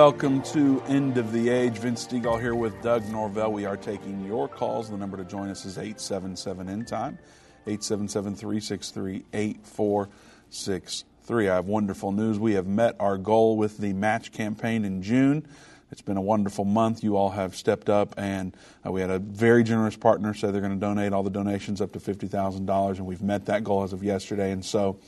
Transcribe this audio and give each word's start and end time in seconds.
Welcome 0.00 0.40
to 0.44 0.80
End 0.86 1.18
of 1.18 1.30
the 1.30 1.50
Age. 1.50 1.76
Vince 1.76 2.06
Stegall 2.06 2.40
here 2.40 2.54
with 2.54 2.80
Doug 2.80 3.06
Norvell. 3.10 3.52
We 3.52 3.66
are 3.66 3.76
taking 3.76 4.24
your 4.24 4.48
calls. 4.48 4.88
The 4.88 4.96
number 4.96 5.18
to 5.18 5.26
join 5.26 5.50
us 5.50 5.66
is 5.66 5.76
877 5.76 6.70
End 6.70 6.88
Time, 6.88 7.18
877 7.66 8.34
363 8.34 9.26
8463. 9.30 11.48
I 11.50 11.54
have 11.54 11.66
wonderful 11.66 12.12
news. 12.12 12.38
We 12.38 12.54
have 12.54 12.66
met 12.66 12.96
our 12.98 13.18
goal 13.18 13.58
with 13.58 13.76
the 13.76 13.92
match 13.92 14.32
campaign 14.32 14.86
in 14.86 15.02
June. 15.02 15.46
It's 15.92 16.00
been 16.00 16.16
a 16.16 16.22
wonderful 16.22 16.64
month. 16.64 17.04
You 17.04 17.18
all 17.18 17.32
have 17.32 17.54
stepped 17.54 17.90
up, 17.90 18.14
and 18.16 18.56
uh, 18.86 18.90
we 18.90 19.02
had 19.02 19.10
a 19.10 19.18
very 19.18 19.62
generous 19.62 19.98
partner 19.98 20.32
say 20.32 20.50
they're 20.50 20.62
going 20.62 20.72
to 20.72 20.80
donate 20.80 21.12
all 21.12 21.24
the 21.24 21.28
donations 21.28 21.82
up 21.82 21.92
to 21.92 21.98
$50,000, 21.98 22.96
and 22.96 23.04
we've 23.04 23.20
met 23.20 23.44
that 23.44 23.64
goal 23.64 23.82
as 23.82 23.92
of 23.92 24.02
yesterday. 24.02 24.50
And 24.50 24.64
so 24.64 24.98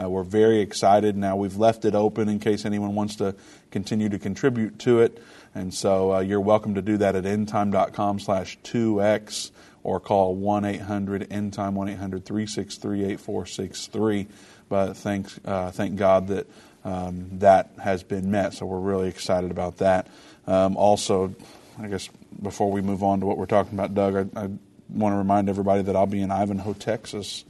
uh, 0.00 0.08
we're 0.08 0.22
very 0.24 0.60
excited. 0.60 1.16
Now 1.16 1.36
we've 1.36 1.56
left 1.56 1.84
it 1.84 1.94
open 1.94 2.28
in 2.28 2.40
case 2.40 2.64
anyone 2.64 2.94
wants 2.94 3.16
to 3.16 3.34
continue 3.70 4.08
to 4.08 4.18
contribute 4.18 4.78
to 4.80 5.00
it. 5.00 5.22
And 5.54 5.72
so 5.72 6.14
uh, 6.14 6.20
you're 6.20 6.40
welcome 6.40 6.74
to 6.74 6.82
do 6.82 6.96
that 6.98 7.14
at 7.14 7.24
endtime.com 7.24 8.18
slash 8.18 8.58
2x 8.64 9.52
or 9.82 10.00
call 10.00 10.36
1-800-ENDTIME, 10.36 11.74
1-800-363-8463. 11.74 14.26
But 14.68 14.96
thanks, 14.96 15.38
uh, 15.44 15.70
thank 15.70 15.96
God 15.96 16.28
that 16.28 16.46
um, 16.84 17.38
that 17.38 17.70
has 17.82 18.02
been 18.02 18.30
met. 18.30 18.54
So 18.54 18.66
we're 18.66 18.78
really 18.78 19.08
excited 19.08 19.50
about 19.50 19.78
that. 19.78 20.06
Um, 20.46 20.76
also, 20.76 21.34
I 21.78 21.88
guess 21.88 22.08
before 22.42 22.70
we 22.70 22.82
move 22.82 23.02
on 23.02 23.20
to 23.20 23.26
what 23.26 23.38
we're 23.38 23.46
talking 23.46 23.74
about, 23.74 23.94
Doug, 23.94 24.36
I, 24.36 24.40
I 24.40 24.50
want 24.90 25.14
to 25.14 25.16
remind 25.16 25.48
everybody 25.48 25.82
that 25.82 25.96
I'll 25.96 26.06
be 26.06 26.20
in 26.20 26.30
Ivanhoe, 26.30 26.74
Texas 26.74 27.44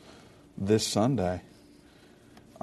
this 0.57 0.87
Sunday. 0.87 1.43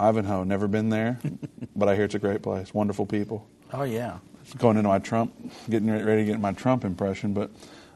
Ivanhoe, 0.01 0.43
never 0.43 0.67
been 0.67 0.89
there, 0.89 1.19
but 1.75 1.87
I 1.89 1.95
hear 1.95 2.05
it's 2.05 2.15
a 2.15 2.19
great 2.19 2.41
place. 2.41 2.73
Wonderful 2.73 3.05
people. 3.05 3.47
Oh 3.73 3.83
yeah. 3.83 4.17
Going 4.57 4.77
into 4.77 4.89
my 4.89 4.99
Trump, 4.99 5.33
getting 5.69 5.89
ready 5.89 6.25
to 6.25 6.31
get 6.31 6.39
my 6.39 6.51
Trump 6.51 6.83
impression, 6.83 7.33
but 7.33 7.51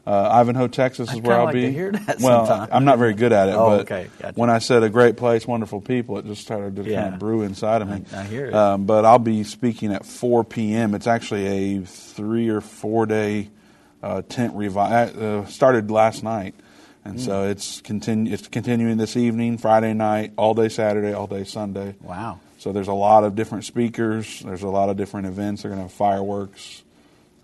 uh, 0.06 0.30
Ivanhoe, 0.32 0.68
Texas 0.68 1.10
is 1.10 1.16
I'd 1.16 1.26
where 1.26 1.36
I'll 1.38 1.44
like 1.46 1.54
be. 1.54 1.62
to 1.62 1.72
hear 1.72 1.90
that 1.90 2.20
well, 2.20 2.46
sometime. 2.46 2.68
I'm 2.72 2.84
not 2.84 2.98
very 2.98 3.12
good 3.14 3.32
at 3.32 3.48
it, 3.48 3.56
Oh, 3.56 3.70
but 3.70 3.80
okay, 3.80 4.08
gotcha. 4.20 4.38
when 4.40 4.48
I 4.48 4.60
said 4.60 4.84
a 4.84 4.88
great 4.88 5.16
place, 5.16 5.46
wonderful 5.48 5.80
people, 5.80 6.16
it 6.18 6.24
just 6.26 6.42
started 6.42 6.76
to 6.76 6.84
Yeah. 6.84 7.02
kind 7.02 7.14
of 7.14 7.20
brew 7.20 7.42
inside 7.42 7.82
of 7.82 7.88
me. 7.88 8.04
I- 8.14 8.20
I 8.20 8.22
hear 8.22 8.46
it. 8.46 8.54
Um, 8.54 8.84
but 8.86 9.04
I'll 9.04 9.18
be 9.18 9.42
speaking 9.42 9.92
at 9.92 10.06
4 10.06 10.44
p.m. 10.44 10.94
It's 10.94 11.08
actually 11.08 11.46
a 11.78 11.84
three 11.84 12.48
or 12.48 12.60
four 12.60 13.04
day 13.06 13.50
uh, 14.02 14.22
tent 14.28 14.54
revival. 14.54 15.40
Uh, 15.40 15.46
started 15.46 15.90
last 15.90 16.22
night, 16.22 16.54
and 17.06 17.20
so 17.20 17.44
Hmm. 17.44 17.50
it's 17.50 17.80
continu- 17.82 18.32
It's 18.32 18.48
continuing 18.48 18.96
this 18.98 19.16
evening, 19.16 19.58
Friday 19.58 19.94
night, 19.94 20.32
all 20.36 20.54
day 20.54 20.68
Saturday, 20.68 21.12
all 21.12 21.26
day 21.26 21.44
Sunday. 21.44 21.94
Wow. 22.02 22.40
So 22.58 22.72
there's 22.72 22.88
a 22.88 22.92
lot 22.94 23.24
of 23.24 23.34
different 23.34 23.64
speakers. 23.64 24.40
There's 24.44 24.62
a 24.62 24.68
lot 24.68 24.88
of 24.88 24.96
different 24.96 25.26
events. 25.26 25.62
They're 25.62 25.70
going 25.70 25.78
to 25.80 25.84
have 25.84 25.92
fireworks. 25.92 26.82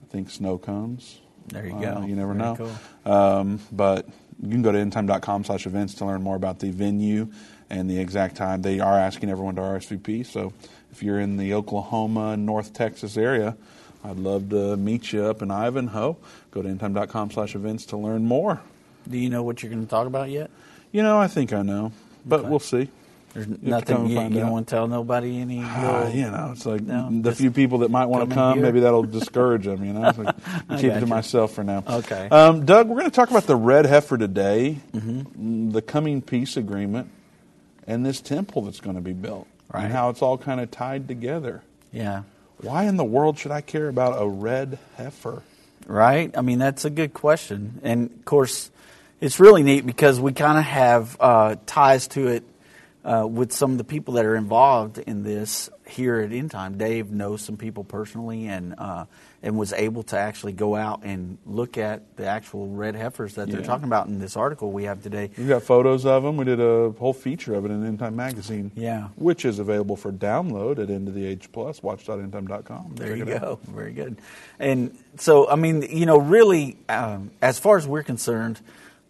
I 0.02 0.12
think 0.12 0.30
snow 0.30 0.58
cones. 0.58 1.18
There 1.48 1.66
you 1.66 1.74
Uh, 1.76 2.00
go. 2.00 2.06
You 2.06 2.16
never 2.16 2.34
Very 2.34 2.38
know. 2.38 2.56
cool. 3.04 3.12
Um, 3.12 3.60
but 3.70 4.06
you 4.42 4.48
can 4.50 4.62
go 4.62 4.72
to 4.72 4.78
endtime.com 4.78 5.44
slash 5.44 5.66
events 5.66 5.94
to 5.94 6.04
learn 6.06 6.22
more 6.22 6.36
about 6.36 6.58
the 6.60 6.70
venue 6.70 7.28
and 7.70 7.88
the 7.90 7.98
exact 7.98 8.36
time. 8.36 8.62
They 8.62 8.80
are 8.80 8.98
asking 8.98 9.28
everyone 9.30 9.54
to 9.56 9.62
RSVP. 9.62 10.22
So 10.24 10.52
if 10.92 11.02
you're 11.02 11.20
in 11.20 11.36
the 11.36 11.54
Oklahoma, 11.54 12.36
North 12.36 12.72
Texas 12.72 13.16
area, 13.16 13.56
I'd 14.04 14.18
love 14.18 14.48
to 14.50 14.76
meet 14.76 15.12
you 15.12 15.24
up 15.24 15.42
in 15.42 15.50
Ivanhoe. 15.50 16.16
Go 16.50 16.62
to 16.62 16.68
endtime.com 16.68 17.30
slash 17.30 17.54
events 17.54 17.86
to 17.86 17.96
learn 17.96 18.24
more. 18.24 18.60
Do 19.08 19.18
you 19.18 19.30
know 19.30 19.42
what 19.42 19.62
you're 19.62 19.70
going 19.70 19.84
to 19.84 19.90
talk 19.90 20.06
about 20.06 20.30
yet? 20.30 20.50
You 20.92 21.02
know, 21.02 21.18
I 21.18 21.26
think 21.28 21.52
I 21.52 21.62
know, 21.62 21.92
but 22.26 22.40
Okay. 22.40 22.48
we'll 22.48 22.58
see. 22.60 22.88
There's 23.34 23.46
come 23.46 23.58
nothing 23.62 24.06
you, 24.08 24.20
you 24.20 24.40
don't 24.40 24.50
want 24.50 24.68
to 24.68 24.74
tell 24.74 24.86
nobody 24.88 25.40
any. 25.40 25.60
Ah, 25.62 26.00
little- 26.04 26.14
you 26.14 26.30
know, 26.30 26.50
it's 26.52 26.66
like 26.66 26.82
No, 26.82 27.08
the 27.10 27.34
few 27.34 27.50
people 27.50 27.78
that 27.78 27.90
might 27.90 28.04
want 28.04 28.28
to 28.28 28.34
come, 28.34 28.54
here. 28.58 28.62
maybe 28.62 28.80
that'll 28.80 29.04
discourage 29.04 29.64
them. 29.64 29.82
You 29.86 29.94
know, 29.94 30.06
It's 30.08 30.18
like, 30.18 30.34
I 30.68 30.76
keep 30.76 30.84
it 30.90 30.94
to 30.94 31.00
gotcha. 31.00 31.06
myself 31.06 31.52
for 31.54 31.64
now. 31.64 31.82
Okay. 31.88 32.28
um, 32.30 32.66
Doug, 32.66 32.88
we're 32.88 32.98
going 32.98 33.10
to 33.10 33.14
talk 33.16 33.30
about 33.30 33.44
the 33.44 33.56
red 33.56 33.86
heifer 33.86 34.18
today, 34.18 34.80
Mm-hmm. 34.92 35.70
the 35.70 35.80
coming 35.80 36.20
peace 36.20 36.58
agreement, 36.58 37.08
and 37.86 38.04
this 38.04 38.20
temple 38.20 38.62
that's 38.62 38.80
going 38.80 38.96
to 38.96 39.02
be 39.02 39.14
built, 39.14 39.46
Right. 39.72 39.84
and 39.84 39.92
how 39.94 40.10
it's 40.10 40.20
all 40.20 40.36
kind 40.36 40.60
of 40.60 40.70
tied 40.70 41.08
together. 41.08 41.62
Yeah. 41.90 42.24
Why 42.60 42.84
in 42.84 42.98
the 42.98 43.04
world 43.04 43.38
should 43.38 43.50
I 43.50 43.62
care 43.62 43.88
about 43.88 44.20
a 44.20 44.28
red 44.28 44.78
heifer? 44.98 45.42
Right? 45.86 46.30
I 46.36 46.42
mean, 46.42 46.58
that's 46.58 46.84
a 46.84 46.90
good 46.90 47.14
question. 47.14 47.80
And 47.82 48.10
of 48.10 48.24
course, 48.26 48.70
it's 49.22 49.38
really 49.38 49.62
neat 49.62 49.86
because 49.86 50.20
we 50.20 50.32
kind 50.32 50.58
of 50.58 50.64
have 50.64 51.16
uh, 51.20 51.54
ties 51.64 52.08
to 52.08 52.26
it 52.26 52.44
uh, 53.04 53.24
with 53.28 53.52
some 53.52 53.70
of 53.70 53.78
the 53.78 53.84
people 53.84 54.14
that 54.14 54.24
are 54.26 54.34
involved 54.34 54.98
in 54.98 55.22
this 55.22 55.70
here 55.86 56.20
at 56.20 56.32
End 56.32 56.50
Time. 56.50 56.76
Dave 56.76 57.10
knows 57.10 57.40
some 57.40 57.56
people 57.56 57.84
personally 57.84 58.48
and 58.48 58.74
uh, 58.76 59.04
and 59.40 59.56
was 59.56 59.72
able 59.72 60.02
to 60.04 60.16
actually 60.16 60.52
go 60.52 60.74
out 60.74 61.02
and 61.04 61.38
look 61.46 61.78
at 61.78 62.16
the 62.16 62.26
actual 62.26 62.68
red 62.68 62.96
heifers 62.96 63.34
that 63.34 63.48
they're 63.48 63.62
talking 63.62 63.86
about 63.86 64.06
in 64.06 64.18
this 64.18 64.36
article 64.36 64.70
we 64.70 64.84
have 64.84 65.02
today. 65.02 65.30
We've 65.36 65.48
got 65.48 65.62
photos 65.62 66.04
of 66.06 66.22
them. 66.22 66.36
We 66.36 66.44
did 66.44 66.60
a 66.60 66.90
whole 66.90 67.12
feature 67.12 67.54
of 67.54 67.64
it 67.64 67.70
in 67.70 67.84
End 67.84 67.98
Time 67.98 68.16
Magazine. 68.16 68.70
Yeah. 68.74 69.08
Which 69.16 69.44
is 69.44 69.58
available 69.58 69.96
for 69.96 70.12
download 70.12 70.78
at 70.78 70.90
End 70.90 71.08
of 71.08 71.14
the 71.14 71.26
Age 71.26 71.50
Plus, 71.52 71.82
watch.endtime.com. 71.82 72.94
There 72.94 73.16
Check 73.16 73.18
you 73.18 73.34
it 73.34 73.42
out. 73.42 73.64
go. 73.64 73.72
Very 73.72 73.92
good. 73.92 74.18
And 74.60 74.96
so, 75.16 75.48
I 75.48 75.56
mean, 75.56 75.82
you 75.82 76.06
know, 76.06 76.18
really, 76.18 76.76
um, 76.88 77.32
as 77.40 77.58
far 77.58 77.76
as 77.76 77.86
we're 77.86 78.04
concerned, 78.04 78.60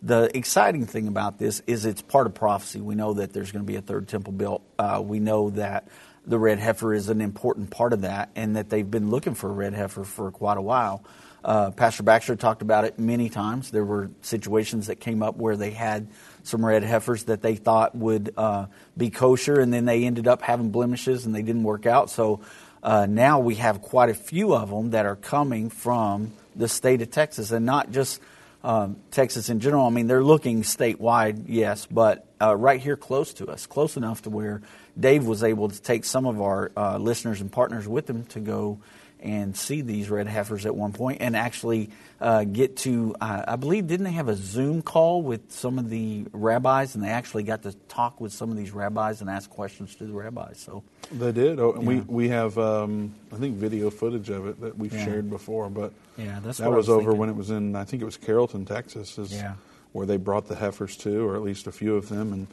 the 0.03 0.37
exciting 0.37 0.87
thing 0.87 1.07
about 1.07 1.39
this 1.39 1.63
is 1.67 1.85
it's 1.85 2.03
part 2.03 2.27
of 2.27 2.35
prophecy. 2.35 2.81
We 2.81 2.95
know 2.95 3.15
that 3.15 3.33
there's 3.33 3.53
going 3.53 3.65
to 3.65 3.71
be 3.71 3.77
a 3.77 3.83
third 3.83 4.09
temple 4.09 4.33
built. 4.33 4.63
Uh, 4.79 5.01
we 5.05 5.21
know 5.21 5.51
that 5.51 5.89
the 6.27 6.39
red 6.39 6.59
heifer 6.59 6.93
is 6.93 7.09
an 7.09 7.21
important 7.21 7.71
part 7.71 7.93
of 7.93 8.03
that, 8.03 8.31
and 8.37 8.57
that 8.57 8.69
they've 8.69 8.89
been 8.89 9.11
looking 9.11 9.35
for 9.35 9.51
a 9.51 9.53
red 9.53 9.75
heifer 9.75 10.05
for 10.05 10.31
quite 10.31 10.59
a 10.59 10.63
while. 10.63 11.05
Uh, 11.45 11.71
Pastor 11.73 12.05
Baxter 12.05 12.37
talked 12.37 12.63
about 12.63 12.85
it 12.85 12.99
many 12.99 13.29
times. 13.29 13.71
There 13.71 13.85
were 13.85 14.11
situations 14.23 14.87
that 14.87 15.01
came 15.01 15.23
up 15.23 15.37
where 15.37 15.57
they 15.57 15.71
had 15.71 16.07
some 16.45 16.65
red 16.65 16.85
heifers 16.85 17.25
that 17.25 17.43
they 17.43 17.57
thought 17.57 17.97
would 17.97 18.33
uh, 18.37 18.67
be 18.97 19.11
kosher, 19.11 19.61
and 19.61 19.73
then 19.73 19.85
they 19.85 20.05
ended 20.05 20.29
up 20.29 20.43
having 20.43 20.71
blemishes 20.71 21.27
and 21.27 21.35
they 21.35 21.43
didn't 21.43 21.65
work 21.65 21.87
out. 21.87 22.11
So 22.11 22.41
uh, 22.83 23.07
now 23.07 23.41
we 23.41 23.57
have 23.57 23.83
quite 23.83 24.11
a 24.11 24.15
few 24.15 24.55
of 24.55 24.71
them 24.71 24.91
that 24.91 25.07
are 25.07 25.17
coming 25.17 25.71
from 25.71 26.33
the 26.55 26.69
state 26.69 27.03
of 27.03 27.11
Texas, 27.11 27.51
and 27.51 27.67
not 27.67 27.91
just 27.91 28.21
um, 28.63 28.97
Texas 29.11 29.49
in 29.49 29.61
general. 29.61 29.87
I 29.87 29.91
mean, 29.91 30.07
they're 30.07 30.25
looking 30.25 30.63
statewide, 30.63 31.45
yes, 31.47 31.87
but 31.87 32.27
uh, 32.41 32.57
right 32.57 32.81
here 32.81 32.97
close 32.97 33.33
to 33.35 33.47
us, 33.47 33.67
close 33.67 33.97
enough 33.97 34.23
to 34.23 34.31
where 34.31 34.63
Dave 34.99 35.25
was 35.25 35.43
able 35.43 35.69
to 35.69 35.81
take 35.81 36.05
some 36.05 36.27
of 36.27 36.41
our 36.41 36.71
uh, 36.77 36.99
listeners 36.99 37.41
and 37.41 37.51
partners 37.51 37.89
with 37.89 38.09
him 38.09 38.25
to 38.27 38.41
go 38.41 38.81
and 39.23 39.57
see 39.57 39.81
these 39.81 40.11
red 40.11 40.27
heifers 40.27 40.67
at 40.67 40.75
one 40.75 40.93
point 40.93 41.19
and 41.21 41.37
actually 41.37 41.91
uh, 42.21 42.45
get 42.45 42.77
to, 42.79 43.15
uh, 43.21 43.45
I 43.49 43.57
believe, 43.57 43.87
didn't 43.87 44.05
they 44.05 44.13
have 44.13 44.29
a 44.29 44.35
Zoom 44.37 44.83
call 44.83 45.23
with 45.23 45.51
some 45.53 45.79
of 45.79 45.89
the 45.91 46.27
rabbis 46.33 46.95
and 46.95 47.03
they 47.03 47.09
actually 47.09 47.43
got 47.45 47.63
to 47.63 47.73
talk 47.89 48.21
with 48.21 48.33
some 48.33 48.51
of 48.51 48.57
these 48.57 48.73
rabbis 48.73 49.21
and 49.21 49.31
ask 49.31 49.49
questions 49.51 49.95
to 49.97 50.05
the 50.07 50.13
rabbis. 50.13 50.59
So, 50.59 50.83
They 51.11 51.33
did. 51.33 51.59
Oh, 51.61 51.73
and 51.73 51.87
we 51.87 51.97
Yeah. 51.97 52.03
we 52.07 52.29
have 52.31 52.59
um, 52.59 53.15
I 53.33 53.37
think 53.37 53.57
video 53.57 53.91
footage 53.91 54.29
of 54.31 54.47
it 54.47 54.61
that 54.61 54.77
we've 54.79 54.93
Yeah. 54.93 55.05
shared 55.05 55.31
before, 55.31 55.69
but 55.71 55.93
Yeah, 56.17 56.41
that's 56.43 56.59
that 56.59 56.69
was, 56.71 56.89
was 56.89 56.91
over 56.91 57.15
when 57.15 57.29
it 57.29 57.37
was 57.37 57.51
in 57.51 57.75
I 57.77 57.85
think 57.85 58.03
it 58.03 58.07
was 58.07 58.17
Carrollton, 58.17 58.65
Texas, 58.65 59.19
is 59.19 59.33
Yeah. 59.33 59.55
where 59.93 60.07
they 60.07 60.17
brought 60.17 60.47
the 60.49 60.57
heifers 60.57 60.97
to, 60.99 61.27
or 61.29 61.37
at 61.37 61.43
least 61.43 61.67
a 61.67 61.73
few 61.73 61.97
of 61.97 62.09
them. 62.09 62.33
And 62.33 62.47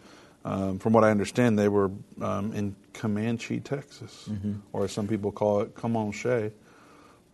um, 0.45 0.79
from 0.79 0.93
what 0.93 1.03
I 1.03 1.11
understand, 1.11 1.57
they 1.59 1.67
were 1.69 1.91
um, 2.21 2.53
in 2.53 2.75
Comanche, 2.93 3.59
Texas, 3.59 4.27
Mm-hmm. 4.29 4.53
or 4.73 4.85
as 4.85 4.91
some 4.91 5.07
people 5.07 5.31
call 5.31 5.61
it, 5.61 5.75
Comanche. 5.75 6.51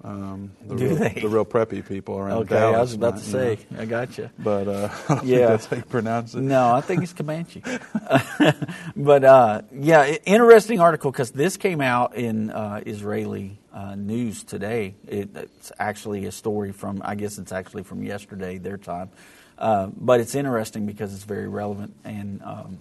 Um, 0.04 0.52
the, 0.68 0.75
Do 0.75 0.88
real, 0.88 0.96
they? 0.98 1.18
the 1.22 1.30
real 1.30 1.46
preppy 1.46 1.88
people 1.88 2.19
around 2.19 2.44
okay, 2.44 2.56
Dallas. 2.56 2.78
I 2.78 2.81
was 2.81 2.94
about 2.94 3.13
not, 3.16 3.19
to 3.22 3.25
you 3.25 3.31
say, 3.31 3.60
know. 3.72 3.81
I 3.81 3.86
got 3.86 4.18
you. 4.18 4.30
But 4.38 4.68
uh, 4.68 4.90
I 5.10 5.22
Yeah. 5.24 5.48
that's 5.48 5.66
how 5.68 5.78
you 5.78 5.84
pronounce 5.84 6.36
it. 6.36 6.42
No, 6.42 6.72
I 6.74 6.81
think 6.81 7.02
it's 7.02 7.13
Comanche. 7.13 7.63
but 8.96 9.24
uh, 9.24 9.62
yeah, 9.74 10.06
interesting 10.25 10.80
article 10.80 11.12
because 11.12 11.31
this 11.31 11.58
came 11.58 11.81
out 11.81 12.16
in 12.16 12.51
uh, 12.51 12.81
Israeli 12.86 13.58
uh, 13.74 13.96
news 13.96 14.44
today. 14.44 14.96
It, 15.08 15.30
it's 15.36 15.72
actually 15.80 16.25
a 16.25 16.31
story 16.31 16.72
from, 16.72 17.01
I 17.04 17.16
guess 17.16 17.38
it's 17.38 17.51
actually 17.51 17.84
from 17.84 18.04
yesterday, 18.04 18.58
their 18.58 18.78
time. 18.78 19.10
Uh, 19.58 19.88
but 19.96 20.19
it's 20.19 20.36
interesting 20.36 20.86
because 20.86 21.13
it's 21.13 21.24
very 21.24 21.48
relevant 21.48 21.96
and 22.04 22.42
um, 22.44 22.80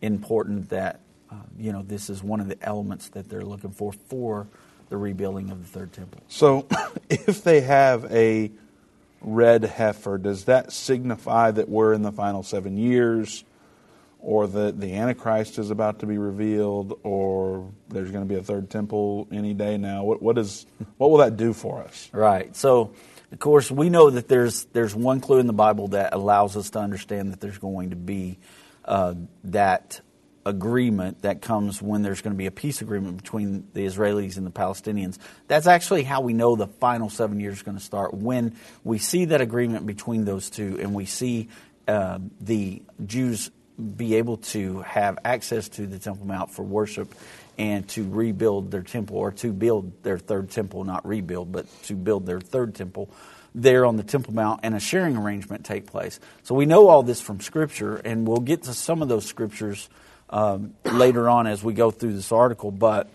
important 0.00 0.70
that 0.70 1.00
uh, 1.30 1.36
you 1.58 1.72
know 1.72 1.82
this 1.82 2.10
is 2.10 2.22
one 2.22 2.40
of 2.40 2.48
the 2.48 2.56
elements 2.62 3.08
that 3.10 3.28
they're 3.28 3.44
looking 3.44 3.72
for 3.72 3.92
for 3.92 4.46
the 4.88 4.96
rebuilding 4.96 5.50
of 5.50 5.60
the 5.60 5.68
third 5.68 5.92
temple. 5.92 6.22
So, 6.28 6.66
if 7.10 7.42
they 7.42 7.60
have 7.60 8.10
a 8.12 8.50
red 9.20 9.64
heifer, 9.64 10.18
does 10.18 10.44
that 10.44 10.72
signify 10.72 11.50
that 11.50 11.68
we're 11.68 11.92
in 11.92 12.02
the 12.02 12.12
final 12.12 12.42
seven 12.42 12.76
years, 12.76 13.44
or 14.20 14.46
that 14.46 14.80
the 14.80 14.94
Antichrist 14.94 15.58
is 15.58 15.70
about 15.70 16.00
to 16.00 16.06
be 16.06 16.18
revealed, 16.18 16.98
or 17.02 17.70
there's 17.88 18.10
going 18.10 18.26
to 18.26 18.28
be 18.28 18.38
a 18.38 18.42
third 18.42 18.70
temple 18.70 19.28
any 19.30 19.54
day 19.54 19.76
now? 19.76 20.04
What, 20.04 20.22
what, 20.22 20.38
is, 20.38 20.66
what 20.96 21.10
will 21.10 21.18
that 21.18 21.36
do 21.36 21.52
for 21.52 21.82
us? 21.82 22.08
Right. 22.12 22.54
So, 22.56 22.92
of 23.30 23.38
course, 23.38 23.70
we 23.70 23.90
know 23.90 24.10
that 24.10 24.28
there's 24.28 24.64
there's 24.72 24.94
one 24.94 25.20
clue 25.20 25.38
in 25.38 25.46
the 25.46 25.52
Bible 25.52 25.88
that 25.88 26.14
allows 26.14 26.56
us 26.56 26.70
to 26.70 26.78
understand 26.78 27.32
that 27.32 27.40
there's 27.40 27.58
going 27.58 27.90
to 27.90 27.96
be 27.96 28.38
uh, 28.88 29.14
that 29.44 30.00
agreement 30.46 31.22
that 31.22 31.42
comes 31.42 31.82
when 31.82 32.02
there's 32.02 32.22
going 32.22 32.32
to 32.32 32.38
be 32.38 32.46
a 32.46 32.50
peace 32.50 32.80
agreement 32.80 33.18
between 33.18 33.68
the 33.74 33.84
Israelis 33.84 34.38
and 34.38 34.46
the 34.46 34.50
Palestinians. 34.50 35.18
That's 35.46 35.66
actually 35.66 36.04
how 36.04 36.22
we 36.22 36.32
know 36.32 36.56
the 36.56 36.66
final 36.66 37.10
seven 37.10 37.38
years 37.38 37.58
is 37.58 37.62
going 37.62 37.76
to 37.76 37.84
start 37.84 38.14
when 38.14 38.56
we 38.82 38.98
see 38.98 39.26
that 39.26 39.42
agreement 39.42 39.86
between 39.86 40.24
those 40.24 40.48
two 40.48 40.78
and 40.80 40.94
we 40.94 41.04
see 41.04 41.48
uh, 41.86 42.18
the 42.40 42.82
Jews 43.04 43.50
be 43.96 44.16
able 44.16 44.38
to 44.38 44.80
have 44.80 45.18
access 45.24 45.68
to 45.68 45.86
the 45.86 45.98
Temple 45.98 46.26
Mount 46.26 46.50
for 46.50 46.62
worship 46.62 47.14
and 47.58 47.86
to 47.90 48.08
rebuild 48.08 48.70
their 48.70 48.82
temple 48.82 49.18
or 49.18 49.32
to 49.32 49.52
build 49.52 50.02
their 50.02 50.18
third 50.18 50.50
temple, 50.50 50.84
not 50.84 51.06
rebuild, 51.06 51.52
but 51.52 51.66
to 51.84 51.94
build 51.94 52.24
their 52.24 52.40
third 52.40 52.74
temple 52.74 53.10
there 53.62 53.84
on 53.84 53.96
the 53.96 54.02
Temple 54.02 54.34
Mount 54.34 54.60
and 54.62 54.74
a 54.74 54.80
sharing 54.80 55.16
arrangement 55.16 55.64
take 55.64 55.86
place. 55.86 56.20
So 56.42 56.54
we 56.54 56.66
know 56.66 56.88
all 56.88 57.02
this 57.02 57.20
from 57.20 57.40
Scripture, 57.40 57.96
and 57.96 58.26
we'll 58.26 58.40
get 58.40 58.64
to 58.64 58.74
some 58.74 59.02
of 59.02 59.08
those 59.08 59.26
scriptures 59.26 59.88
um, 60.30 60.74
later 60.84 61.28
on 61.28 61.46
as 61.46 61.62
we 61.62 61.72
go 61.72 61.90
through 61.90 62.12
this 62.12 62.32
article. 62.32 62.70
But 62.70 63.10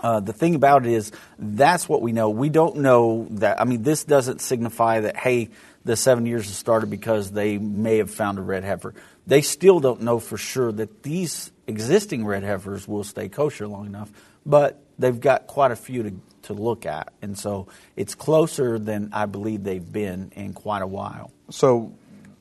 uh, 0.00 0.20
the 0.20 0.32
thing 0.32 0.54
about 0.54 0.84
it 0.86 0.92
is, 0.92 1.12
that's 1.38 1.88
what 1.88 2.02
we 2.02 2.12
know. 2.12 2.30
We 2.30 2.48
don't 2.48 2.76
know 2.76 3.26
that. 3.30 3.60
I 3.60 3.64
mean, 3.64 3.82
this 3.82 4.04
doesn't 4.04 4.40
signify 4.40 5.00
that, 5.00 5.16
hey, 5.16 5.50
the 5.84 5.96
seven 5.96 6.26
years 6.26 6.46
has 6.46 6.56
started 6.56 6.90
because 6.90 7.30
they 7.30 7.58
may 7.58 7.98
have 7.98 8.10
found 8.10 8.38
a 8.38 8.42
red 8.42 8.64
heifer. 8.64 8.94
They 9.26 9.42
still 9.42 9.80
don't 9.80 10.02
know 10.02 10.18
for 10.18 10.36
sure 10.36 10.72
that 10.72 11.02
these 11.02 11.52
existing 11.66 12.26
red 12.26 12.42
heifers 12.42 12.86
will 12.88 13.04
stay 13.04 13.28
kosher 13.28 13.66
long 13.66 13.86
enough, 13.86 14.10
but 14.44 14.82
they've 14.98 15.18
got 15.18 15.46
quite 15.46 15.70
a 15.70 15.76
few 15.76 16.02
to, 16.02 16.12
to 16.44 16.54
look 16.54 16.86
at. 16.86 17.12
And 17.22 17.38
so 17.38 17.68
it's 17.96 18.14
closer 18.14 18.78
than 18.78 19.10
I 19.12 19.26
believe 19.26 19.64
they've 19.64 19.92
been 19.92 20.32
in 20.34 20.52
quite 20.52 20.82
a 20.82 20.86
while. 20.86 21.32
So 21.50 21.94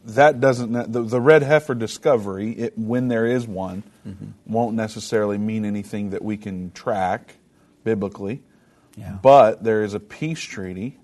that 0.06 0.40
doesn't 0.40 0.92
the, 0.92 1.02
the 1.02 1.22
red 1.22 1.44
heifer 1.44 1.74
discovery 1.74 2.52
it, 2.52 2.78
when 2.78 3.08
there 3.08 3.26
is 3.26 3.48
one 3.48 3.84
mm-hmm. 4.06 4.32
won't 4.46 4.76
necessarily 4.76 5.38
mean 5.38 5.66
anything 5.66 6.10
that 6.10 6.22
we 6.22 6.36
can 6.38 6.72
track 6.72 7.36
biblically 7.84 8.42
yeah. 8.98 9.18
but 9.22 9.64
there 9.64 9.84
is 9.84 9.94
a 9.94 10.00
peace 10.00 10.42
treaty 10.42 10.98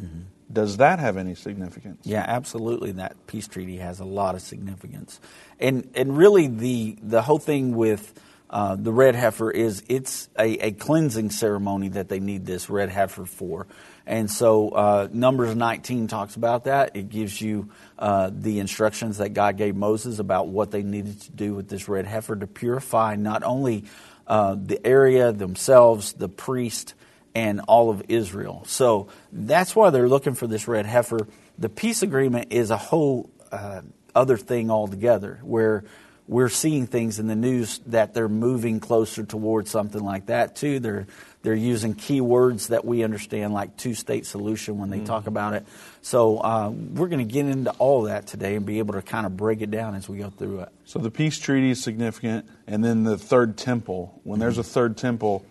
mm-hmm. 0.00 0.20
does 0.52 0.76
that 0.76 1.00
have 1.00 1.16
any 1.16 1.34
significance 1.34 2.00
yeah 2.04 2.24
absolutely 2.26 2.92
that 2.92 3.16
peace 3.26 3.48
treaty 3.48 3.78
has 3.78 3.98
a 3.98 4.04
lot 4.04 4.36
of 4.36 4.40
significance 4.40 5.20
and 5.58 5.90
and 5.94 6.16
really 6.16 6.46
the 6.46 6.96
the 7.02 7.22
whole 7.22 7.40
thing 7.40 7.74
with 7.74 8.14
uh, 8.54 8.76
the 8.76 8.92
red 8.92 9.16
heifer 9.16 9.50
is 9.50 9.82
it's 9.88 10.28
a, 10.38 10.66
a, 10.66 10.70
cleansing 10.70 11.28
ceremony 11.30 11.88
that 11.88 12.08
they 12.08 12.20
need 12.20 12.46
this 12.46 12.70
red 12.70 12.88
heifer 12.88 13.24
for. 13.24 13.66
And 14.06 14.30
so 14.30 14.68
uh, 14.68 15.08
Numbers 15.12 15.56
19 15.56 16.06
talks 16.06 16.36
about 16.36 16.62
that. 16.64 16.94
It 16.94 17.08
gives 17.08 17.40
you 17.40 17.70
uh, 17.98 18.30
the 18.32 18.60
instructions 18.60 19.18
that 19.18 19.30
God 19.30 19.56
gave 19.56 19.74
Moses 19.74 20.20
about 20.20 20.46
what 20.46 20.70
they 20.70 20.84
needed 20.84 21.20
to 21.22 21.32
do 21.32 21.52
with 21.54 21.68
this 21.68 21.88
red 21.88 22.06
heifer 22.06 22.36
to 22.36 22.46
purify 22.46 23.16
not 23.16 23.42
only 23.42 23.86
uh, 24.28 24.54
the 24.56 24.86
area 24.86 25.32
themselves, 25.32 26.12
the 26.12 26.28
priest, 26.28 26.94
and 27.34 27.60
all 27.66 27.90
of 27.90 28.04
Israel. 28.08 28.62
So 28.68 29.08
that's 29.32 29.74
why 29.74 29.90
they're 29.90 30.08
looking 30.08 30.34
for 30.34 30.46
this 30.46 30.68
red 30.68 30.86
heifer. 30.86 31.26
The 31.58 31.68
peace 31.68 32.04
agreement 32.04 32.52
is 32.52 32.70
a 32.70 32.76
whole 32.76 33.30
uh, 33.50 33.80
other 34.14 34.36
thing 34.36 34.70
altogether 34.70 35.40
where 35.42 35.82
we're 36.26 36.48
seeing 36.48 36.86
things 36.86 37.18
in 37.18 37.26
the 37.26 37.36
news 37.36 37.80
that 37.86 38.14
they're 38.14 38.28
moving 38.28 38.80
closer 38.80 39.24
towards 39.24 39.70
something 39.70 40.02
like 40.02 40.26
that 40.26 40.56
too. 40.56 40.80
They're 40.80 41.06
they're 41.42 41.54
using 41.54 41.94
keywords 41.94 42.68
that 42.68 42.86
we 42.86 43.04
understand, 43.04 43.52
like 43.52 43.76
two-state 43.76 44.24
solution, 44.24 44.78
when 44.78 44.88
they 44.88 45.00
mm 45.00 45.04
talk 45.04 45.26
about 45.26 45.52
it. 45.52 45.66
So 46.00 46.38
uh, 46.38 46.70
we're 46.70 47.08
going 47.08 47.26
to 47.26 47.30
get 47.30 47.44
into 47.44 47.70
all 47.72 48.04
that 48.04 48.26
today 48.26 48.54
and 48.54 48.64
be 48.64 48.78
able 48.78 48.94
to 48.94 49.02
kind 49.02 49.26
of 49.26 49.36
break 49.36 49.60
it 49.60 49.70
down 49.70 49.94
as 49.94 50.08
we 50.08 50.16
go 50.16 50.30
through 50.30 50.60
it. 50.60 50.70
So 50.86 50.98
the 50.98 51.10
peace 51.10 51.38
treaty 51.38 51.70
is 51.70 51.82
significant, 51.82 52.48
and 52.66 52.82
then 52.82 53.04
the 53.04 53.18
third 53.18 53.58
temple. 53.58 54.18
When 54.24 54.40
there's 54.40 54.56
a 54.56 54.62
mm-hmm. 54.62 54.70
third 54.70 54.96
temple, 54.96 55.44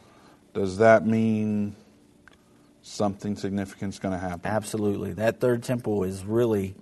does 0.55 0.79
that 0.79 1.05
mean 1.05 1.75
something 2.81 3.35
significant 3.35 3.93
is 3.93 3.99
going 3.99 4.13
to 4.13 4.19
happen? 4.19 4.41
Absolutely. 4.43 5.13
That 5.13 5.39
third 5.39 5.61
temple 5.61 6.03
is 6.03 6.25
really 6.25 6.73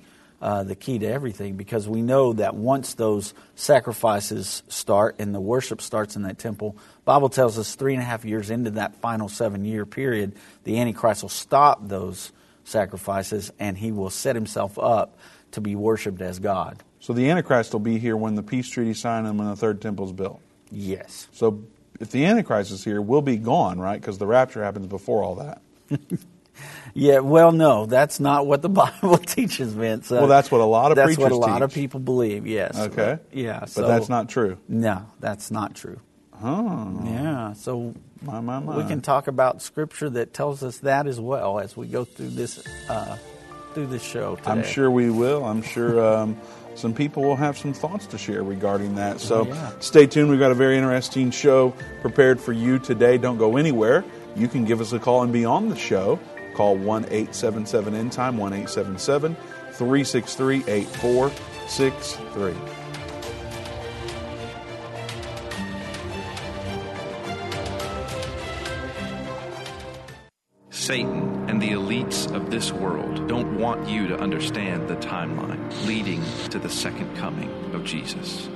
uh, 0.42 0.64
the 0.64 0.76
key 0.76 0.98
to 1.00 1.06
everything 1.06 1.56
because 1.56 1.88
we 1.88 2.02
know 2.02 2.34
that 2.34 2.56
once 2.56 2.96
those 2.96 3.34
sacrifices 3.56 4.64
start 4.68 5.16
and 5.20 5.36
the 5.36 5.40
worship 5.40 5.82
starts 5.82 6.16
in 6.16 6.24
that 6.24 6.40
temple, 6.40 6.76
Bible 7.06 7.30
tells 7.30 7.60
us 7.60 7.76
three 7.76 7.94
and 7.94 8.02
a 8.02 8.06
half 8.06 8.26
years 8.26 8.50
into 8.50 8.72
that 8.72 8.96
final 8.96 9.30
seven 9.30 9.66
year 9.66 9.86
period, 9.86 10.34
the 10.64 10.80
Antichrist 10.80 11.22
will 11.22 11.30
stop 11.30 11.88
those 11.88 12.32
sacrifices 12.64 13.52
and 13.60 13.78
he 13.78 13.92
will 13.92 14.10
set 14.10 14.36
himself 14.36 14.80
up 14.80 15.18
to 15.52 15.62
be 15.62 15.76
worshiped 15.76 16.22
as 16.22 16.40
God. 16.40 16.82
So 17.00 17.14
the 17.14 17.30
Antichrist 17.30 17.74
will 17.74 17.80
be 17.80 18.00
here 18.00 18.16
when 18.16 18.36
the 18.36 18.44
peace 18.44 18.70
treaty 18.70 18.94
signed 18.94 19.28
and 19.28 19.38
when 19.38 19.48
the 19.48 19.56
third 19.56 19.82
temple 19.82 20.06
is 20.06 20.12
built. 20.12 20.42
Yes. 20.72 21.28
So 21.34 21.64
if 22.00 22.12
the 22.12 22.26
Antichrist 22.26 22.72
is 22.72 22.84
here, 22.84 23.02
we'll 23.02 23.22
be 23.22 23.38
gone, 23.38 23.80
right? 23.80 24.00
Because 24.00 24.18
the 24.18 24.28
rapture 24.28 24.64
happens 24.64 24.88
before 24.88 25.24
all 25.24 25.36
that. 25.36 25.62
Yeah, 26.94 27.20
well, 27.20 27.52
no, 27.52 27.86
that's 27.86 28.20
not 28.20 28.46
what 28.48 28.62
the 28.62 28.70
Bible 28.82 29.18
teaches, 29.18 29.74
Vince. 29.74 30.10
well, 30.10 30.28
that's 30.28 30.52
what 30.52 30.62
a 30.62 30.66
lot 30.66 30.92
of 30.92 30.96
that's 30.96 31.18
what 31.18 31.32
a 31.32 31.36
lot 31.36 31.60
teach. 31.60 31.64
of 31.64 31.74
people 31.74 32.00
believe. 32.00 32.48
Yes. 32.48 32.78
Okay. 32.78 33.20
Yeah, 33.32 33.66
so, 33.66 33.82
but 33.82 33.88
that's 33.88 34.10
not 34.10 34.30
true. 34.30 34.58
No, 34.68 35.06
that's 35.20 35.52
not 35.52 35.76
true. 35.76 36.00
Oh. 36.44 37.02
Yeah. 37.06 37.54
So 37.54 37.94
my, 38.22 38.40
my, 38.40 38.60
my. 38.60 38.78
we 38.78 38.84
can 38.84 39.02
talk 39.02 39.28
about 39.28 39.62
scripture 39.62 40.10
that 40.12 40.34
tells 40.34 40.64
us 40.64 40.80
that 40.80 41.08
as 41.08 41.20
well 41.20 41.60
as 41.60 41.78
we 41.78 41.88
go 41.88 42.04
through 42.04 42.30
this 42.30 42.64
uh, 42.90 43.18
through 43.74 43.88
this 43.88 44.04
show. 44.04 44.36
Today. 44.38 44.52
I'm 44.52 44.64
sure 44.64 44.90
we 44.90 45.10
will. 45.10 45.46
I'm 45.46 45.62
sure. 45.62 46.04
Um, 46.04 46.40
some 46.74 46.94
people 46.94 47.24
will 47.24 47.36
have 47.36 47.58
some 47.58 47.74
thoughts 47.74 48.06
to 48.08 48.18
share 48.18 48.44
regarding 48.44 48.96
that. 48.96 49.20
So 49.20 49.46
yeah. 49.46 49.72
stay 49.80 50.08
tuned. 50.08 50.30
We've 50.30 50.40
got 50.40 50.52
a 50.52 50.56
very 50.56 50.78
interesting 50.78 51.30
show 51.30 51.76
prepared 52.02 52.40
for 52.40 52.54
you 52.54 52.80
today. 52.80 53.18
Don't 53.18 53.38
go 53.38 53.58
anywhere. 53.58 54.06
You 54.36 54.48
can 54.48 54.64
give 54.64 54.80
us 54.80 54.94
a 54.94 55.00
call 55.00 55.22
and 55.24 55.34
be 55.34 55.44
on 55.44 55.70
the 55.70 55.76
show. 55.76 56.18
Call 56.62 56.75
1 56.75 57.06
877 57.06 57.96
End 57.96 58.12
Time, 58.12 58.38
1 58.38 58.53
877 58.53 59.36
363 59.72 60.63
8463. 60.68 62.53
Satan 70.70 71.50
and 71.50 71.60
the 71.60 71.72
elites 71.72 72.32
of 72.32 72.51
this 72.51 72.72
world 72.72 73.27
don't 73.27 73.58
want 73.58 73.89
you 73.89 74.06
to 74.06 74.20
understand 74.20 74.88
the 74.88 74.98
timeline 74.98 75.88
leading 75.88 76.24
to 76.51 76.60
the 76.60 76.70
second 76.70 77.18
coming 77.18 77.50
of 77.74 77.84
Jesus. 77.84 78.48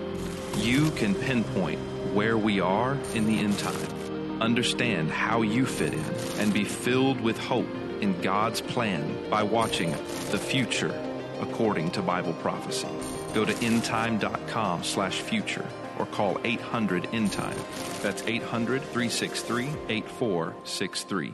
You 0.58 0.92
can 0.92 1.16
pinpoint 1.16 1.80
where 2.14 2.38
we 2.38 2.60
are 2.60 3.00
in 3.16 3.26
the 3.26 3.40
end 3.40 3.58
time, 3.58 4.44
understand 4.44 5.10
how 5.10 5.42
you 5.42 5.66
fit 5.66 5.96
in, 5.96 6.06
and 6.38 6.54
be 6.54 6.66
filled 6.66 7.20
with 7.20 7.40
hope 7.40 7.66
in 8.02 8.20
God's 8.22 8.62
plan 8.62 9.30
by 9.30 9.44
watching 9.44 9.92
The 10.32 10.38
Future 10.38 10.94
According 11.42 11.92
to 11.92 12.02
Bible 12.02 12.34
Prophecy. 12.34 12.88
Go 13.34 13.44
to 13.46 13.54
endtime.com 13.56 14.84
slash 14.84 15.22
future 15.22 15.66
or 16.00 16.06
call 16.06 16.40
800 16.44 17.04
endtime. 17.12 18.02
That's 18.02 18.24
800 18.26 18.82
363 18.82 19.68
8463. 19.90 21.34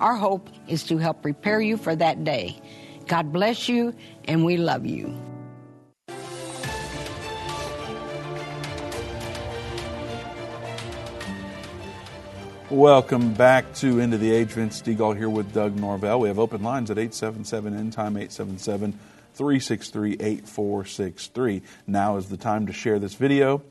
Our 0.00 0.16
hope 0.16 0.48
is 0.66 0.82
to 0.84 0.98
help 0.98 1.22
prepare 1.22 1.60
you 1.60 1.76
for 1.76 1.94
that 1.94 2.24
day. 2.24 2.60
God 3.06 3.32
bless 3.32 3.68
you, 3.68 3.94
and 4.24 4.44
we 4.44 4.56
love 4.56 4.86
you. 4.86 5.14
Welcome 12.70 13.34
back 13.34 13.72
to 13.74 14.00
End 14.00 14.14
of 14.14 14.20
the 14.20 14.32
Age. 14.32 14.48
Vince 14.48 14.82
Stegall 14.82 15.16
here 15.16 15.28
with 15.28 15.52
Doug 15.52 15.76
Norvell. 15.76 16.18
We 16.18 16.28
have 16.28 16.38
open 16.38 16.62
lines 16.62 16.90
at 16.90 16.98
877 16.98 17.72
End 17.72 17.92
Time 17.92 18.16
877 18.16 18.98
363 19.34 20.14
8463. 20.14 21.62
Now 21.86 22.16
is 22.16 22.28
the 22.28 22.36
time 22.36 22.66
to 22.66 22.72
share 22.72 22.98
this 22.98 23.14
video. 23.14 23.62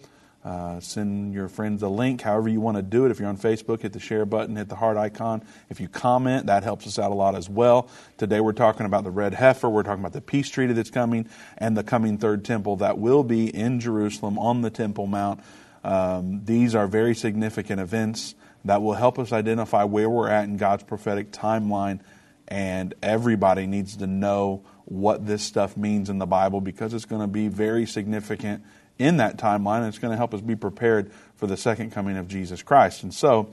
Uh, 0.43 0.77
send 0.81 1.33
your 1.33 1.47
friends 1.47 1.83
a 1.83 1.87
link, 1.87 2.21
however 2.21 2.49
you 2.49 2.59
want 2.59 2.75
to 2.75 2.83
do 2.83 3.05
it. 3.05 3.11
If 3.11 3.19
you're 3.19 3.29
on 3.29 3.37
Facebook, 3.37 3.81
hit 3.81 3.93
the 3.93 3.99
share 3.99 4.25
button, 4.25 4.57
hit 4.57 4.67
the 4.67 4.75
heart 4.75 4.97
icon. 4.97 5.41
If 5.69 5.79
you 5.79 5.87
comment, 5.87 6.47
that 6.47 6.63
helps 6.63 6.85
us 6.85 6.99
out 6.99 7.11
a 7.11 7.15
lot 7.15 7.33
as 7.33 7.49
well. 7.49 7.89
Today 8.17 8.41
we're 8.41 8.51
talking 8.51 8.85
about 8.85 9.05
the 9.05 9.11
red 9.11 9.33
heifer, 9.33 9.69
we're 9.69 9.83
talking 9.83 10.01
about 10.01 10.11
the 10.11 10.19
peace 10.19 10.49
treaty 10.49 10.73
that's 10.73 10.89
coming, 10.89 11.29
and 11.57 11.77
the 11.77 11.83
coming 11.83 12.17
third 12.17 12.43
temple 12.43 12.75
that 12.77 12.97
will 12.97 13.23
be 13.23 13.55
in 13.55 13.79
Jerusalem 13.79 14.37
on 14.37 14.61
the 14.61 14.69
Temple 14.69 15.07
Mount. 15.07 15.39
Um, 15.85 16.41
these 16.43 16.75
are 16.75 16.87
very 16.87 17.15
significant 17.15 17.79
events 17.79 18.35
that 18.65 18.81
will 18.81 18.95
help 18.95 19.19
us 19.19 19.31
identify 19.31 19.85
where 19.85 20.09
we're 20.09 20.29
at 20.29 20.43
in 20.43 20.57
God's 20.57 20.83
prophetic 20.83 21.31
timeline. 21.31 22.01
And 22.49 22.93
everybody 23.01 23.67
needs 23.67 23.97
to 23.97 24.07
know 24.07 24.65
what 24.85 25.25
this 25.25 25.41
stuff 25.43 25.77
means 25.77 26.09
in 26.09 26.17
the 26.17 26.25
Bible 26.25 26.59
because 26.59 26.93
it's 26.93 27.05
going 27.05 27.21
to 27.21 27.27
be 27.27 27.47
very 27.47 27.85
significant 27.85 28.63
in 28.99 29.17
that 29.17 29.37
timeline. 29.37 29.79
And 29.79 29.87
it's 29.87 29.99
going 29.99 30.11
to 30.11 30.17
help 30.17 30.33
us 30.33 30.41
be 30.41 30.55
prepared 30.55 31.11
for 31.35 31.47
the 31.47 31.57
second 31.57 31.91
coming 31.91 32.17
of 32.17 32.27
Jesus 32.27 32.61
Christ. 32.61 33.03
And 33.03 33.13
so 33.13 33.49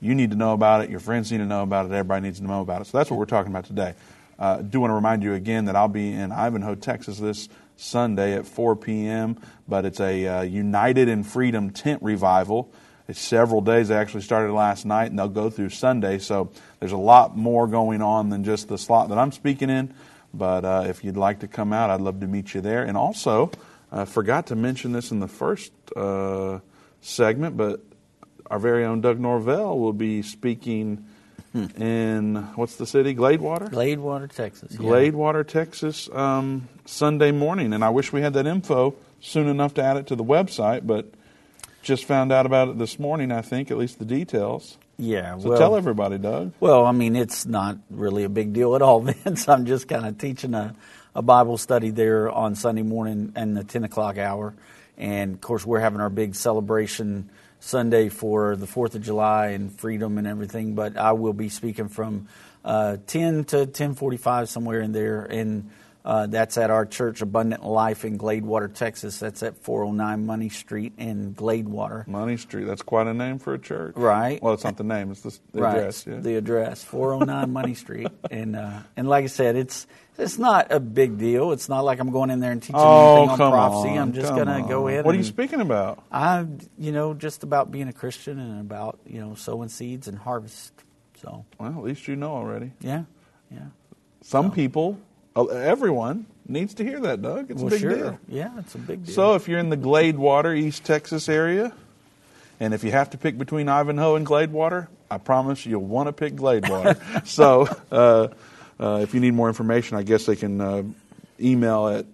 you 0.00 0.14
need 0.14 0.30
to 0.30 0.36
know 0.36 0.52
about 0.52 0.82
it. 0.82 0.90
Your 0.90 1.00
friends 1.00 1.30
need 1.30 1.38
to 1.38 1.46
know 1.46 1.62
about 1.62 1.86
it. 1.86 1.92
Everybody 1.92 2.22
needs 2.22 2.40
to 2.40 2.46
know 2.46 2.60
about 2.60 2.82
it. 2.82 2.86
So 2.86 2.98
that's 2.98 3.10
what 3.10 3.18
we're 3.18 3.26
talking 3.26 3.52
about 3.52 3.64
today. 3.64 3.94
Uh, 4.38 4.56
I 4.58 4.62
do 4.62 4.80
want 4.80 4.90
to 4.90 4.94
remind 4.94 5.22
you 5.22 5.34
again 5.34 5.66
that 5.66 5.76
I'll 5.76 5.88
be 5.88 6.12
in 6.12 6.32
Ivanhoe, 6.32 6.74
Texas 6.74 7.18
this 7.18 7.48
Sunday 7.76 8.34
at 8.34 8.46
4 8.46 8.76
p.m., 8.76 9.40
but 9.68 9.84
it's 9.84 10.00
a 10.00 10.26
uh, 10.26 10.42
United 10.42 11.08
in 11.08 11.22
Freedom 11.22 11.70
tent 11.70 12.02
revival. 12.02 12.72
It's 13.08 13.20
several 13.20 13.60
days. 13.60 13.88
They 13.88 13.96
actually 13.96 14.22
started 14.22 14.52
last 14.52 14.84
night, 14.86 15.10
and 15.10 15.18
they'll 15.18 15.28
go 15.28 15.50
through 15.50 15.70
Sunday. 15.70 16.18
So 16.18 16.50
there's 16.80 16.92
a 16.92 16.96
lot 16.96 17.36
more 17.36 17.66
going 17.66 18.02
on 18.02 18.30
than 18.30 18.44
just 18.44 18.68
the 18.68 18.78
slot 18.78 19.08
that 19.10 19.18
I'm 19.18 19.32
speaking 19.32 19.70
in. 19.70 19.94
But 20.34 20.64
uh, 20.64 20.84
if 20.86 21.04
you'd 21.04 21.16
like 21.16 21.40
to 21.40 21.48
come 21.48 21.72
out, 21.72 21.90
I'd 21.90 22.00
love 22.00 22.20
to 22.20 22.26
meet 22.26 22.54
you 22.54 22.60
there. 22.60 22.84
And 22.84 22.96
also, 22.96 23.50
I 23.92 24.06
forgot 24.06 24.46
to 24.46 24.56
mention 24.56 24.92
this 24.92 25.10
in 25.10 25.20
the 25.20 25.28
first 25.28 25.70
uh, 25.94 26.60
segment, 27.02 27.56
but 27.56 27.80
our 28.46 28.58
very 28.58 28.84
own 28.84 29.02
Doug 29.02 29.20
Norvell 29.20 29.78
will 29.78 29.92
be 29.92 30.22
speaking 30.22 31.04
in 31.54 32.36
what's 32.54 32.76
the 32.76 32.86
city? 32.86 33.14
Gladewater. 33.14 33.70
Gladewater, 33.70 34.30
Texas. 34.30 34.72
yeah. 34.72 34.78
Gladewater, 34.78 35.46
Texas, 35.46 36.08
um, 36.10 36.68
Sunday 36.86 37.30
morning. 37.30 37.74
And 37.74 37.84
I 37.84 37.90
wish 37.90 38.12
we 38.12 38.22
had 38.22 38.32
that 38.34 38.46
info 38.46 38.94
soon 39.20 39.48
enough 39.48 39.74
to 39.74 39.82
add 39.82 39.98
it 39.98 40.06
to 40.06 40.16
the 40.16 40.24
website, 40.24 40.86
but 40.86 41.12
just 41.82 42.04
found 42.04 42.32
out 42.32 42.46
about 42.46 42.68
it 42.68 42.78
this 42.78 42.98
morning, 42.98 43.30
I 43.30 43.42
think, 43.42 43.70
at 43.70 43.76
least 43.76 43.98
the 43.98 44.04
details. 44.04 44.78
Yeah. 44.98 45.36
So 45.38 45.50
well, 45.50 45.58
tell 45.58 45.76
everybody, 45.76 46.16
Doug. 46.16 46.52
Well, 46.60 46.86
I 46.86 46.92
mean, 46.92 47.16
it's 47.16 47.44
not 47.44 47.76
really 47.90 48.24
a 48.24 48.28
big 48.28 48.52
deal 48.52 48.74
at 48.74 48.82
all, 48.82 49.00
Vince. 49.02 49.48
I'm 49.48 49.66
just 49.66 49.88
kind 49.88 50.06
of 50.06 50.16
teaching 50.16 50.54
a, 50.54 50.74
a 51.14 51.22
Bible 51.22 51.58
study 51.58 51.90
there 51.90 52.30
on 52.30 52.54
Sunday 52.54 52.82
morning 52.82 53.32
and 53.36 53.56
the 53.56 53.64
10 53.64 53.84
o'clock 53.84 54.18
hour. 54.18 54.54
And 54.96 55.34
of 55.34 55.40
course, 55.40 55.66
we're 55.66 55.80
having 55.80 56.00
our 56.00 56.10
big 56.10 56.34
celebration 56.34 57.28
Sunday 57.60 58.08
for 58.08 58.56
the 58.56 58.66
4th 58.66 58.94
of 58.94 59.02
July 59.02 59.48
and 59.48 59.72
freedom 59.72 60.18
and 60.18 60.26
everything. 60.26 60.74
But 60.74 60.96
I 60.96 61.12
will 61.12 61.32
be 61.32 61.48
speaking 61.48 61.88
from 61.88 62.28
uh, 62.64 62.96
10 63.06 63.44
to 63.44 63.66
10:45 63.66 64.48
somewhere 64.48 64.80
in 64.80 64.92
there, 64.92 65.22
and 65.22 65.70
uh, 66.04 66.26
that's 66.26 66.58
at 66.58 66.70
our 66.70 66.84
church, 66.84 67.22
Abundant 67.22 67.64
Life 67.64 68.04
in 68.04 68.18
Gladewater, 68.18 68.72
Texas. 68.72 69.18
That's 69.18 69.42
at 69.42 69.56
409 69.58 70.26
Money 70.26 70.48
Street 70.48 70.94
in 70.98 71.34
Gladewater. 71.34 72.06
Money 72.08 72.36
Street. 72.36 72.64
That's 72.64 72.82
quite 72.82 73.06
a 73.06 73.14
name 73.14 73.38
for 73.38 73.54
a 73.54 73.58
church. 73.58 73.94
Right. 73.96 74.42
Well, 74.42 74.54
it's 74.54 74.64
not 74.64 74.76
the 74.76 74.84
name, 74.84 75.12
it's 75.12 75.20
the, 75.20 75.38
the 75.52 75.62
right, 75.62 75.76
address. 75.76 76.06
Yeah. 76.06 76.16
the 76.16 76.36
address, 76.36 76.82
409 76.84 77.52
Money 77.52 77.74
Street, 77.74 78.08
and 78.30 78.56
uh, 78.56 78.80
and 78.96 79.08
like 79.08 79.24
I 79.24 79.28
said, 79.28 79.56
it's 79.56 79.86
it's 80.18 80.38
not 80.38 80.70
a 80.72 80.80
big 80.80 81.18
deal. 81.18 81.52
It's 81.52 81.68
not 81.68 81.84
like 81.84 81.98
I'm 81.98 82.10
going 82.10 82.30
in 82.30 82.40
there 82.40 82.52
and 82.52 82.62
teaching 82.62 82.74
oh, 82.76 83.24
anything 83.24 83.40
on 83.40 83.52
prophecy. 83.52 83.90
on. 83.90 83.98
I'm 83.98 84.12
just 84.12 84.34
gonna 84.34 84.64
go 84.68 84.88
on. 84.88 84.94
in. 84.94 85.04
What 85.04 85.14
are 85.14 85.18
you 85.18 85.24
speaking 85.24 85.60
about? 85.60 86.02
I'm, 86.10 86.58
you 86.78 86.92
know, 86.92 87.14
just 87.14 87.42
about 87.44 87.70
being 87.70 87.88
a 87.88 87.92
Christian 87.92 88.38
and 88.38 88.60
about 88.60 88.98
you 89.06 89.20
know 89.20 89.34
sowing 89.34 89.68
seeds 89.68 90.08
and 90.08 90.18
harvest. 90.18 90.72
So 91.22 91.44
Well, 91.58 91.70
at 91.70 91.84
least 91.84 92.08
you 92.08 92.16
know 92.16 92.32
already. 92.32 92.72
yeah, 92.80 93.04
yeah. 93.50 93.66
Some 94.22 94.50
people, 94.50 94.98
uh, 95.00 95.04
everyone, 95.36 96.26
needs 96.46 96.74
to 96.74 96.84
hear 96.84 97.00
that, 97.00 97.22
Doug. 97.22 97.50
It's 97.50 97.60
well, 97.60 97.68
a 97.68 97.70
big 97.70 97.80
sure. 97.80 97.94
deal. 97.94 98.18
Yeah, 98.28 98.58
it's 98.58 98.74
a 98.74 98.78
big 98.78 99.04
deal. 99.06 99.14
So 99.14 99.34
if 99.34 99.48
you're 99.48 99.58
in 99.58 99.70
the 99.70 99.76
Gladewater, 99.76 100.56
East 100.56 100.84
Texas 100.84 101.28
area, 101.28 101.72
and 102.60 102.74
if 102.74 102.84
you 102.84 102.90
have 102.90 103.10
to 103.10 103.18
pick 103.18 103.38
between 103.38 103.68
Ivanhoe 103.68 104.14
and 104.14 104.26
Gladewater, 104.26 104.88
I 105.10 105.18
promise 105.18 105.66
you'll 105.66 105.84
want 105.84 106.08
to 106.08 106.12
pick 106.12 106.34
Gladewater. 106.34 107.26
so 107.26 107.68
uh, 107.90 108.28
uh, 108.78 109.00
if 109.02 109.14
you 109.14 109.20
need 109.20 109.34
more 109.34 109.48
information, 109.48 109.96
I 109.96 110.02
guess 110.02 110.26
they 110.26 110.36
can 110.36 110.60
uh, 110.60 110.82
email 111.40 111.88
at 111.88 112.06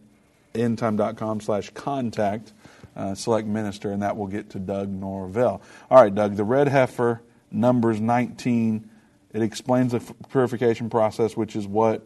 endtime.com 0.55 1.41
slash 1.41 1.71
contact 1.71 2.53
uh, 2.97 3.15
select 3.15 3.47
minister, 3.47 3.93
and 3.93 4.03
that 4.03 4.17
will 4.17 4.27
get 4.27 4.51
to 4.51 4.59
Doug 4.59 4.89
Norvell. 4.89 5.63
All 5.91 6.03
right, 6.03 6.13
Doug, 6.13 6.37
the 6.37 6.45
red 6.45 6.69
heifer, 6.69 7.23
Numbers 7.51 8.01
19, 8.01 8.91
it 9.33 9.43
explains 9.43 9.93
the 9.93 9.99
f- 9.99 10.13
purification 10.31 10.91
process, 10.91 11.37
which 11.37 11.55
is 11.55 11.67
what 11.67 12.05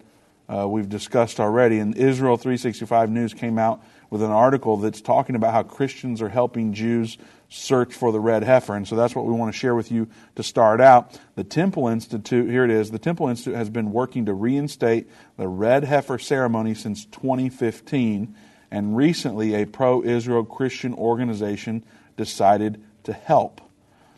uh, 0.53 0.69
we've 0.69 0.89
discussed 0.89 1.41
already. 1.41 1.79
And 1.79 1.97
Israel 1.97 2.37
365 2.37 3.11
News 3.11 3.33
came 3.33 3.59
out 3.59 3.83
with 4.11 4.23
an 4.23 4.31
article 4.31 4.77
that's 4.77 5.01
talking 5.01 5.35
about 5.35 5.55
how 5.55 5.63
Christians 5.63 6.21
are 6.21 6.29
helping 6.29 6.75
Jews 6.75 7.17
search 7.49 7.95
for 7.95 8.13
the 8.13 8.21
red 8.21 8.43
heifer. 8.43 8.75
And 8.75 8.87
so 8.87 8.95
that's 8.95 9.15
what 9.15 9.25
we 9.25 9.33
want 9.33 9.53
to 9.53 9.59
share 9.59 9.75
with 9.75 9.91
you 9.91 10.09
to 10.37 10.43
start 10.43 10.81
out. 10.81 11.19
The 11.37 11.45
Temple 11.45 11.89
Institute, 11.89 12.51
here 12.51 12.65
it 12.65 12.71
is, 12.71 12.91
the 12.91 12.99
Temple 12.99 13.29
Institute 13.29 13.55
has 13.55 13.71
been 13.71 13.93
working 13.93 14.27
to 14.27 14.35
reinstate 14.35 15.09
the 15.39 15.49
red 15.49 15.85
heifer 15.85 16.19
ceremony 16.19 16.75
since 16.75 17.07
2015. 17.07 18.35
And 18.71 18.97
recently, 18.97 19.55
a 19.55 19.67
pro 19.67 20.03
Israel 20.03 20.45
Christian 20.45 20.95
organization 20.95 21.85
decided 22.17 22.83
to 23.05 23.13
help. 23.13 23.61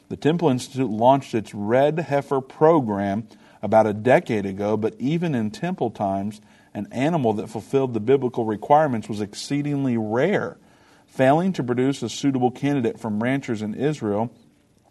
The 0.09 0.17
Temple 0.17 0.49
Institute 0.49 0.91
launched 0.91 1.35
its 1.35 1.55
Red 1.55 1.99
Heifer 1.99 2.41
program 2.41 3.27
about 3.65 3.87
a 3.87 3.95
decade 3.95 4.45
ago, 4.45 4.77
but 4.77 4.95
even 4.99 5.35
in 5.35 5.51
temple 5.51 5.91
times, 5.91 6.43
an 6.75 6.87
animal 6.93 7.33
that 7.33 7.49
fulfilled 7.49 7.95
the 7.95 8.01
biblical 8.01 8.45
requirements 8.45 9.09
was 9.09 9.23
exceedingly 9.23 9.97
rare. 9.97 10.59
Failing 11.07 11.51
to 11.55 11.65
produce 11.65 12.03
a 12.03 12.11
suitable 12.11 12.51
candidate 12.51 13.01
from 13.01 13.23
ranchers 13.23 13.63
in 13.63 13.73
Israel, 13.73 14.31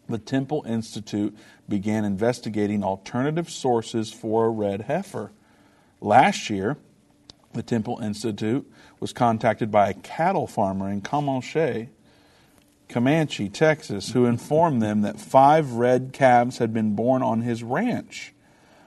the 0.10 0.18
Temple 0.18 0.66
Institute 0.68 1.38
began 1.70 2.04
investigating 2.04 2.84
alternative 2.84 3.48
sources 3.48 4.12
for 4.12 4.46
a 4.46 4.50
red 4.50 4.82
heifer. 4.82 5.32
Last 6.02 6.50
year, 6.50 6.78
the 7.54 7.62
Temple 7.62 8.00
Institute 8.02 8.68
was 9.00 9.14
contacted 9.14 9.70
by 9.70 9.92
a 9.92 9.94
cattle 9.94 10.48
farmer 10.48 10.90
in 10.90 11.02
Comanche, 11.02 11.90
Comanche, 12.90 13.50
Texas, 13.50 14.14
who 14.14 14.26
informed 14.26 14.82
them 14.82 15.02
that 15.02 15.20
five 15.20 15.74
red 15.74 16.10
calves 16.12 16.58
had 16.58 16.74
been 16.74 16.96
born 16.96 17.22
on 17.22 17.42
his 17.42 17.62
ranch. 17.62 18.34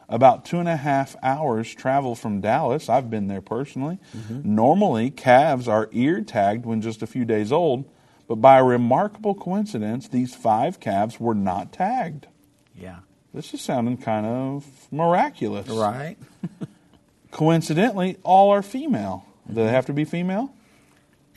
About 0.09 0.45
two 0.45 0.59
and 0.61 0.69
a 0.69 0.77
half 0.77 1.17
hours 1.23 1.75
travel 1.75 2.15
from 2.15 2.41
Dallas. 2.41 2.89
I've 2.89 3.11
been 3.11 3.27
there 3.27 3.41
personally. 3.41 3.99
Mm-hmm. 4.17 4.55
Normally, 4.55 5.11
calves 5.11 5.67
are 5.67 5.89
ear 5.93 6.21
tagged 6.21 6.65
when 6.65 6.81
just 6.81 7.03
a 7.03 7.07
few 7.09 7.25
days 7.25 7.51
old, 7.51 7.91
but 8.29 8.37
by 8.37 8.59
a 8.59 8.65
remarkable 8.65 9.35
coincidence, 9.35 10.07
these 10.09 10.35
five 10.35 10.79
calves 10.79 11.19
were 11.19 11.35
not 11.35 11.73
tagged. 11.73 12.29
yeah, 12.75 12.99
This 13.35 13.53
is 13.53 13.61
sounding 13.61 13.97
kind 13.97 14.27
of 14.27 14.65
miraculous. 14.93 15.69
right. 15.69 16.17
Coincidentally, 17.33 18.17
all 18.23 18.51
are 18.51 18.63
female. 18.63 19.25
Do 19.49 19.55
they 19.55 19.69
have 19.69 19.87
to 19.87 19.93
be 19.93 20.05
female? 20.05 20.53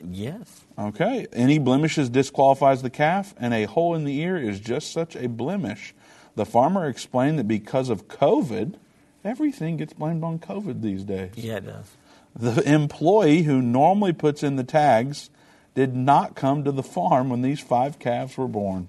yes. 0.07 0.61
Okay. 0.77 1.27
Any 1.33 1.59
blemishes 1.59 2.09
disqualifies 2.09 2.81
the 2.81 2.89
calf, 2.89 3.33
and 3.37 3.53
a 3.53 3.65
hole 3.65 3.95
in 3.95 4.05
the 4.05 4.17
ear 4.21 4.37
is 4.37 4.59
just 4.61 4.93
such 4.93 5.15
a 5.17 5.27
blemish. 5.27 5.93
The 6.35 6.45
farmer 6.45 6.87
explained 6.87 7.39
that 7.39 7.47
because 7.47 7.89
of 7.89 8.07
COVID, 8.07 8.75
everything 9.23 9.77
gets 9.77 9.93
blamed 9.93 10.23
on 10.23 10.39
COVID 10.39 10.81
these 10.81 11.03
days. 11.03 11.31
Yeah, 11.35 11.57
it 11.57 11.65
does. 11.65 11.91
The 12.35 12.61
employee 12.71 13.43
who 13.43 13.61
normally 13.61 14.13
puts 14.13 14.43
in 14.43 14.55
the 14.55 14.63
tags 14.63 15.29
did 15.75 15.95
not 15.95 16.35
come 16.35 16.63
to 16.63 16.71
the 16.71 16.83
farm 16.83 17.29
when 17.29 17.41
these 17.41 17.59
five 17.59 17.99
calves 17.99 18.37
were 18.37 18.47
born. 18.47 18.87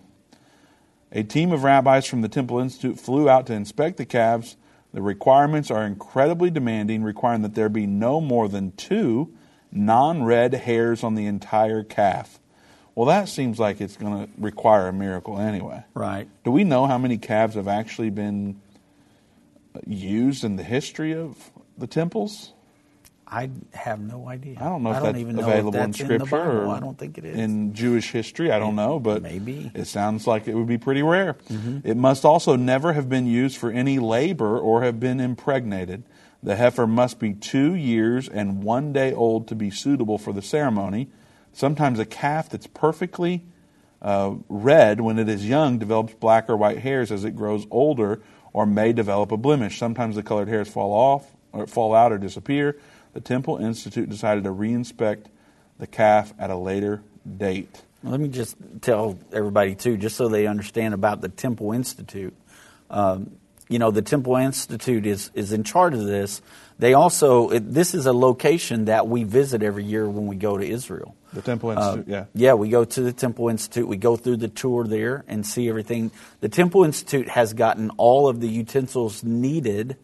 A 1.12 1.22
team 1.22 1.52
of 1.52 1.64
rabbis 1.64 2.06
from 2.06 2.20
the 2.20 2.28
Temple 2.28 2.58
Institute 2.60 2.98
flew 2.98 3.28
out 3.28 3.46
to 3.46 3.52
inspect 3.52 3.96
the 3.96 4.04
calves. 4.04 4.56
The 4.92 5.02
requirements 5.02 5.70
are 5.70 5.84
incredibly 5.84 6.50
demanding, 6.50 7.02
requiring 7.02 7.42
that 7.42 7.54
there 7.54 7.68
be 7.68 7.86
no 7.86 8.20
more 8.20 8.48
than 8.48 8.72
two 8.72 9.32
non 9.72 10.24
red 10.24 10.54
hairs 10.54 11.04
on 11.04 11.14
the 11.14 11.26
entire 11.26 11.82
calf. 11.82 12.39
Well, 13.00 13.06
that 13.06 13.30
seems 13.30 13.58
like 13.58 13.80
it's 13.80 13.96
going 13.96 14.26
to 14.26 14.30
require 14.36 14.86
a 14.88 14.92
miracle 14.92 15.38
anyway. 15.38 15.84
Right. 15.94 16.28
Do 16.44 16.50
we 16.50 16.64
know 16.64 16.84
how 16.86 16.98
many 16.98 17.16
calves 17.16 17.54
have 17.54 17.66
actually 17.66 18.10
been 18.10 18.60
used 19.86 20.44
in 20.44 20.56
the 20.56 20.62
history 20.62 21.14
of 21.14 21.50
the 21.78 21.86
temples? 21.86 22.52
I 23.26 23.48
have 23.72 24.00
no 24.00 24.28
idea. 24.28 24.58
I 24.60 24.64
don't 24.64 24.82
know 24.82 24.90
if 24.90 24.96
I 24.96 25.00
don't 25.00 25.12
that's 25.12 25.18
even 25.18 25.36
know 25.36 25.44
available 25.44 25.80
in 25.80 25.92
that's 25.92 26.00
in 26.00 26.06
scripture 26.08 26.44
Bible. 26.44 26.58
or 26.58 26.76
I 26.76 26.80
don't 26.80 26.98
think 26.98 27.16
it 27.16 27.24
is. 27.24 27.38
in 27.38 27.72
Jewish 27.72 28.10
history. 28.10 28.52
I 28.52 28.58
don't 28.58 28.76
know, 28.76 29.00
but 29.00 29.22
Maybe. 29.22 29.72
it 29.74 29.86
sounds 29.86 30.26
like 30.26 30.46
it 30.46 30.54
would 30.54 30.68
be 30.68 30.76
pretty 30.76 31.02
rare. 31.02 31.38
Mm-hmm. 31.48 31.88
It 31.88 31.96
must 31.96 32.26
also 32.26 32.54
never 32.54 32.92
have 32.92 33.08
been 33.08 33.26
used 33.26 33.56
for 33.56 33.70
any 33.70 33.98
labor 33.98 34.58
or 34.58 34.82
have 34.82 35.00
been 35.00 35.20
impregnated. 35.20 36.02
The 36.42 36.54
heifer 36.54 36.86
must 36.86 37.18
be 37.18 37.32
two 37.32 37.74
years 37.74 38.28
and 38.28 38.62
one 38.62 38.92
day 38.92 39.14
old 39.14 39.48
to 39.48 39.54
be 39.54 39.70
suitable 39.70 40.18
for 40.18 40.34
the 40.34 40.42
ceremony. 40.42 41.08
Sometimes 41.52 41.98
a 41.98 42.06
calf 42.06 42.48
that's 42.48 42.66
perfectly 42.66 43.44
uh, 44.02 44.34
red 44.48 45.00
when 45.00 45.18
it 45.18 45.28
is 45.28 45.46
young 45.46 45.78
develops 45.78 46.14
black 46.14 46.48
or 46.48 46.56
white 46.56 46.78
hairs 46.78 47.12
as 47.12 47.24
it 47.24 47.36
grows 47.36 47.66
older 47.70 48.22
or 48.52 48.66
may 48.66 48.92
develop 48.92 49.32
a 49.32 49.36
blemish. 49.36 49.78
Sometimes 49.78 50.16
the 50.16 50.22
colored 50.22 50.48
hairs 50.48 50.68
fall 50.68 50.92
off 50.92 51.30
or 51.52 51.66
fall 51.66 51.94
out 51.94 52.12
or 52.12 52.18
disappear. 52.18 52.78
The 53.12 53.20
Temple 53.20 53.58
Institute 53.58 54.08
decided 54.08 54.44
to 54.44 54.50
reinspect 54.50 55.26
the 55.78 55.86
calf 55.86 56.32
at 56.38 56.50
a 56.50 56.56
later 56.56 57.02
date. 57.36 57.82
Let 58.02 58.20
me 58.20 58.28
just 58.28 58.56
tell 58.80 59.18
everybody 59.32 59.74
too, 59.74 59.96
just 59.96 60.16
so 60.16 60.28
they 60.28 60.46
understand 60.46 60.94
about 60.94 61.20
the 61.20 61.28
Temple 61.28 61.72
Institute. 61.72 62.34
Um, 62.88 63.32
you 63.68 63.78
know, 63.78 63.90
the 63.90 64.02
Temple 64.02 64.36
Institute 64.36 65.06
is 65.06 65.30
is 65.34 65.52
in 65.52 65.64
charge 65.64 65.94
of 65.94 66.04
this. 66.04 66.40
They 66.78 66.94
also 66.94 67.50
it, 67.50 67.72
this 67.72 67.94
is 67.94 68.06
a 68.06 68.12
location 68.12 68.86
that 68.86 69.06
we 69.06 69.24
visit 69.24 69.62
every 69.62 69.84
year 69.84 70.08
when 70.08 70.26
we 70.26 70.36
go 70.36 70.56
to 70.56 70.66
Israel. 70.66 71.14
The 71.32 71.42
Temple 71.42 71.70
Uh, 71.70 71.74
Institute, 71.74 72.08
yeah. 72.08 72.24
Yeah, 72.34 72.54
we 72.54 72.68
go 72.68 72.84
to 72.84 73.00
the 73.00 73.12
Temple 73.12 73.48
Institute. 73.48 73.86
We 73.86 73.96
go 73.96 74.16
through 74.16 74.38
the 74.38 74.48
tour 74.48 74.84
there 74.84 75.24
and 75.28 75.46
see 75.46 75.68
everything. 75.68 76.10
The 76.40 76.48
Temple 76.48 76.84
Institute 76.84 77.28
has 77.28 77.52
gotten 77.54 77.90
all 77.96 78.28
of 78.28 78.40
the 78.40 78.48
utensils 78.48 79.22
needed 79.22 79.96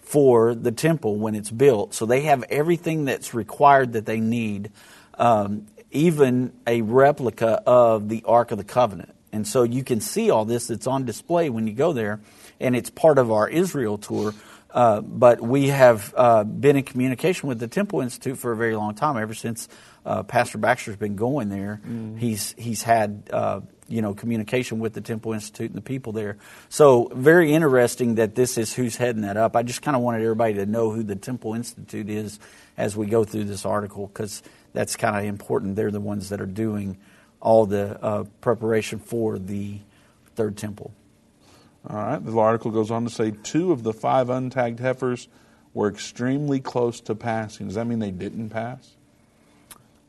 for 0.00 0.54
the 0.54 0.70
temple 0.70 1.16
when 1.16 1.34
it's 1.34 1.50
built. 1.50 1.94
So 1.94 2.04
they 2.04 2.22
have 2.22 2.44
everything 2.50 3.06
that's 3.06 3.32
required 3.32 3.94
that 3.94 4.04
they 4.04 4.20
need, 4.20 4.70
um, 5.18 5.66
even 5.90 6.52
a 6.66 6.82
replica 6.82 7.62
of 7.66 8.10
the 8.10 8.22
Ark 8.26 8.50
of 8.52 8.58
the 8.58 8.64
Covenant. 8.64 9.14
And 9.32 9.48
so 9.48 9.62
you 9.62 9.82
can 9.82 10.00
see 10.00 10.30
all 10.30 10.44
this. 10.44 10.70
It's 10.70 10.86
on 10.86 11.06
display 11.06 11.48
when 11.48 11.66
you 11.66 11.72
go 11.72 11.92
there, 11.92 12.20
and 12.60 12.76
it's 12.76 12.90
part 12.90 13.18
of 13.18 13.32
our 13.32 13.48
Israel 13.48 13.96
tour. 13.98 14.34
Uh, 14.74 15.00
but 15.00 15.40
we 15.40 15.68
have 15.68 16.12
uh, 16.16 16.42
been 16.42 16.76
in 16.76 16.82
communication 16.82 17.48
with 17.48 17.60
the 17.60 17.68
Temple 17.68 18.00
Institute 18.00 18.36
for 18.36 18.50
a 18.50 18.56
very 18.56 18.74
long 18.74 18.96
time, 18.96 19.16
ever 19.16 19.32
since 19.32 19.68
uh, 20.04 20.24
Pastor 20.24 20.58
Baxter's 20.58 20.96
been 20.96 21.14
going 21.14 21.48
there. 21.48 21.80
He's 22.18 22.56
he's 22.58 22.82
had 22.82 23.30
uh, 23.32 23.60
you 23.86 24.02
know 24.02 24.14
communication 24.14 24.80
with 24.80 24.92
the 24.92 25.00
Temple 25.00 25.32
Institute 25.32 25.70
and 25.70 25.76
the 25.76 25.80
people 25.80 26.12
there. 26.12 26.38
So 26.68 27.08
very 27.14 27.52
interesting 27.52 28.16
that 28.16 28.34
this 28.34 28.58
is 28.58 28.74
who's 28.74 28.96
heading 28.96 29.22
that 29.22 29.36
up. 29.36 29.54
I 29.54 29.62
just 29.62 29.80
kind 29.80 29.96
of 29.96 30.02
wanted 30.02 30.22
everybody 30.22 30.54
to 30.54 30.66
know 30.66 30.90
who 30.90 31.04
the 31.04 31.16
Temple 31.16 31.54
Institute 31.54 32.10
is 32.10 32.40
as 32.76 32.96
we 32.96 33.06
go 33.06 33.22
through 33.22 33.44
this 33.44 33.64
article 33.64 34.08
because 34.08 34.42
that's 34.72 34.96
kind 34.96 35.16
of 35.16 35.24
important. 35.24 35.76
They're 35.76 35.92
the 35.92 36.00
ones 36.00 36.30
that 36.30 36.40
are 36.40 36.46
doing 36.46 36.98
all 37.40 37.66
the 37.66 38.02
uh, 38.02 38.24
preparation 38.40 38.98
for 38.98 39.38
the 39.38 39.78
third 40.34 40.56
temple. 40.56 40.92
All 41.88 41.96
right. 41.96 42.24
The 42.24 42.36
article 42.38 42.70
goes 42.70 42.90
on 42.90 43.04
to 43.04 43.10
say 43.10 43.32
two 43.42 43.72
of 43.72 43.82
the 43.82 43.92
five 43.92 44.28
untagged 44.28 44.80
heifers 44.80 45.28
were 45.74 45.88
extremely 45.88 46.60
close 46.60 47.00
to 47.00 47.14
passing. 47.14 47.66
Does 47.66 47.74
that 47.74 47.86
mean 47.86 47.98
they 47.98 48.10
didn't 48.10 48.50
pass? 48.50 48.92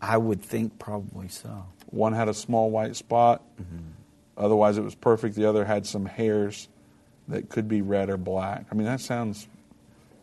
I 0.01 0.17
would 0.17 0.41
think 0.41 0.77
probably 0.77 1.27
so. 1.27 1.65
One 1.87 2.13
had 2.13 2.29
a 2.29 2.33
small 2.33 2.69
white 2.69 2.95
spot. 2.95 3.41
Mm-hmm. 3.59 3.77
Otherwise, 4.37 4.77
it 4.77 4.83
was 4.83 4.95
perfect. 4.95 5.35
The 5.35 5.45
other 5.45 5.65
had 5.65 5.85
some 5.85 6.05
hairs 6.05 6.67
that 7.27 7.49
could 7.49 7.67
be 7.67 7.81
red 7.81 8.09
or 8.09 8.17
black. 8.17 8.65
I 8.71 8.75
mean, 8.75 8.85
that 8.85 9.01
sounds 9.01 9.47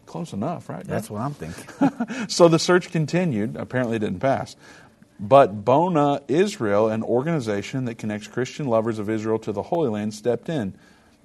close 0.07 0.33
enough, 0.33 0.69
right? 0.69 0.85
That's 0.85 1.11
what 1.11 1.21
I'm 1.21 1.35
thinking. 1.35 1.67
So 2.29 2.49
the 2.49 2.59
search 2.59 2.91
continued. 2.91 3.57
Apparently, 3.57 3.97
it 3.97 4.01
didn't 4.01 4.21
pass. 4.21 4.57
But 5.19 5.65
Boneh 5.65 6.23
Israel, 6.29 6.89
an 6.89 7.03
organization 7.03 7.85
that 7.87 7.97
connects 7.97 8.27
Christian 8.27 8.67
lovers 8.67 8.99
of 8.99 9.09
Israel 9.09 9.39
to 9.41 9.53
the 9.53 9.63
Holy 9.63 9.89
Land, 9.89 10.15
stepped 10.15 10.49
in. 10.49 10.75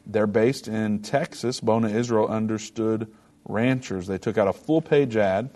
They're 0.09 0.25
based 0.27 0.67
in 0.67 0.99
Texas. 0.99 1.59
Boneh 1.59 1.93
Israel 1.93 2.27
understood 2.27 3.13
ranchers. 3.45 4.07
They 4.07 4.17
took 4.17 4.37
out 4.37 4.47
a 4.47 4.53
full 4.53 4.81
page 4.81 5.17
ad 5.17 5.49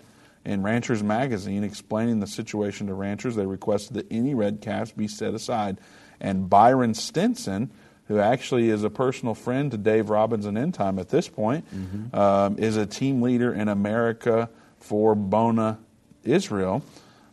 in 0.44 0.62
Ranchers 0.62 1.02
Magazine 1.02 1.64
explaining 1.64 2.20
the 2.20 2.26
situation 2.26 2.86
to 2.88 2.94
ranchers. 2.94 3.36
They 3.36 3.46
requested 3.46 3.94
that 3.94 4.06
any 4.10 4.34
red 4.34 4.60
calves 4.60 4.92
be 4.92 5.08
set 5.08 5.34
aside. 5.34 5.78
And 6.20 6.50
Byron 6.50 6.94
Stinson, 6.94 7.70
who 8.08 8.18
actually 8.18 8.68
is 8.68 8.84
a 8.84 8.90
personal 8.90 9.34
friend 9.34 9.70
to 9.70 9.78
Dave 9.78 10.10
Robbins 10.10 10.44
and 10.46 10.58
End 10.58 10.74
Time 10.74 10.98
at 10.98 11.08
this 11.08 11.28
point, 11.28 11.64
um, 12.14 12.58
is 12.58 12.76
a 12.76 12.86
team 12.86 13.22
leader 13.22 13.52
in 13.52 13.68
America 13.68 14.50
for 14.78 15.16
Boneh 15.16 15.78
Israel. 16.24 16.82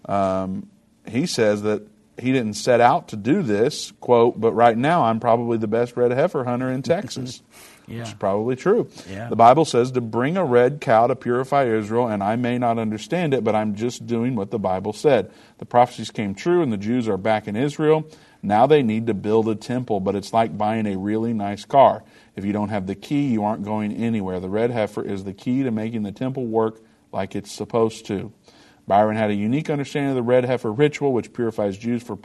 Um, 0.06 0.70
he 1.08 1.26
says 1.26 1.64
that 1.64 1.88
he 2.20 2.32
didn't 2.32 2.54
set 2.54 2.82
out 2.82 3.10
to 3.10 3.16
do 3.16 3.42
this, 3.42 3.92
quote, 4.00 4.40
but 4.40 4.54
right 4.54 4.78
now 4.78 5.04
I'm 5.04 5.20
probably 5.20 5.58
the 5.58 5.68
best 5.68 5.96
red 5.98 6.12
heifer 6.12 6.44
hunter 6.44 6.70
in 6.70 6.82
Texas. 6.82 7.42
Yeah. 7.90 8.02
Which 8.02 8.08
is 8.10 8.14
probably 8.14 8.56
true. 8.56 8.88
Yeah. 9.10 9.30
The 9.30 9.36
Bible 9.36 9.66
says 9.66 9.92
to 9.94 10.02
bring 10.02 10.38
a 10.38 10.46
red 10.46 10.80
cow 10.80 11.08
to 11.08 11.16
purify 11.16 11.66
Israel, 11.66 12.08
and 12.08 12.22
I 12.22 12.36
may 12.36 12.60
not 12.60 12.78
understand 12.78 13.34
it, 13.34 13.44
but 13.44 13.56
I'm 13.56 13.74
just 13.74 14.06
doing 14.06 14.36
what 14.36 14.52
the 14.52 14.60
Bible 14.60 14.94
said. 14.94 15.32
The 15.58 15.66
prophecies 15.66 16.12
came 16.12 16.36
true, 16.36 16.62
and 16.62 16.72
the 16.72 16.78
Jews 16.78 17.08
are 17.08 17.18
back 17.18 17.48
in 17.48 17.56
Israel. 17.56 18.08
Now 18.44 18.68
they 18.68 18.84
need 18.84 19.08
to 19.08 19.16
build 19.16 19.50
a 19.50 19.56
temple, 19.56 20.02
but 20.02 20.16
it's 20.16 20.34
like 20.34 20.56
buying 20.56 20.86
a 20.86 20.98
really 20.98 21.34
nice 21.34 21.66
car. 21.66 22.04
If 22.36 22.46
you 22.46 22.54
don't 22.54 22.70
have 22.70 22.86
the 22.86 22.94
key, 22.94 23.30
you 23.30 23.44
aren't 23.44 23.64
going 23.64 23.92
anywhere. 23.92 24.40
The 24.40 24.50
red 24.50 24.70
heifer 24.70 25.04
is 25.04 25.24
the 25.24 25.34
key 25.34 25.64
to 25.64 25.72
making 25.72 26.04
the 26.04 26.12
temple 26.12 26.46
work 26.46 26.80
like 27.12 27.36
it's 27.36 27.52
supposed 27.52 28.06
to. 28.06 28.32
Byron 28.90 29.18
had 29.18 29.30
a 29.30 29.36
unique 29.36 29.70
understanding 29.70 30.10
of 30.10 30.16
the 30.16 30.24
red 30.24 30.46
heifer 30.46 30.74
ritual, 30.74 31.14
which 31.14 31.32
purifies 31.32 31.78
Jews 31.78 32.02
for, 32.02 32.18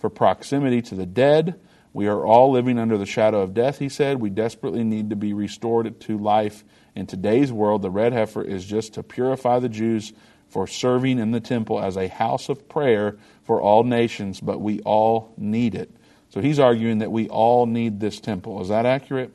for 0.00 0.10
proximity 0.10 0.82
to 0.82 0.96
the 0.96 1.06
dead. 1.06 1.60
We 1.92 2.08
are 2.08 2.26
all 2.26 2.50
living 2.50 2.76
under 2.76 2.98
the 2.98 3.06
shadow 3.06 3.40
of 3.40 3.54
death, 3.54 3.78
he 3.78 3.88
said. 3.88 4.20
We 4.20 4.28
desperately 4.28 4.82
need 4.82 5.10
to 5.10 5.16
be 5.16 5.32
restored 5.32 6.00
to 6.00 6.18
life. 6.18 6.64
In 6.96 7.06
today's 7.06 7.52
world, 7.52 7.82
the 7.82 7.90
red 7.90 8.12
heifer 8.12 8.42
is 8.42 8.64
just 8.64 8.94
to 8.94 9.04
purify 9.04 9.60
the 9.60 9.68
Jews 9.68 10.12
for 10.48 10.66
serving 10.66 11.20
in 11.20 11.30
the 11.30 11.38
temple 11.38 11.80
as 11.80 11.96
a 11.96 12.08
house 12.08 12.48
of 12.48 12.68
prayer 12.68 13.16
for 13.44 13.62
all 13.62 13.84
nations, 13.84 14.40
but 14.40 14.60
we 14.60 14.80
all 14.80 15.32
need 15.36 15.76
it. 15.76 15.88
So 16.30 16.40
he's 16.40 16.58
arguing 16.58 16.98
that 16.98 17.12
we 17.12 17.28
all 17.28 17.66
need 17.66 18.00
this 18.00 18.18
temple. 18.18 18.60
Is 18.60 18.70
that 18.70 18.86
accurate? 18.86 19.30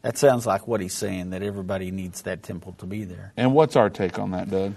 That 0.00 0.16
sounds 0.16 0.46
like 0.46 0.66
what 0.66 0.80
he's 0.80 0.94
saying, 0.94 1.30
that 1.30 1.42
everybody 1.42 1.90
needs 1.90 2.22
that 2.22 2.42
temple 2.42 2.72
to 2.78 2.86
be 2.86 3.04
there. 3.04 3.34
And 3.36 3.52
what's 3.52 3.76
our 3.76 3.90
take 3.90 4.18
on 4.18 4.30
that, 4.30 4.48
Doug? 4.48 4.74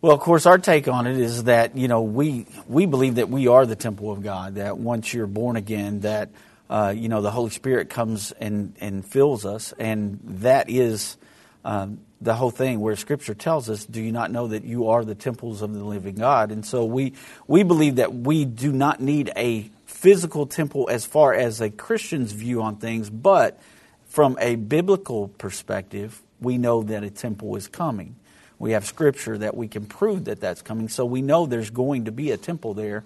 Well, 0.00 0.12
of 0.12 0.20
course, 0.20 0.46
our 0.46 0.58
take 0.58 0.86
on 0.86 1.08
it 1.08 1.16
is 1.16 1.44
that 1.44 1.76
you 1.76 1.88
know 1.88 2.02
we 2.02 2.46
we 2.68 2.86
believe 2.86 3.16
that 3.16 3.28
we 3.28 3.48
are 3.48 3.66
the 3.66 3.74
temple 3.74 4.12
of 4.12 4.22
God. 4.22 4.54
That 4.54 4.78
once 4.78 5.12
you're 5.12 5.26
born 5.26 5.56
again, 5.56 6.00
that 6.00 6.30
uh, 6.70 6.94
you 6.96 7.08
know 7.08 7.20
the 7.20 7.32
Holy 7.32 7.50
Spirit 7.50 7.90
comes 7.90 8.30
and 8.30 8.76
and 8.78 9.04
fills 9.04 9.44
us, 9.44 9.74
and 9.76 10.20
that 10.22 10.70
is 10.70 11.16
um, 11.64 11.98
the 12.20 12.32
whole 12.34 12.52
thing. 12.52 12.78
Where 12.78 12.94
Scripture 12.94 13.34
tells 13.34 13.68
us, 13.68 13.84
"Do 13.84 14.00
you 14.00 14.12
not 14.12 14.30
know 14.30 14.46
that 14.46 14.62
you 14.62 14.90
are 14.90 15.04
the 15.04 15.16
temples 15.16 15.62
of 15.62 15.74
the 15.74 15.82
living 15.82 16.14
God?" 16.14 16.52
And 16.52 16.64
so 16.64 16.84
we 16.84 17.14
we 17.48 17.64
believe 17.64 17.96
that 17.96 18.14
we 18.14 18.44
do 18.44 18.70
not 18.70 19.00
need 19.00 19.32
a 19.36 19.68
physical 19.86 20.46
temple 20.46 20.88
as 20.88 21.06
far 21.06 21.34
as 21.34 21.60
a 21.60 21.70
Christian's 21.70 22.30
view 22.30 22.62
on 22.62 22.76
things, 22.76 23.10
but 23.10 23.58
from 24.06 24.38
a 24.40 24.54
biblical 24.54 25.26
perspective, 25.26 26.22
we 26.40 26.56
know 26.56 26.84
that 26.84 27.02
a 27.02 27.10
temple 27.10 27.56
is 27.56 27.66
coming. 27.66 28.14
We 28.58 28.72
have 28.72 28.84
scripture 28.86 29.38
that 29.38 29.56
we 29.56 29.68
can 29.68 29.86
prove 29.86 30.24
that 30.24 30.40
that's 30.40 30.62
coming, 30.62 30.88
so 30.88 31.04
we 31.06 31.22
know 31.22 31.46
there's 31.46 31.70
going 31.70 32.06
to 32.06 32.12
be 32.12 32.30
a 32.32 32.36
temple 32.36 32.74
there, 32.74 33.04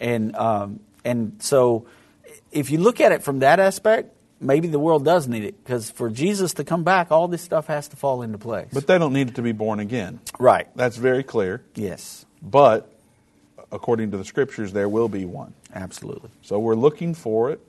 and 0.00 0.34
um, 0.36 0.80
and 1.04 1.36
so 1.40 1.86
if 2.52 2.70
you 2.70 2.78
look 2.78 3.00
at 3.00 3.10
it 3.12 3.22
from 3.22 3.40
that 3.40 3.58
aspect, 3.58 4.14
maybe 4.40 4.68
the 4.68 4.78
world 4.78 5.04
does 5.04 5.26
need 5.26 5.44
it 5.44 5.62
because 5.64 5.90
for 5.90 6.08
Jesus 6.08 6.54
to 6.54 6.64
come 6.64 6.84
back, 6.84 7.10
all 7.10 7.26
this 7.28 7.42
stuff 7.42 7.66
has 7.66 7.88
to 7.88 7.96
fall 7.96 8.22
into 8.22 8.38
place. 8.38 8.68
But 8.72 8.86
they 8.86 8.98
don't 8.98 9.12
need 9.12 9.28
it 9.28 9.34
to 9.36 9.42
be 9.42 9.52
born 9.52 9.80
again. 9.80 10.20
right, 10.38 10.68
That's 10.76 10.96
very 10.96 11.22
clear. 11.24 11.62
yes, 11.74 12.24
But 12.40 12.88
according 13.70 14.10
to 14.12 14.16
the 14.16 14.24
scriptures, 14.24 14.72
there 14.72 14.88
will 14.88 15.08
be 15.08 15.24
one. 15.24 15.54
absolutely. 15.74 16.30
So 16.42 16.58
we're 16.58 16.74
looking 16.76 17.14
for 17.14 17.50
it. 17.50 17.60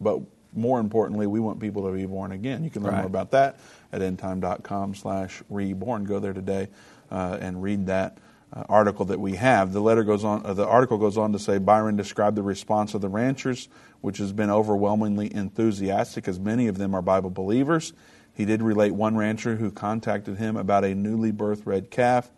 But 0.00 0.20
more 0.54 0.80
importantly, 0.80 1.26
we 1.26 1.40
want 1.40 1.60
people 1.60 1.86
to 1.86 1.92
be 1.92 2.06
born 2.06 2.32
again. 2.32 2.64
You 2.64 2.70
can 2.70 2.82
learn 2.82 2.92
Right. 2.94 2.98
more 3.00 3.06
about 3.06 3.30
that 3.32 3.58
at 3.92 4.00
endtime.com 4.00 4.94
slash 4.94 5.42
reborn. 5.48 6.04
Go 6.04 6.18
there 6.18 6.32
today 6.32 6.68
uh, 7.10 7.38
and 7.40 7.62
read 7.62 7.86
that 7.86 8.18
uh, 8.52 8.64
article 8.68 9.04
that 9.06 9.20
we 9.20 9.36
have. 9.36 9.72
The 9.72 9.80
letter 9.80 10.04
goes 10.04 10.24
on. 10.24 10.44
Uh, 10.44 10.54
the 10.54 10.66
article 10.66 10.96
goes 10.98 11.18
on 11.18 11.32
to 11.32 11.38
say 11.38 11.58
Byron 11.58 11.96
described 11.96 12.36
the 12.36 12.42
response 12.42 12.94
of 12.94 13.00
the 13.02 13.08
ranchers, 13.08 13.68
which 14.00 14.18
has 14.18 14.32
been 14.32 14.50
overwhelmingly 14.50 15.32
enthusiastic, 15.34 16.26
as 16.28 16.40
many 16.40 16.66
of 16.66 16.78
them 16.78 16.94
are 16.94 17.02
Bible 17.02 17.30
believers. 17.30 17.92
He 18.32 18.44
did 18.44 18.62
relate 18.62 18.92
one 18.92 19.16
rancher 19.16 19.56
who 19.56 19.70
contacted 19.70 20.38
him 20.38 20.56
about 20.56 20.84
a 20.84 20.94
newly 20.94 21.32
birthed 21.32 21.66
red 21.66 21.90
calf. 21.90 22.30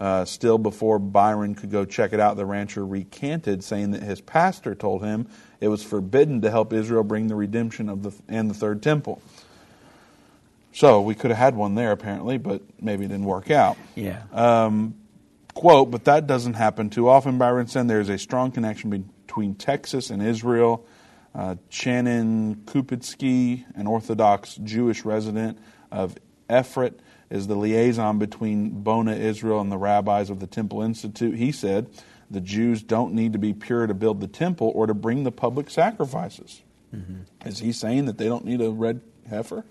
Uh, 0.00 0.24
still, 0.24 0.56
before 0.56 0.98
Byron 0.98 1.54
could 1.54 1.70
go 1.70 1.84
check 1.84 2.14
it 2.14 2.20
out, 2.20 2.38
the 2.38 2.46
rancher 2.46 2.86
recanted, 2.86 3.62
saying 3.62 3.90
that 3.90 4.02
his 4.02 4.22
pastor 4.22 4.74
told 4.74 5.04
him 5.04 5.28
it 5.60 5.68
was 5.68 5.82
forbidden 5.82 6.40
to 6.40 6.50
help 6.50 6.72
Israel 6.72 7.04
bring 7.04 7.26
the 7.26 7.34
redemption 7.34 7.90
of 7.90 8.02
the 8.02 8.12
and 8.26 8.48
the 8.48 8.54
third 8.54 8.82
temple. 8.82 9.20
So 10.72 11.02
we 11.02 11.14
could 11.14 11.30
have 11.30 11.36
had 11.36 11.54
one 11.54 11.74
there 11.74 11.92
apparently, 11.92 12.38
but 12.38 12.62
maybe 12.80 13.04
it 13.04 13.08
didn't 13.08 13.26
work 13.26 13.50
out. 13.50 13.76
Yeah. 13.94 14.22
Um, 14.32 14.94
quote, 15.52 15.90
but 15.90 16.06
that 16.06 16.26
doesn't 16.26 16.54
happen 16.54 16.88
too 16.88 17.06
often, 17.06 17.36
Byron 17.36 17.66
said. 17.66 17.86
There's 17.86 18.08
a 18.08 18.16
strong 18.16 18.52
connection 18.52 18.88
between 19.26 19.54
Texas 19.54 20.08
and 20.08 20.22
Israel. 20.22 20.86
Uh, 21.34 21.56
Shannon 21.68 22.62
Kupitsky, 22.64 23.66
an 23.76 23.86
Orthodox 23.86 24.54
Jewish 24.54 25.04
resident 25.04 25.58
of 25.92 26.16
Efrat, 26.48 26.94
is 27.30 27.46
the 27.46 27.54
liaison 27.54 28.18
between 28.18 28.82
Boneh 28.82 29.16
Israel 29.16 29.60
and 29.60 29.70
the 29.70 29.78
rabbis 29.78 30.30
of 30.30 30.40
the 30.40 30.46
Temple 30.46 30.82
Institute. 30.82 31.36
He 31.36 31.52
said, 31.52 31.86
the 32.30 32.40
Jews 32.40 32.82
don't 32.82 33.14
need 33.14 33.32
to 33.32 33.38
be 33.38 33.52
pure 33.52 33.86
to 33.86 33.94
build 33.94 34.20
the 34.20 34.28
temple 34.28 34.70
or 34.74 34.86
to 34.86 34.94
bring 34.94 35.24
the 35.24 35.32
public 35.32 35.68
sacrifices. 35.68 36.62
Mm-hmm. 36.94 37.48
Is 37.48 37.58
he 37.58 37.72
saying 37.72 38.06
that 38.06 38.18
they 38.18 38.26
don't 38.26 38.44
need 38.44 38.60
a 38.60 38.70
red 38.70 39.00
heifer? 39.28 39.64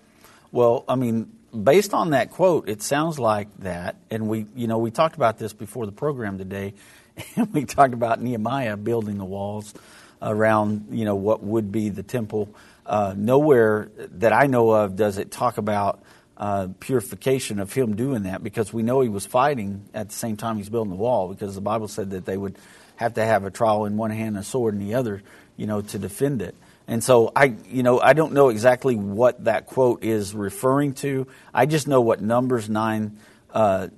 Well, 0.52 0.84
I 0.88 0.94
mean, 0.94 1.32
based 1.52 1.94
on 1.94 2.10
that 2.10 2.30
quote, 2.30 2.68
it 2.68 2.82
sounds 2.82 3.18
like 3.18 3.48
that. 3.58 3.96
And 4.10 4.28
we, 4.28 4.46
you 4.54 4.66
know, 4.66 4.78
we 4.78 4.90
talked 4.90 5.16
about 5.16 5.38
this 5.38 5.52
before 5.52 5.86
the 5.86 5.92
program 5.92 6.38
today, 6.38 6.74
and 7.36 7.52
we 7.52 7.64
talked 7.64 7.94
about 7.94 8.20
Nehemiah 8.20 8.76
building 8.76 9.16
the 9.16 9.24
walls 9.24 9.72
around, 10.20 10.88
you 10.90 11.06
know, 11.06 11.14
what 11.14 11.42
would 11.42 11.72
be 11.72 11.88
the 11.88 12.02
temple. 12.02 12.54
Uh, 12.84 13.14
nowhere 13.16 13.90
that 13.96 14.32
I 14.32 14.46
know 14.46 14.70
of 14.70 14.96
does 14.96 15.16
it 15.16 15.30
talk 15.30 15.56
about 15.56 16.02
uh, 16.40 16.68
purification 16.80 17.60
of 17.60 17.70
him 17.70 17.94
doing 17.94 18.22
that 18.22 18.42
because 18.42 18.72
we 18.72 18.82
know 18.82 19.02
he 19.02 19.10
was 19.10 19.26
fighting 19.26 19.84
at 19.92 20.08
the 20.08 20.14
same 20.14 20.38
time 20.38 20.56
he's 20.56 20.70
building 20.70 20.90
the 20.90 20.96
wall 20.96 21.28
because 21.28 21.54
the 21.54 21.60
Bible 21.60 21.86
said 21.86 22.10
that 22.12 22.24
they 22.24 22.36
would 22.36 22.56
have 22.96 23.14
to 23.14 23.24
have 23.24 23.44
a 23.44 23.50
trowel 23.50 23.84
in 23.84 23.98
one 23.98 24.10
hand 24.10 24.28
and 24.28 24.38
a 24.38 24.42
sword 24.42 24.72
in 24.74 24.80
the 24.80 24.94
other, 24.94 25.22
you 25.58 25.66
know, 25.66 25.82
to 25.82 25.98
defend 25.98 26.40
it. 26.40 26.54
And 26.88 27.04
so 27.04 27.30
I, 27.36 27.54
you 27.68 27.82
know, 27.82 28.00
I 28.00 28.14
don't 28.14 28.32
know 28.32 28.48
exactly 28.48 28.96
what 28.96 29.44
that 29.44 29.66
quote 29.66 30.02
is 30.02 30.34
referring 30.34 30.94
to. 30.94 31.26
I 31.52 31.66
just 31.66 31.86
know 31.86 32.00
what 32.00 32.22
Numbers 32.22 32.70
nine, 32.70 33.18
uh, 33.52 33.88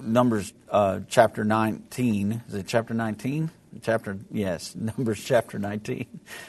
Numbers 0.00 0.52
uh, 0.70 1.00
chapter 1.08 1.44
nineteen. 1.44 2.42
Is 2.48 2.54
it 2.54 2.66
chapter 2.68 2.94
nineteen? 2.94 3.50
Chapter 3.82 4.18
yes, 4.30 4.74
Numbers 4.98 5.22
chapter 5.22 5.58
nineteen. 5.58 6.06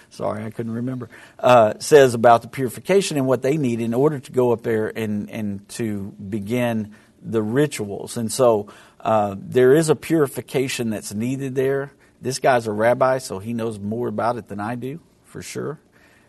Sorry, 0.10 0.44
I 0.44 0.50
couldn't 0.50 0.74
remember. 0.74 1.10
Uh, 1.38 1.74
says 1.80 2.14
about 2.14 2.42
the 2.42 2.48
purification 2.48 3.18
and 3.18 3.28
what 3.28 3.42
they 3.42 3.58
need 3.58 3.82
in 3.82 3.94
order 3.94 4.20
to 4.20 4.32
go 4.32 4.52
up 4.52 4.64
there 4.64 4.88
and 4.88 5.30
and 5.30 5.68
to 5.70 6.14
begin 6.14 6.96
the 7.22 7.42
rituals. 7.42 8.18
And 8.18 8.32
so 8.32 8.68
uh, 9.00 9.36
there 9.38 9.76
is 9.76 9.90
a 9.90 9.96
purification 9.96 10.90
that's 10.90 11.14
needed 11.14 11.56
there. 11.56 11.92
This 12.22 12.40
guy's 12.40 12.68
a 12.68 12.72
rabbi, 12.72 13.20
so 13.20 13.40
he 13.40 13.54
knows 13.54 13.80
more 13.80 14.08
about 14.08 14.38
it 14.38 14.48
than 14.48 14.60
I 14.60 14.76
do, 14.76 15.00
for 15.26 15.42
sure. 15.42 15.80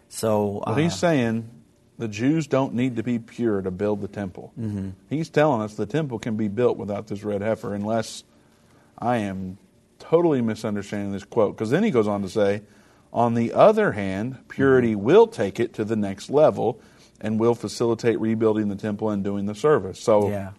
So 0.08 0.58
uh, 0.60 0.74
he's 0.74 0.94
saying 0.94 1.48
the 1.98 2.08
Jews 2.08 2.46
don't 2.46 2.74
need 2.74 2.96
to 2.96 3.02
be 3.02 3.18
pure 3.18 3.60
to 3.60 3.70
build 3.70 4.00
the 4.00 4.08
temple. 4.08 4.52
Mm-hmm. 4.58 4.90
He's 5.08 5.28
telling 5.30 5.62
us 5.62 5.74
the 5.74 5.86
temple 5.86 6.18
can 6.18 6.36
be 6.36 6.48
built 6.48 6.76
without 6.76 7.08
this 7.08 7.22
red 7.24 7.42
heifer, 7.42 7.74
unless 7.74 8.24
I 8.98 9.18
am 9.18 9.58
totally 10.10 10.42
misunderstanding 10.42 11.12
this 11.12 11.24
quote. 11.24 11.56
Because 11.56 11.70
then 11.70 11.84
he 11.84 11.92
goes 11.92 12.08
on 12.08 12.22
to 12.22 12.28
say, 12.28 12.62
on 13.12 13.34
the 13.34 13.52
other 13.52 13.92
hand, 13.92 14.38
purity 14.48 14.92
mm-hmm. 14.92 15.04
will 15.04 15.26
take 15.28 15.60
it 15.60 15.72
to 15.74 15.84
the 15.84 15.94
next 15.94 16.30
level 16.30 16.80
and 17.20 17.38
will 17.38 17.54
facilitate 17.54 18.18
rebuilding 18.18 18.68
the 18.68 18.76
temple 18.76 19.10
and 19.10 19.22
doing 19.22 19.46
the 19.46 19.54
service. 19.54 20.00
So 20.00 20.28
yeah. 20.28 20.50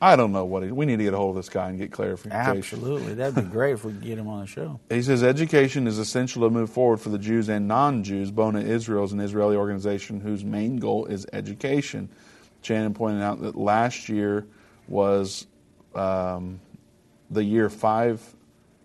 I 0.00 0.16
don't 0.16 0.32
know 0.32 0.46
what 0.46 0.62
he, 0.62 0.70
we 0.70 0.86
need 0.86 0.96
to 0.96 1.04
get 1.04 1.12
a 1.12 1.16
hold 1.16 1.36
of 1.36 1.36
this 1.36 1.50
guy 1.50 1.68
and 1.68 1.78
get 1.78 1.92
clarification. 1.92 2.40
Absolutely, 2.40 3.14
that'd 3.14 3.34
be 3.34 3.50
great 3.50 3.74
if 3.74 3.84
we 3.84 3.92
could 3.92 4.02
get 4.02 4.18
him 4.18 4.28
on 4.28 4.40
the 4.40 4.46
show. 4.46 4.80
He 4.90 5.02
says 5.02 5.22
education 5.22 5.86
is 5.86 5.98
essential 5.98 6.42
to 6.42 6.50
move 6.50 6.70
forward 6.70 7.00
for 7.00 7.10
the 7.10 7.18
Jews 7.18 7.50
and 7.50 7.68
non-Jews. 7.68 8.30
Boneh 8.30 8.64
Israel 8.64 9.04
is 9.04 9.12
an 9.12 9.20
Israeli 9.20 9.56
organization 9.56 10.20
whose 10.20 10.42
main 10.42 10.76
goal 10.76 11.04
is 11.04 11.26
education. 11.34 12.08
Shannon 12.62 12.94
pointed 12.94 13.22
out 13.22 13.42
that 13.42 13.56
last 13.56 14.08
year 14.08 14.46
was 14.88 15.46
um, 15.94 16.60
the 17.30 17.44
year 17.44 17.68
five. 17.68 18.33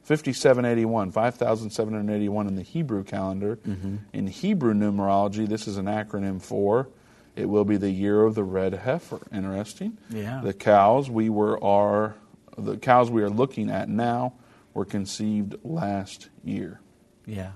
5781, 0.09 1.11
5,781 1.11 2.47
in 2.47 2.55
the 2.55 2.63
Hebrew 2.63 3.03
calendar. 3.03 3.57
Mm-hmm. 3.57 3.97
In 4.11 4.25
Hebrew 4.25 4.73
numerology, 4.73 5.47
this 5.47 5.67
is 5.67 5.77
an 5.77 5.85
acronym 5.85 6.41
for 6.41 6.89
it 7.35 7.45
will 7.45 7.63
be 7.63 7.77
the 7.77 7.91
year 7.91 8.23
of 8.23 8.33
the 8.33 8.43
red 8.43 8.73
heifer. 8.73 9.19
Interesting. 9.31 9.99
Yeah. 10.09 10.41
The 10.43 10.53
cows 10.53 11.11
we 11.11 11.29
were 11.29 11.63
are 11.63 12.15
the 12.57 12.77
cows 12.77 13.11
we 13.11 13.21
are 13.21 13.29
looking 13.29 13.69
at 13.69 13.87
now 13.87 14.33
were 14.73 14.83
conceived 14.83 15.57
last 15.63 16.29
year. 16.43 16.81
Yeah. 17.27 17.51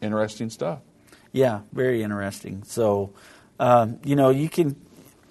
Interesting 0.00 0.48
stuff. 0.48 0.80
Yeah, 1.30 1.60
very 1.72 2.02
interesting. 2.02 2.62
So, 2.64 3.12
um, 3.60 3.98
you 4.02 4.16
know, 4.16 4.30
you 4.30 4.48
can. 4.48 4.76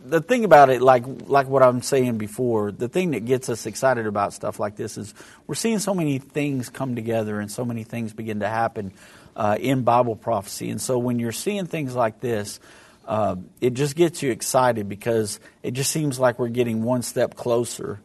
The 0.08 0.22
thing 0.22 0.46
about 0.46 0.70
it, 0.70 0.82
like 0.82 1.04
like 1.28 1.48
what 1.48 1.64
I'm 1.64 1.82
saying 1.82 2.18
before, 2.18 2.72
the 2.72 2.88
thing 2.88 3.12
that 3.12 3.26
gets 3.26 3.50
us 3.50 3.66
excited 3.66 4.08
about 4.08 4.32
stuff 4.34 4.60
like 4.60 4.78
this 4.78 4.98
is 4.98 5.14
we're 5.48 5.56
seeing 5.56 5.80
so 5.80 5.94
many 5.94 6.18
things 6.20 6.70
come 6.70 6.96
together 6.96 7.40
and 7.42 7.52
so 7.52 7.66
many 7.66 7.84
things 7.84 8.14
begin 8.14 8.40
to 8.40 8.48
happen 8.48 8.94
uh, 9.36 9.58
in 9.60 9.84
Bible 9.84 10.16
prophecy. 10.16 10.70
And 10.70 10.82
so 10.82 10.98
when 10.98 11.20
you're 11.20 11.34
seeing 11.34 11.66
things 11.66 11.94
like 11.94 12.22
this, 12.22 12.62
uh, 13.06 13.36
it 13.60 13.74
just 13.74 13.98
gets 13.98 14.24
you 14.24 14.32
excited 14.32 14.88
because 14.88 15.42
it 15.62 15.72
just 15.72 15.92
seems 15.92 16.20
like 16.20 16.40
we're 16.40 16.48
getting 16.48 16.84
one 16.84 17.02
step 17.02 17.36
closer 17.36 18.00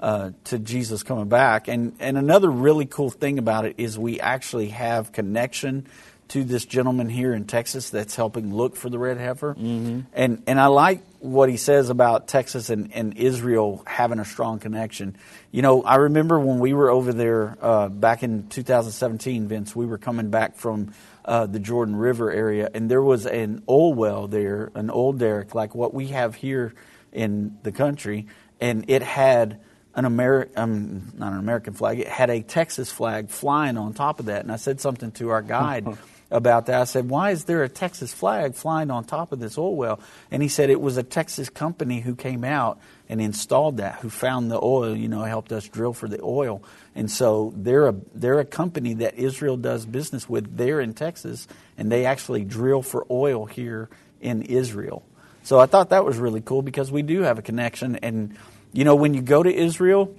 uh, 0.00 0.30
to 0.44 0.60
Jesus 0.60 1.02
coming 1.02 1.28
back. 1.28 1.66
And 1.66 1.92
and 1.98 2.16
another 2.16 2.50
really 2.50 2.86
cool 2.86 3.10
thing 3.10 3.38
about 3.38 3.64
it 3.64 3.74
is 3.78 3.98
we 3.98 4.20
actually 4.20 4.68
have 4.68 5.10
connection 5.10 5.88
to 6.28 6.44
this 6.44 6.64
gentleman 6.64 7.08
here 7.08 7.32
in 7.32 7.46
Texas 7.46 7.90
that's 7.90 8.14
helping 8.14 8.54
look 8.54 8.76
for 8.76 8.90
the 8.90 8.98
red 8.98 9.18
heifer. 9.18 9.54
Mm-hmm. 9.54 10.00
And 10.12 10.42
and 10.46 10.60
I 10.60 10.66
like 10.66 11.02
what 11.20 11.48
he 11.48 11.56
says 11.56 11.90
about 11.90 12.28
Texas 12.28 12.70
and, 12.70 12.94
and 12.94 13.16
Israel 13.16 13.82
having 13.86 14.18
a 14.18 14.24
strong 14.24 14.58
connection. 14.58 15.16
You 15.50 15.62
know, 15.62 15.82
I 15.82 15.96
remember 15.96 16.38
when 16.38 16.60
we 16.60 16.72
were 16.72 16.90
over 16.90 17.12
there 17.12 17.56
uh, 17.60 17.88
back 17.88 18.22
in 18.22 18.48
2017, 18.48 19.48
Vince, 19.48 19.74
we 19.74 19.86
were 19.86 19.98
coming 19.98 20.30
back 20.30 20.56
from 20.56 20.92
uh, 21.24 21.46
the 21.46 21.58
Jordan 21.58 21.96
River 21.96 22.30
area, 22.30 22.70
and 22.72 22.90
there 22.90 23.02
was 23.02 23.26
an 23.26 23.62
oil 23.68 23.94
well 23.94 24.28
there, 24.28 24.70
an 24.74 24.90
old 24.90 25.18
derrick 25.18 25.54
like 25.54 25.74
what 25.74 25.92
we 25.92 26.08
have 26.08 26.34
here 26.34 26.74
in 27.12 27.58
the 27.62 27.72
country, 27.72 28.26
and 28.60 28.84
it 28.88 29.02
had 29.02 29.60
an 29.94 30.04
American, 30.04 30.58
um, 30.58 31.12
not 31.16 31.32
an 31.32 31.38
American 31.38 31.74
flag, 31.74 31.98
it 31.98 32.06
had 32.06 32.30
a 32.30 32.40
Texas 32.42 32.90
flag 32.90 33.30
flying 33.30 33.76
on 33.76 33.92
top 33.94 34.20
of 34.20 34.26
that. 34.26 34.42
And 34.42 34.52
I 34.52 34.56
said 34.56 34.80
something 34.80 35.10
to 35.12 35.30
our 35.30 35.42
guide 35.42 35.88
about 36.30 36.66
that. 36.66 36.80
I 36.80 36.84
said, 36.84 37.08
Why 37.08 37.30
is 37.30 37.44
there 37.44 37.62
a 37.62 37.68
Texas 37.68 38.12
flag 38.12 38.54
flying 38.54 38.90
on 38.90 39.04
top 39.04 39.32
of 39.32 39.40
this 39.40 39.56
oil 39.56 39.74
well? 39.74 40.00
And 40.30 40.42
he 40.42 40.48
said 40.48 40.70
it 40.70 40.80
was 40.80 40.96
a 40.96 41.02
Texas 41.02 41.48
company 41.48 42.00
who 42.00 42.14
came 42.14 42.44
out 42.44 42.78
and 43.08 43.20
installed 43.20 43.78
that, 43.78 43.96
who 44.00 44.10
found 44.10 44.50
the 44.50 44.60
oil, 44.62 44.94
you 44.94 45.08
know, 45.08 45.22
helped 45.22 45.52
us 45.52 45.66
drill 45.68 45.94
for 45.94 46.08
the 46.08 46.20
oil. 46.22 46.62
And 46.94 47.10
so 47.10 47.52
they're 47.56 47.88
a, 47.88 47.94
they're 48.14 48.40
a 48.40 48.44
company 48.44 48.94
that 48.94 49.14
Israel 49.14 49.56
does 49.56 49.86
business 49.86 50.28
with 50.28 50.56
there 50.56 50.80
in 50.80 50.92
Texas, 50.92 51.48
and 51.78 51.90
they 51.90 52.04
actually 52.04 52.44
drill 52.44 52.82
for 52.82 53.06
oil 53.10 53.46
here 53.46 53.88
in 54.20 54.42
Israel. 54.42 55.04
So 55.44 55.58
I 55.58 55.66
thought 55.66 55.90
that 55.90 56.04
was 56.04 56.18
really 56.18 56.42
cool 56.42 56.60
because 56.60 56.92
we 56.92 57.00
do 57.02 57.22
have 57.22 57.38
a 57.38 57.42
connection. 57.42 57.96
And, 57.96 58.36
you 58.74 58.84
know, 58.84 58.96
when 58.96 59.14
you 59.14 59.22
go 59.22 59.42
to 59.42 59.54
Israel, 59.54 60.14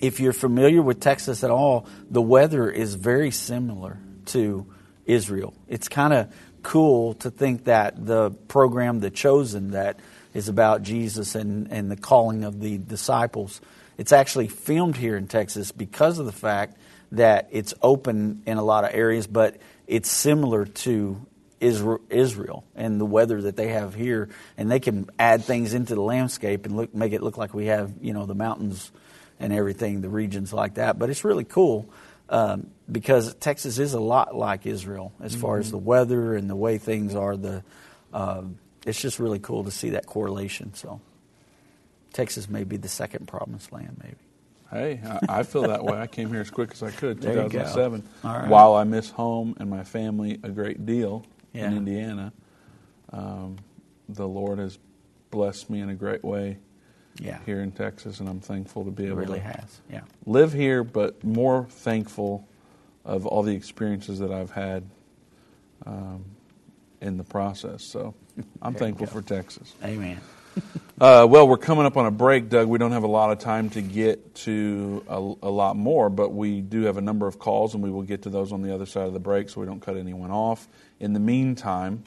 if 0.00 0.20
you're 0.20 0.32
familiar 0.32 0.82
with 0.82 1.00
Texas 1.00 1.42
at 1.42 1.50
all, 1.50 1.86
the 2.08 2.22
weather 2.22 2.70
is 2.70 2.94
very 2.94 3.32
similar 3.32 3.98
to 4.26 4.66
Israel. 5.06 5.54
It's 5.68 5.88
kind 5.88 6.12
of 6.12 6.32
cool 6.62 7.14
to 7.14 7.30
think 7.30 7.64
that 7.64 8.04
the 8.04 8.30
program, 8.30 9.00
The 9.00 9.10
Chosen, 9.10 9.70
that 9.70 9.98
is 10.34 10.48
about 10.48 10.82
Jesus 10.82 11.34
and, 11.34 11.70
and 11.72 11.90
the 11.90 11.96
calling 11.96 12.44
of 12.44 12.60
the 12.60 12.78
disciples, 12.78 13.60
it's 13.96 14.12
actually 14.12 14.48
filmed 14.48 14.96
here 14.96 15.16
in 15.16 15.28
Texas 15.28 15.72
because 15.72 16.18
of 16.18 16.26
the 16.26 16.32
fact 16.32 16.76
that 17.12 17.48
it's 17.52 17.72
open 17.82 18.42
in 18.46 18.58
a 18.58 18.62
lot 18.62 18.84
of 18.84 18.90
areas, 18.92 19.26
but 19.26 19.56
it's 19.86 20.10
similar 20.10 20.66
to 20.66 21.24
Israel 21.60 22.64
and 22.74 23.00
the 23.00 23.06
weather 23.06 23.40
that 23.42 23.56
they 23.56 23.68
have 23.68 23.94
here, 23.94 24.28
and 24.58 24.70
they 24.70 24.80
can 24.80 25.08
add 25.18 25.44
things 25.44 25.72
into 25.72 25.94
the 25.94 26.02
landscape 26.02 26.66
and 26.66 26.76
look, 26.76 26.94
make 26.94 27.12
it 27.12 27.22
look 27.22 27.38
like 27.38 27.54
we 27.54 27.66
have, 27.66 27.92
you 28.00 28.12
know, 28.12 28.26
the 28.26 28.34
mountains 28.34 28.90
and 29.40 29.52
everything, 29.52 30.00
the 30.00 30.08
regions 30.08 30.52
like 30.52 30.74
that. 30.74 30.98
But 30.98 31.10
it's 31.10 31.24
really 31.24 31.44
cool 31.44 31.88
um, 32.28 32.70
because 32.90 33.34
Texas 33.36 33.78
is 33.78 33.94
a 33.94 34.00
lot 34.00 34.34
like 34.34 34.66
Israel 34.66 35.12
as 35.20 35.32
mm-hmm. 35.32 35.40
far 35.40 35.58
as 35.58 35.66
mm-hmm. 35.66 35.72
the 35.72 35.78
weather 35.78 36.34
and 36.34 36.50
the 36.50 36.56
way 36.56 36.78
things 36.78 37.14
are. 37.14 37.36
The 37.36 37.62
uh, 38.12 38.42
it's 38.86 39.00
just 39.00 39.18
really 39.18 39.38
cool 39.38 39.64
to 39.64 39.70
see 39.70 39.90
that 39.90 40.06
correlation. 40.06 40.74
So 40.74 41.00
Texas 42.12 42.48
may 42.48 42.64
be 42.64 42.76
the 42.76 42.88
second 42.88 43.26
promised 43.26 43.72
land, 43.72 44.00
maybe. 44.02 44.16
Hey, 44.70 45.00
I, 45.04 45.40
I 45.40 45.42
feel 45.44 45.62
that 45.62 45.84
way. 45.84 45.96
I 45.98 46.06
came 46.06 46.28
here 46.28 46.40
as 46.40 46.50
quick 46.50 46.72
as 46.72 46.82
I 46.82 46.90
could, 46.90 47.20
There 47.20 47.34
2007. 47.34 48.02
All 48.24 48.32
right. 48.32 48.48
While 48.48 48.74
I 48.74 48.84
miss 48.84 49.10
home 49.10 49.56
and 49.60 49.70
my 49.70 49.84
family 49.84 50.40
a 50.42 50.48
great 50.48 50.84
deal 50.84 51.24
Yeah. 51.52 51.68
in 51.68 51.76
Indiana, 51.76 52.32
um, 53.12 53.56
the 54.08 54.26
Lord 54.26 54.58
has 54.58 54.78
blessed 55.30 55.70
me 55.70 55.80
in 55.80 55.88
a 55.88 55.94
great 55.94 56.24
way 56.24 56.58
Yeah. 57.18 57.38
here 57.46 57.60
in 57.62 57.72
Texas, 57.72 58.20
and 58.20 58.28
I'm 58.28 58.40
thankful 58.40 58.84
to 58.84 58.90
be 58.90 59.04
It 59.04 59.08
able 59.08 59.16
really 59.18 59.38
to 59.38 59.44
has. 59.44 59.80
Yeah. 59.90 60.02
live 60.26 60.52
here, 60.52 60.84
but 60.84 61.22
more 61.24 61.66
thankful 61.70 62.46
of 63.04 63.26
all 63.26 63.42
the 63.42 63.54
experiences 63.54 64.18
that 64.18 64.30
I've 64.32 64.50
had 64.50 64.84
um, 65.86 66.24
in 67.00 67.16
the 67.16 67.24
process. 67.24 67.84
So 67.84 68.14
I'm 68.62 68.74
thankful 68.74 69.06
for 69.06 69.22
Texas. 69.22 69.74
Amen. 69.84 70.20
Uh, 70.98 71.26
well, 71.28 71.46
we're 71.46 71.58
coming 71.58 71.84
up 71.84 71.98
on 71.98 72.06
a 72.06 72.10
break, 72.10 72.48
Doug. 72.48 72.66
We 72.68 72.78
don't 72.78 72.92
have 72.92 73.02
a 73.02 73.06
lot 73.06 73.30
of 73.30 73.38
time 73.38 73.68
to 73.68 73.82
get 73.82 74.34
to 74.36 75.04
a, 75.06 75.18
a 75.46 75.50
lot 75.50 75.76
more, 75.76 76.08
but 76.08 76.30
we 76.32 76.62
do 76.62 76.84
have 76.84 76.96
a 76.96 77.02
number 77.02 77.26
of 77.26 77.38
calls, 77.38 77.74
and 77.74 77.82
we 77.82 77.90
will 77.90 78.04
get 78.04 78.22
to 78.22 78.30
those 78.30 78.50
on 78.52 78.62
the 78.62 78.74
other 78.74 78.86
side 78.86 79.06
of 79.06 79.12
the 79.12 79.18
break 79.20 79.50
so 79.50 79.60
we 79.60 79.66
don't 79.66 79.80
cut 79.82 79.98
anyone 79.98 80.30
off. 80.30 80.66
In 80.98 81.12
the 81.12 81.20
meantime, 81.20 82.04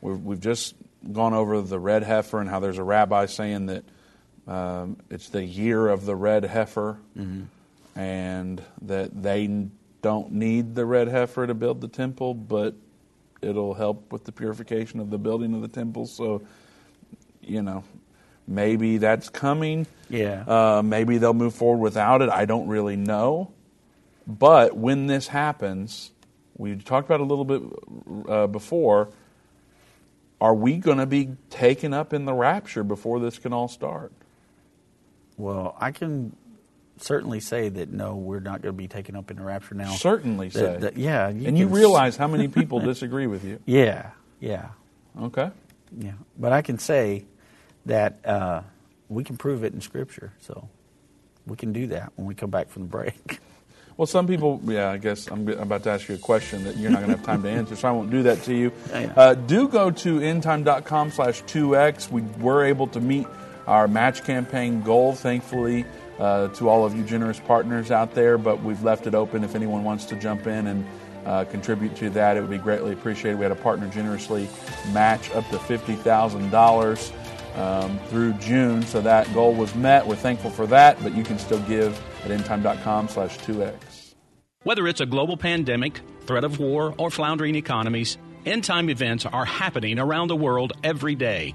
we've, 0.00 0.18
we've 0.24 0.40
just 0.40 0.74
gone 1.12 1.34
over 1.34 1.60
the 1.60 1.78
red 1.78 2.02
heifer 2.02 2.40
and 2.40 2.48
how 2.48 2.60
there's 2.60 2.78
a 2.78 2.82
rabbi 2.82 3.26
saying 3.26 3.66
that 3.66 3.84
um, 4.50 4.96
it's 5.10 5.28
the 5.28 5.44
year 5.44 5.88
of 5.88 6.04
the 6.04 6.16
red 6.16 6.44
heifer, 6.44 6.98
and 7.94 8.60
that 8.82 9.22
they 9.22 9.68
don't 10.02 10.32
need 10.32 10.74
the 10.74 10.84
red 10.84 11.08
heifer 11.08 11.46
to 11.46 11.54
build 11.54 11.80
the 11.80 11.88
temple, 11.88 12.34
but 12.34 12.74
it'll 13.40 13.74
help 13.74 14.12
with 14.12 14.24
the 14.24 14.32
purification 14.32 14.98
of 14.98 15.10
the 15.10 15.18
building 15.18 15.54
of 15.54 15.62
the 15.62 15.68
temple. 15.68 16.06
So, 16.06 16.42
you 17.40 17.62
know, 17.62 17.84
maybe 18.48 18.98
that's 18.98 19.28
coming. 19.28 19.86
Yeah. 20.08 20.44
Uh, 20.46 20.82
maybe 20.82 21.18
they'll 21.18 21.32
move 21.32 21.54
forward 21.54 21.80
without 21.80 22.20
it. 22.20 22.28
I 22.28 22.44
don't 22.44 22.66
really 22.66 22.96
know. 22.96 23.52
But 24.26 24.76
when 24.76 25.06
this 25.06 25.28
happens, 25.28 26.10
we 26.56 26.76
talked 26.76 27.08
about 27.08 27.20
a 27.20 27.24
little 27.24 27.44
bit 27.44 27.62
uh, 28.28 28.46
before. 28.48 29.08
Are 30.40 30.54
we 30.54 30.76
going 30.78 30.98
to 30.98 31.06
be 31.06 31.36
taken 31.50 31.92
up 31.92 32.12
in 32.12 32.24
the 32.24 32.32
rapture 32.32 32.82
before 32.82 33.20
this 33.20 33.38
can 33.38 33.52
all 33.52 33.68
start? 33.68 34.12
Well, 35.40 35.76
I 35.80 35.90
can 35.92 36.36
certainly 36.98 37.40
say 37.40 37.68
that 37.68 37.90
no, 37.90 38.14
we're 38.16 38.40
not 38.40 38.62
going 38.62 38.74
to 38.74 38.78
be 38.78 38.88
taken 38.88 39.16
up 39.16 39.30
in 39.30 39.36
the 39.38 39.42
rapture 39.42 39.74
now. 39.74 39.90
Certainly 39.92 40.50
say. 40.50 40.60
That- 40.62 40.80
that- 40.80 40.96
yeah. 40.96 41.28
and 41.28 41.56
you 41.56 41.66
realize 41.66 42.16
how 42.16 42.28
many 42.28 42.48
people 42.48 42.80
disagree 42.92 43.26
with 43.26 43.44
you. 43.44 43.58
Yeah. 43.66 44.10
Yeah. 44.40 44.68
Okay. 45.20 45.50
Yeah. 45.98 46.12
But 46.38 46.52
I 46.52 46.62
can 46.62 46.78
say 46.78 47.24
that 47.86 48.24
uh, 48.24 48.62
we 49.08 49.24
can 49.24 49.36
prove 49.36 49.64
it 49.64 49.72
in 49.72 49.80
Scripture. 49.80 50.32
So 50.40 50.68
we 51.46 51.56
can 51.56 51.72
do 51.72 51.88
that 51.88 52.12
when 52.16 52.26
we 52.26 52.34
come 52.34 52.50
back 52.50 52.68
from 52.68 52.82
the 52.82 52.88
break. 52.88 53.40
Well, 53.96 54.06
some 54.06 54.26
people, 54.26 54.62
yeah, 54.64 54.88
I 54.88 54.96
guess 54.96 55.26
I'm 55.26 55.46
I'm 55.46 55.58
about 55.60 55.82
to 55.82 55.90
ask 55.90 56.08
you 56.08 56.14
a 56.14 56.18
question 56.18 56.64
that 56.64 56.78
you're 56.78 56.90
not 56.90 57.00
going 57.02 57.10
to 57.10 57.18
have 57.18 57.26
time 57.26 57.42
to 57.42 57.50
answer, 57.50 57.76
so 57.76 57.86
I 57.86 57.90
won't 57.90 58.10
do 58.10 58.22
that 58.22 58.42
to 58.44 58.54
you. 58.54 58.72
Uh, 58.94 59.34
do 59.34 59.68
go 59.68 59.90
to 59.90 60.20
endtime.com 60.20 61.10
slash 61.10 61.42
2x. 61.42 62.10
We 62.10 62.22
were 62.40 62.64
able 62.64 62.86
to 62.86 63.00
meet 63.00 63.26
our 63.66 63.88
match 63.88 64.24
campaign 64.24 64.82
goal, 64.82 65.14
thankfully, 65.14 65.84
uh, 66.18 66.48
to 66.48 66.68
all 66.68 66.84
of 66.84 66.96
you 66.96 67.04
generous 67.04 67.40
partners 67.40 67.90
out 67.90 68.14
there, 68.14 68.38
but 68.38 68.62
we've 68.62 68.82
left 68.82 69.06
it 69.06 69.14
open 69.14 69.44
if 69.44 69.54
anyone 69.54 69.84
wants 69.84 70.04
to 70.06 70.16
jump 70.16 70.46
in 70.46 70.66
and 70.66 70.86
uh, 71.24 71.44
contribute 71.44 71.94
to 71.96 72.10
that. 72.10 72.36
It 72.36 72.40
would 72.40 72.50
be 72.50 72.58
greatly 72.58 72.92
appreciated. 72.92 73.38
We 73.38 73.44
had 73.44 73.52
a 73.52 73.56
partner 73.56 73.88
generously 73.88 74.48
match 74.92 75.30
up 75.32 75.48
to 75.50 75.56
$50,000 75.56 77.56
um, 77.56 77.98
through 78.08 78.32
June, 78.34 78.82
so 78.82 79.00
that 79.00 79.32
goal 79.34 79.54
was 79.54 79.74
met. 79.74 80.06
We're 80.06 80.16
thankful 80.16 80.50
for 80.50 80.66
that, 80.68 81.02
but 81.02 81.14
you 81.14 81.24
can 81.24 81.38
still 81.38 81.60
give 81.60 82.00
at 82.24 82.30
endtime.com 82.30 83.08
slash 83.08 83.38
2x. 83.38 84.14
Whether 84.62 84.86
it's 84.86 85.00
a 85.00 85.06
global 85.06 85.38
pandemic, 85.38 86.00
threat 86.26 86.44
of 86.44 86.58
war, 86.58 86.94
or 86.98 87.10
floundering 87.10 87.54
economies, 87.54 88.18
end 88.44 88.64
time 88.64 88.90
events 88.90 89.26
are 89.26 89.44
happening 89.44 89.98
around 89.98 90.28
the 90.28 90.36
world 90.36 90.72
every 90.84 91.14
day. 91.14 91.54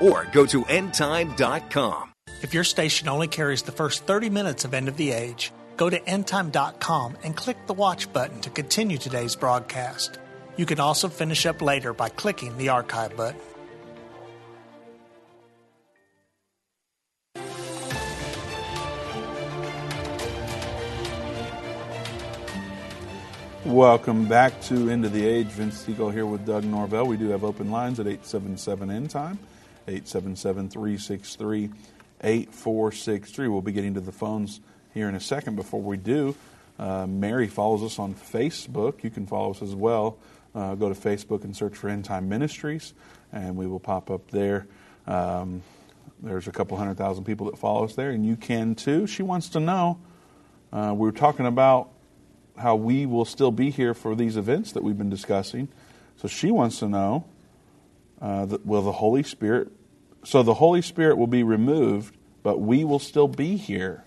or 0.00 0.26
go 0.32 0.46
to 0.46 0.64
endtime.com. 0.64 2.12
If 2.42 2.54
your 2.54 2.64
station 2.64 3.08
only 3.08 3.28
carries 3.28 3.62
the 3.62 3.72
first 3.72 4.04
30 4.04 4.30
minutes 4.30 4.64
of 4.64 4.74
End 4.74 4.88
of 4.88 4.96
the 4.96 5.12
Age, 5.12 5.52
go 5.76 5.90
to 5.90 5.98
endtime.com 6.00 7.18
and 7.22 7.36
click 7.36 7.66
the 7.66 7.74
watch 7.74 8.12
button 8.12 8.40
to 8.40 8.50
continue 8.50 8.98
today's 8.98 9.36
broadcast. 9.36 10.18
You 10.56 10.66
can 10.66 10.80
also 10.80 11.08
finish 11.08 11.46
up 11.46 11.62
later 11.62 11.92
by 11.92 12.08
clicking 12.08 12.58
the 12.58 12.68
archive 12.70 13.16
button. 13.16 13.40
Welcome 23.64 24.26
back 24.26 24.60
to 24.62 24.90
End 24.90 25.04
of 25.04 25.12
the 25.12 25.24
Age. 25.24 25.46
Vince 25.46 25.84
Stegall 25.84 26.12
here 26.12 26.26
with 26.26 26.44
Doug 26.44 26.64
Norvell. 26.64 27.06
We 27.06 27.16
do 27.16 27.28
have 27.28 27.44
open 27.44 27.70
lines 27.70 28.00
at 28.00 28.06
877 28.08 28.90
End 28.90 29.08
Time, 29.08 29.38
877 29.88 30.68
363 30.68 31.70
8463. 32.22 33.48
We'll 33.48 33.62
be 33.62 33.72
getting 33.72 33.94
to 33.94 34.00
the 34.00 34.12
phones 34.12 34.60
here 34.94 35.08
in 35.08 35.14
a 35.14 35.20
second. 35.20 35.56
Before 35.56 35.80
we 35.80 35.96
do, 35.96 36.36
uh, 36.78 37.06
Mary 37.06 37.48
follows 37.48 37.82
us 37.82 37.98
on 37.98 38.14
Facebook. 38.14 39.02
You 39.02 39.10
can 39.10 39.26
follow 39.26 39.50
us 39.50 39.62
as 39.62 39.74
well. 39.74 40.18
Uh, 40.54 40.74
go 40.74 40.92
to 40.92 40.94
Facebook 40.94 41.44
and 41.44 41.56
search 41.56 41.76
for 41.76 41.88
End 41.88 42.04
Time 42.04 42.28
Ministries, 42.28 42.94
and 43.32 43.56
we 43.56 43.66
will 43.66 43.80
pop 43.80 44.10
up 44.10 44.30
there. 44.30 44.66
Um, 45.06 45.62
there's 46.22 46.46
a 46.46 46.52
couple 46.52 46.76
hundred 46.76 46.96
thousand 46.96 47.24
people 47.24 47.46
that 47.50 47.58
follow 47.58 47.84
us 47.84 47.94
there, 47.94 48.10
and 48.10 48.24
you 48.24 48.36
can 48.36 48.74
too. 48.74 49.06
She 49.06 49.22
wants 49.22 49.48
to 49.50 49.60
know. 49.60 49.98
Uh, 50.72 50.92
we 50.94 51.06
were 51.06 51.12
talking 51.12 51.46
about 51.46 51.90
how 52.56 52.76
we 52.76 53.06
will 53.06 53.24
still 53.24 53.50
be 53.50 53.70
here 53.70 53.94
for 53.94 54.14
these 54.14 54.36
events 54.36 54.72
that 54.72 54.82
we've 54.82 54.98
been 54.98 55.10
discussing. 55.10 55.68
So 56.18 56.28
she 56.28 56.50
wants 56.50 56.78
to 56.80 56.88
know 56.88 57.24
uh, 58.22 58.46
will 58.64 58.82
the 58.82 58.92
Holy 58.92 59.24
Spirit, 59.24 59.72
so 60.24 60.42
the 60.42 60.54
Holy 60.54 60.80
Spirit 60.80 61.18
will 61.18 61.26
be 61.26 61.42
removed, 61.42 62.16
but 62.42 62.60
we 62.60 62.84
will 62.84 63.00
still 63.00 63.28
be 63.28 63.56
here. 63.56 64.04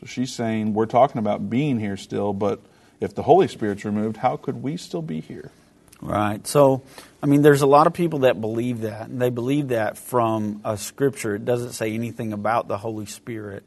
So 0.00 0.06
she's 0.06 0.32
saying 0.32 0.74
we're 0.74 0.86
talking 0.86 1.18
about 1.18 1.48
being 1.48 1.78
here 1.78 1.96
still, 1.96 2.32
but 2.32 2.60
if 2.98 3.14
the 3.14 3.22
Holy 3.22 3.46
Spirit's 3.46 3.84
removed, 3.84 4.16
how 4.16 4.36
could 4.36 4.62
we 4.62 4.76
still 4.78 5.02
be 5.02 5.20
here? 5.20 5.50
Right. 6.00 6.46
So, 6.46 6.82
I 7.22 7.26
mean, 7.26 7.42
there's 7.42 7.62
a 7.62 7.66
lot 7.66 7.86
of 7.86 7.92
people 7.92 8.20
that 8.20 8.40
believe 8.40 8.82
that, 8.82 9.08
and 9.08 9.20
they 9.20 9.30
believe 9.30 9.68
that 9.68 9.96
from 9.96 10.60
a 10.64 10.76
scripture. 10.76 11.34
It 11.34 11.44
doesn't 11.44 11.72
say 11.72 11.92
anything 11.92 12.32
about 12.32 12.68
the 12.68 12.76
Holy 12.78 13.06
Spirit. 13.06 13.64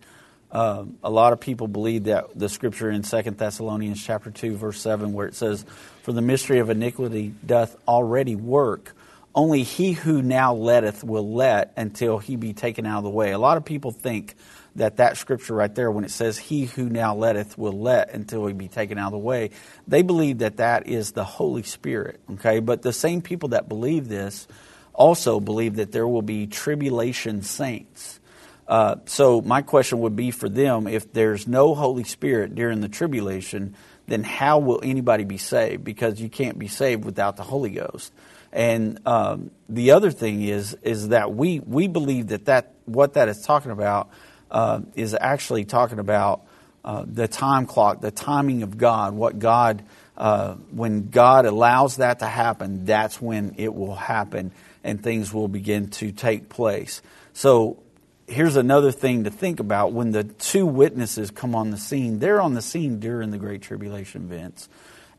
Um, 0.51 0.97
a 1.03 1.09
lot 1.09 1.33
of 1.33 1.39
people 1.39 1.67
believe 1.67 2.05
that 2.05 2.37
the 2.37 2.49
scripture 2.49 2.89
in 2.89 3.03
Second 3.03 3.37
Thessalonians 3.37 4.03
chapter 4.03 4.31
two, 4.31 4.55
verse 4.55 4.79
seven, 4.79 5.13
where 5.13 5.27
it 5.27 5.35
says, 5.35 5.63
"For 6.01 6.11
the 6.11 6.21
mystery 6.21 6.59
of 6.59 6.69
iniquity 6.69 7.33
doth 7.45 7.75
already 7.87 8.35
work." 8.35 8.95
Only 9.35 9.63
he 9.63 9.93
who 9.93 10.21
now 10.21 10.53
letteth 10.53 11.03
will 11.03 11.33
let 11.33 11.73
until 11.77 12.17
he 12.17 12.35
be 12.35 12.53
taken 12.53 12.85
out 12.85 12.99
of 12.99 13.03
the 13.03 13.09
way. 13.09 13.31
A 13.31 13.37
lot 13.37 13.57
of 13.57 13.65
people 13.65 13.91
think 13.91 14.35
that 14.75 14.97
that 14.97 15.17
scripture 15.17 15.53
right 15.53 15.73
there, 15.73 15.91
when 15.91 16.03
it 16.03 16.11
says 16.11 16.37
he 16.37 16.65
who 16.65 16.89
now 16.89 17.15
letteth 17.15 17.57
will 17.57 17.79
let 17.79 18.13
until 18.13 18.45
he 18.47 18.53
be 18.53 18.67
taken 18.67 18.97
out 18.97 19.07
of 19.07 19.11
the 19.11 19.17
way, 19.17 19.51
they 19.87 20.01
believe 20.01 20.39
that 20.39 20.57
that 20.57 20.87
is 20.87 21.11
the 21.11 21.23
Holy 21.23 21.63
Spirit. 21.63 22.19
Okay, 22.33 22.59
but 22.59 22.81
the 22.81 22.93
same 22.93 23.21
people 23.21 23.49
that 23.49 23.69
believe 23.69 24.07
this 24.07 24.47
also 24.93 25.39
believe 25.39 25.75
that 25.75 25.91
there 25.91 26.07
will 26.07 26.21
be 26.21 26.47
tribulation 26.47 27.41
saints. 27.41 28.19
Uh, 28.67 28.97
so 29.05 29.41
my 29.41 29.61
question 29.61 29.99
would 29.99 30.15
be 30.15 30.31
for 30.31 30.49
them: 30.49 30.87
if 30.87 31.11
there's 31.13 31.47
no 31.47 31.75
Holy 31.75 32.03
Spirit 32.03 32.55
during 32.55 32.81
the 32.81 32.89
tribulation, 32.89 33.75
then 34.07 34.23
how 34.23 34.59
will 34.59 34.79
anybody 34.83 35.23
be 35.23 35.37
saved? 35.37 35.83
Because 35.83 36.19
you 36.19 36.29
can't 36.29 36.57
be 36.57 36.67
saved 36.67 37.05
without 37.05 37.37
the 37.37 37.43
Holy 37.43 37.71
Ghost. 37.71 38.11
And 38.51 38.99
um, 39.05 39.51
the 39.67 39.91
other 39.91 40.11
thing 40.11 40.41
is 40.41 40.75
is 40.81 41.09
that 41.09 41.33
we 41.33 41.59
we 41.59 41.87
believe 41.87 42.27
that 42.27 42.45
that 42.45 42.73
what 42.85 43.13
that 43.13 43.29
is 43.29 43.41
talking 43.41 43.71
about 43.71 44.09
uh, 44.49 44.81
is 44.95 45.15
actually 45.19 45.65
talking 45.65 45.99
about 45.99 46.45
uh, 46.83 47.05
the 47.05 47.27
time 47.27 47.65
clock, 47.65 48.01
the 48.01 48.11
timing 48.11 48.63
of 48.63 48.77
God, 48.77 49.13
what 49.13 49.37
God 49.39 49.83
uh, 50.17 50.55
when 50.71 51.09
God 51.09 51.45
allows 51.45 51.97
that 51.97 52.19
to 52.19 52.25
happen, 52.25 52.85
that's 52.85 53.21
when 53.21 53.55
it 53.57 53.73
will 53.73 53.95
happen 53.95 54.51
and 54.83 55.01
things 55.01 55.33
will 55.33 55.47
begin 55.47 55.89
to 55.89 56.11
take 56.11 56.49
place. 56.49 57.01
So 57.33 57.81
here's 58.29 58.55
another 58.55 58.91
thing 58.91 59.23
to 59.23 59.29
think 59.29 59.59
about 59.59 59.93
when 59.93 60.11
the 60.11 60.23
two 60.23 60.65
witnesses 60.65 61.31
come 61.31 61.55
on 61.55 61.71
the 61.71 61.77
scene 61.77 62.19
they're 62.19 62.39
on 62.39 62.53
the 62.53 62.61
scene 62.61 62.99
during 62.99 63.31
the 63.31 63.37
great 63.37 63.61
tribulation 63.61 64.23
events 64.23 64.69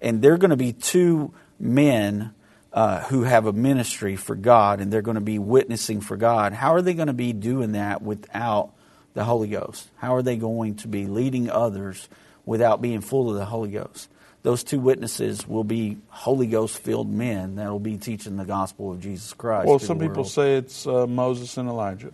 and 0.00 0.22
they're 0.22 0.38
going 0.38 0.50
to 0.50 0.56
be 0.56 0.72
two 0.72 1.32
men 1.58 2.32
uh, 2.72 3.00
who 3.02 3.22
have 3.22 3.46
a 3.46 3.52
ministry 3.52 4.16
for 4.16 4.34
God 4.34 4.80
and 4.80 4.92
they're 4.92 5.02
going 5.02 5.16
to 5.16 5.20
be 5.20 5.38
witnessing 5.38 6.00
for 6.00 6.16
God, 6.16 6.52
how 6.52 6.74
are 6.74 6.82
they 6.82 6.94
going 6.94 7.08
to 7.08 7.12
be 7.12 7.32
doing 7.32 7.72
that 7.72 8.02
without 8.02 8.72
the 9.14 9.24
Holy 9.24 9.48
Ghost? 9.48 9.88
How 9.96 10.14
are 10.14 10.22
they 10.22 10.36
going 10.36 10.76
to 10.76 10.88
be 10.88 11.06
leading 11.06 11.50
others 11.50 12.08
without 12.44 12.80
being 12.80 13.00
full 13.00 13.30
of 13.30 13.36
the 13.36 13.44
Holy 13.44 13.70
Ghost? 13.70 14.08
Those 14.42 14.64
two 14.64 14.80
witnesses 14.80 15.46
will 15.46 15.64
be 15.64 15.98
Holy 16.08 16.46
Ghost 16.46 16.78
filled 16.78 17.10
men 17.10 17.56
that 17.56 17.70
will 17.70 17.78
be 17.78 17.98
teaching 17.98 18.36
the 18.36 18.46
gospel 18.46 18.92
of 18.92 19.00
Jesus 19.00 19.34
Christ. 19.34 19.66
Well, 19.66 19.78
some 19.78 19.98
people 19.98 20.24
say 20.24 20.56
it's 20.56 20.86
uh, 20.86 21.06
Moses 21.06 21.58
and 21.58 21.68
Elijah. 21.68 22.12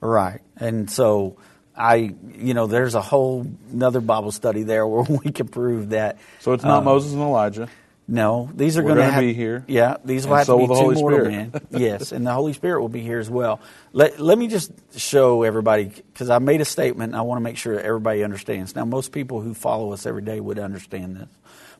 Right. 0.00 0.40
And 0.56 0.90
so 0.90 1.36
I, 1.76 2.14
you 2.34 2.54
know, 2.54 2.66
there's 2.66 2.94
a 2.94 3.02
whole 3.02 3.46
another 3.70 4.00
Bible 4.00 4.32
study 4.32 4.62
there 4.62 4.86
where 4.86 5.02
we 5.02 5.32
can 5.32 5.48
prove 5.48 5.90
that. 5.90 6.18
So 6.40 6.52
it's 6.52 6.64
not 6.64 6.78
um, 6.78 6.84
Moses 6.84 7.12
and 7.12 7.20
Elijah. 7.20 7.68
No, 8.08 8.48
these 8.54 8.76
are 8.76 8.82
going 8.82 8.96
to 8.98 9.20
be 9.20 9.32
here. 9.32 9.64
Yeah, 9.66 9.96
these 10.04 10.26
will 10.26 10.36
have 10.36 10.46
so 10.46 10.60
to 10.60 10.68
be 10.68 10.74
two 10.74 10.92
mortal 10.92 11.28
men. 11.28 11.52
yes, 11.70 12.12
and 12.12 12.24
the 12.24 12.32
Holy 12.32 12.52
Spirit 12.52 12.80
will 12.80 12.88
be 12.88 13.00
here 13.00 13.18
as 13.18 13.28
well. 13.28 13.60
Let 13.92 14.20
Let 14.20 14.38
me 14.38 14.46
just 14.46 14.70
show 14.96 15.42
everybody 15.42 15.86
because 15.86 16.30
I 16.30 16.38
made 16.38 16.60
a 16.60 16.64
statement. 16.64 17.12
and 17.12 17.18
I 17.18 17.22
want 17.22 17.40
to 17.40 17.42
make 17.42 17.56
sure 17.56 17.78
everybody 17.78 18.22
understands. 18.22 18.76
Now, 18.76 18.84
most 18.84 19.10
people 19.10 19.40
who 19.40 19.54
follow 19.54 19.92
us 19.92 20.06
every 20.06 20.22
day 20.22 20.38
would 20.38 20.60
understand 20.60 21.16
this, 21.16 21.28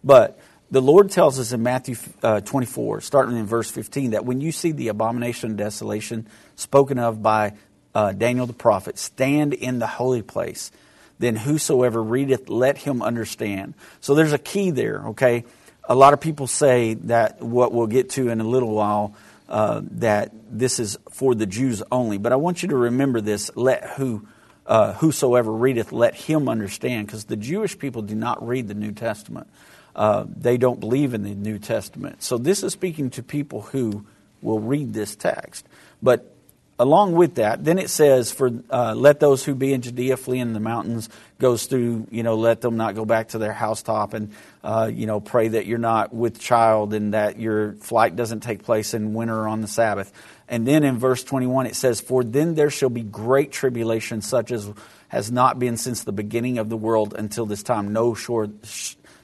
but 0.03 0.39
the 0.71 0.83
Lord 0.83 1.13
tells 1.13 1.39
us 1.39 1.53
in 1.53 1.63
Matthew 1.63 1.95
uh, 2.25 2.41
24, 2.41 3.01
starting 3.01 3.37
in 3.37 3.47
verse 3.47 3.71
15, 3.71 4.11
that 4.11 4.25
when 4.25 4.41
you 4.41 4.51
see 4.51 4.73
the 4.73 4.89
abomination 4.89 5.53
of 5.53 5.57
desolation 5.57 6.27
spoken 6.57 6.99
of 6.99 7.23
by 7.23 7.55
uh, 7.95 8.11
Daniel 8.13 8.47
the 8.47 8.53
prophet 8.53 8.99
stand 8.99 9.55
in 9.55 9.79
the 9.79 9.87
holy 9.87 10.23
place, 10.23 10.73
then 11.21 11.37
whosoever 11.37 12.03
readeth, 12.03 12.49
let 12.49 12.79
him 12.79 13.01
understand. 13.01 13.75
So 14.01 14.15
there's 14.15 14.33
a 14.33 14.39
key 14.39 14.71
there, 14.71 15.03
okay? 15.09 15.45
A 15.89 15.95
lot 15.95 16.13
of 16.13 16.21
people 16.21 16.47
say 16.47 16.95
that 16.95 17.41
what 17.41 17.73
we'll 17.73 17.87
get 17.87 18.11
to 18.11 18.29
in 18.29 18.41
a 18.41 18.45
little 18.45 18.75
while 18.75 19.15
uh, 19.49 19.81
that 19.93 20.33
this 20.51 20.79
is 20.79 20.99
for 21.11 21.35
the 21.35 21.47
Jews 21.47 21.83
only. 21.91 22.19
But 22.19 22.33
I 22.33 22.37
want 22.37 22.63
you 22.63 22.69
to 22.71 22.77
remember 22.77 23.21
this: 23.21 23.51
let 23.55 23.85
who 23.91 24.27
uh, 24.67 24.95
whosoever 24.95 25.53
readeth, 25.53 25.93
let 25.93 26.15
him 26.15 26.49
understand, 26.49 27.07
because 27.07 27.25
the 27.25 27.37
Jewish 27.37 27.79
people 27.79 28.03
do 28.03 28.15
not 28.15 28.47
read 28.47 28.69
the 28.69 28.75
New 28.75 28.93
Testament. 28.93 29.47
Uh, 29.95 30.25
they 30.29 30.59
don't 30.59 30.81
believe 30.81 31.15
in 31.15 31.23
the 31.23 31.35
New 31.35 31.59
Testament. 31.59 32.23
So 32.23 32.37
this 32.37 32.63
is 32.63 32.73
speaking 32.73 33.11
to 33.11 33.23
people 33.23 33.63
who 33.63 34.05
will 34.43 34.61
read 34.61 34.93
this 34.93 35.17
text. 35.17 35.67
But 36.03 36.36
along 36.79 37.13
with 37.13 37.37
that, 37.37 37.65
then 37.65 37.79
it 37.79 37.91
says, 37.91 38.31
"For 38.31 38.51
uh, 38.71 38.95
let 38.95 39.21
those 39.21 39.45
who 39.45 39.55
be 39.55 39.73
in 39.73 39.83
Judea 39.83 40.17
flee 40.17 40.39
in 40.39 40.53
the 40.53 40.61
mountains." 40.61 41.09
Goes 41.39 41.67
through, 41.67 42.07
you 42.11 42.23
know, 42.23 42.35
let 42.37 42.63
them 42.63 42.79
not 42.79 42.95
go 42.95 43.05
back 43.05 43.29
to 43.29 43.39
their 43.39 43.53
housetop, 43.53 44.15
and 44.15 44.31
uh, 44.65 44.91
you 44.93 45.07
know, 45.07 45.21
pray 45.21 45.49
that 45.49 45.67
you're 45.67 45.79
not 45.79 46.15
with 46.15 46.39
child 46.39 46.95
and 46.95 47.13
that 47.13 47.39
your 47.39 47.73
flight 47.75 48.17
doesn't 48.17 48.41
take 48.41 48.63
place 48.65 48.95
in 48.95 49.13
winter 49.13 49.47
on 49.47 49.61
the 49.61 49.69
Sabbath. 49.69 50.13
And 50.49 50.67
then 50.67 50.83
in 50.85 50.99
verse 50.99 51.25
21 51.25 51.67
it 51.67 51.77
says, 51.77 52.01
"For 52.01 52.25
then 52.25 52.55
there 52.55 52.71
shall 52.71 52.89
be 52.89 53.03
great 53.03 53.53
tribulation, 53.53 54.23
such 54.23 54.51
as 54.51 54.71
has 55.09 55.31
not 55.31 55.59
been 55.59 55.77
since 55.77 56.05
the 56.05 56.13
beginning 56.13 56.59
of 56.59 56.69
the 56.69 56.77
world 56.77 57.15
until 57.17 57.47
this 57.47 57.63
time, 57.63 57.93
no 57.93 58.15
short, 58.15 58.51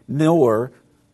nor 0.06 0.72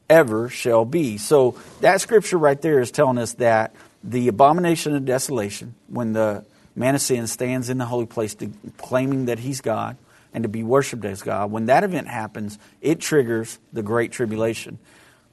ever 0.08 0.48
shall 0.48 0.84
be." 0.84 1.18
So 1.18 1.56
that 1.80 2.00
scripture 2.00 2.38
right 2.38 2.60
there 2.60 2.80
is 2.80 2.90
telling 2.90 3.18
us 3.18 3.34
that 3.34 3.74
the 4.02 4.28
abomination 4.28 4.94
of 4.94 5.04
desolation, 5.04 5.74
when 5.88 6.12
the 6.12 6.44
man 6.74 6.94
of 6.94 7.00
sin 7.00 7.26
stands 7.26 7.68
in 7.68 7.78
the 7.78 7.86
holy 7.86 8.06
place 8.06 8.36
claiming 8.76 9.26
that 9.26 9.38
he's 9.38 9.60
God 9.60 9.96
and 10.32 10.42
to 10.44 10.48
be 10.48 10.62
worshiped 10.62 11.04
as 11.04 11.22
God, 11.22 11.50
when 11.50 11.66
that 11.66 11.84
event 11.84 12.08
happens, 12.08 12.58
it 12.80 13.00
triggers 13.00 13.58
the 13.72 13.82
Great 13.82 14.12
Tribulation. 14.12 14.78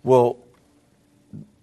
Well, 0.04 0.38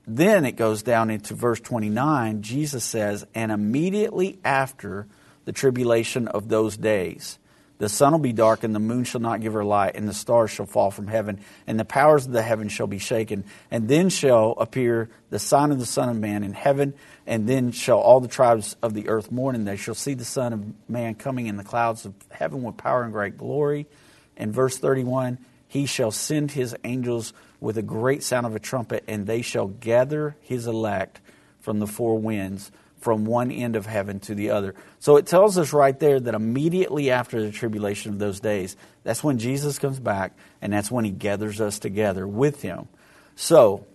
then 0.06 0.44
it 0.44 0.52
goes 0.52 0.82
down 0.82 1.10
into 1.10 1.34
verse 1.34 1.60
29. 1.60 2.42
Jesus 2.42 2.84
says, 2.84 3.26
And 3.34 3.52
immediately 3.52 4.38
after 4.44 5.06
the 5.44 5.52
tribulation 5.52 6.28
of 6.28 6.48
those 6.48 6.76
days, 6.76 7.38
the 7.82 7.88
sun 7.88 8.12
will 8.12 8.20
be 8.20 8.32
dark, 8.32 8.62
and 8.62 8.72
the 8.72 8.78
moon 8.78 9.02
shall 9.02 9.20
not 9.20 9.40
give 9.40 9.54
her 9.54 9.64
light, 9.64 9.96
and 9.96 10.08
the 10.08 10.14
stars 10.14 10.52
shall 10.52 10.66
fall 10.66 10.92
from 10.92 11.08
heaven, 11.08 11.40
and 11.66 11.80
the 11.80 11.84
powers 11.84 12.26
of 12.26 12.30
the 12.30 12.40
heaven 12.40 12.68
shall 12.68 12.86
be 12.86 13.00
shaken. 13.00 13.44
And 13.72 13.88
then 13.88 14.08
shall 14.08 14.52
appear 14.52 15.10
the 15.30 15.40
sign 15.40 15.72
of 15.72 15.80
the 15.80 15.84
Son 15.84 16.08
of 16.08 16.16
Man 16.16 16.44
in 16.44 16.52
heaven, 16.52 16.94
and 17.26 17.48
then 17.48 17.72
shall 17.72 17.98
all 17.98 18.20
the 18.20 18.28
tribes 18.28 18.76
of 18.84 18.94
the 18.94 19.08
earth 19.08 19.32
mourn, 19.32 19.56
and 19.56 19.66
they 19.66 19.74
shall 19.74 19.96
see 19.96 20.14
the 20.14 20.24
Son 20.24 20.52
of 20.52 20.88
Man 20.88 21.16
coming 21.16 21.48
in 21.48 21.56
the 21.56 21.64
clouds 21.64 22.06
of 22.06 22.14
heaven 22.30 22.62
with 22.62 22.76
power 22.76 23.02
and 23.02 23.12
great 23.12 23.36
glory. 23.36 23.88
And 24.36 24.54
verse 24.54 24.78
31 24.78 25.38
He 25.66 25.86
shall 25.86 26.12
send 26.12 26.52
his 26.52 26.76
angels 26.84 27.32
with 27.58 27.76
a 27.78 27.82
great 27.82 28.22
sound 28.22 28.46
of 28.46 28.54
a 28.54 28.60
trumpet, 28.60 29.02
and 29.08 29.26
they 29.26 29.42
shall 29.42 29.66
gather 29.66 30.36
his 30.40 30.68
elect 30.68 31.20
from 31.58 31.80
the 31.80 31.88
four 31.88 32.16
winds 32.16 32.70
from 33.02 33.24
one 33.24 33.50
end 33.50 33.76
of 33.76 33.84
heaven 33.84 34.20
to 34.20 34.34
the 34.34 34.50
other. 34.50 34.74
So 35.00 35.16
it 35.16 35.26
tells 35.26 35.58
us 35.58 35.72
right 35.72 35.98
there 35.98 36.20
that 36.20 36.34
immediately 36.34 37.10
after 37.10 37.42
the 37.42 37.50
tribulation 37.50 38.12
of 38.12 38.18
those 38.18 38.40
days, 38.40 38.76
that's 39.02 39.22
when 39.22 39.38
Jesus 39.38 39.78
comes 39.78 40.00
back 40.00 40.36
and 40.60 40.72
that's 40.72 40.90
when 40.90 41.04
he 41.04 41.10
gathers 41.10 41.60
us 41.60 41.78
together 41.78 42.26
with 42.26 42.62
him. 42.62 42.88
So 43.34 43.86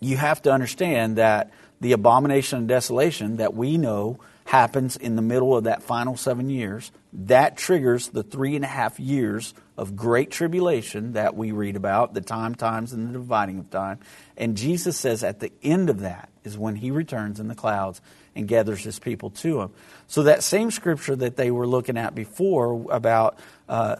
you 0.00 0.16
have 0.16 0.42
to 0.42 0.52
understand 0.52 1.16
that 1.16 1.50
the 1.80 1.92
abomination 1.92 2.58
of 2.60 2.66
desolation 2.66 3.36
that 3.36 3.54
we 3.54 3.78
know 3.78 4.20
happens 4.44 4.96
in 4.96 5.14
the 5.14 5.22
middle 5.22 5.56
of 5.56 5.64
that 5.64 5.82
final 5.82 6.16
seven 6.16 6.48
years, 6.48 6.90
that 7.12 7.56
triggers 7.56 8.08
the 8.08 8.22
three 8.22 8.56
and 8.56 8.64
a 8.64 8.68
half 8.68 8.98
years 8.98 9.52
of 9.76 9.94
great 9.94 10.30
tribulation 10.30 11.12
that 11.12 11.36
we 11.36 11.52
read 11.52 11.76
about, 11.76 12.14
the 12.14 12.20
time, 12.22 12.54
times, 12.54 12.92
and 12.92 13.08
the 13.08 13.12
dividing 13.12 13.58
of 13.58 13.68
time. 13.68 13.98
And 14.38 14.56
Jesus 14.56 14.96
says 14.96 15.22
at 15.22 15.40
the 15.40 15.52
end 15.62 15.90
of 15.90 16.00
that 16.00 16.30
is 16.44 16.56
when 16.56 16.76
he 16.76 16.90
returns 16.90 17.40
in 17.40 17.48
the 17.48 17.54
clouds 17.54 18.00
and 18.38 18.48
gathers 18.48 18.82
his 18.84 18.98
people 18.98 19.30
to 19.30 19.60
him. 19.60 19.70
So 20.06 20.22
that 20.22 20.42
same 20.42 20.70
scripture 20.70 21.16
that 21.16 21.36
they 21.36 21.50
were 21.50 21.66
looking 21.66 21.98
at 21.98 22.14
before 22.14 22.86
about 22.90 23.38
uh, 23.68 23.96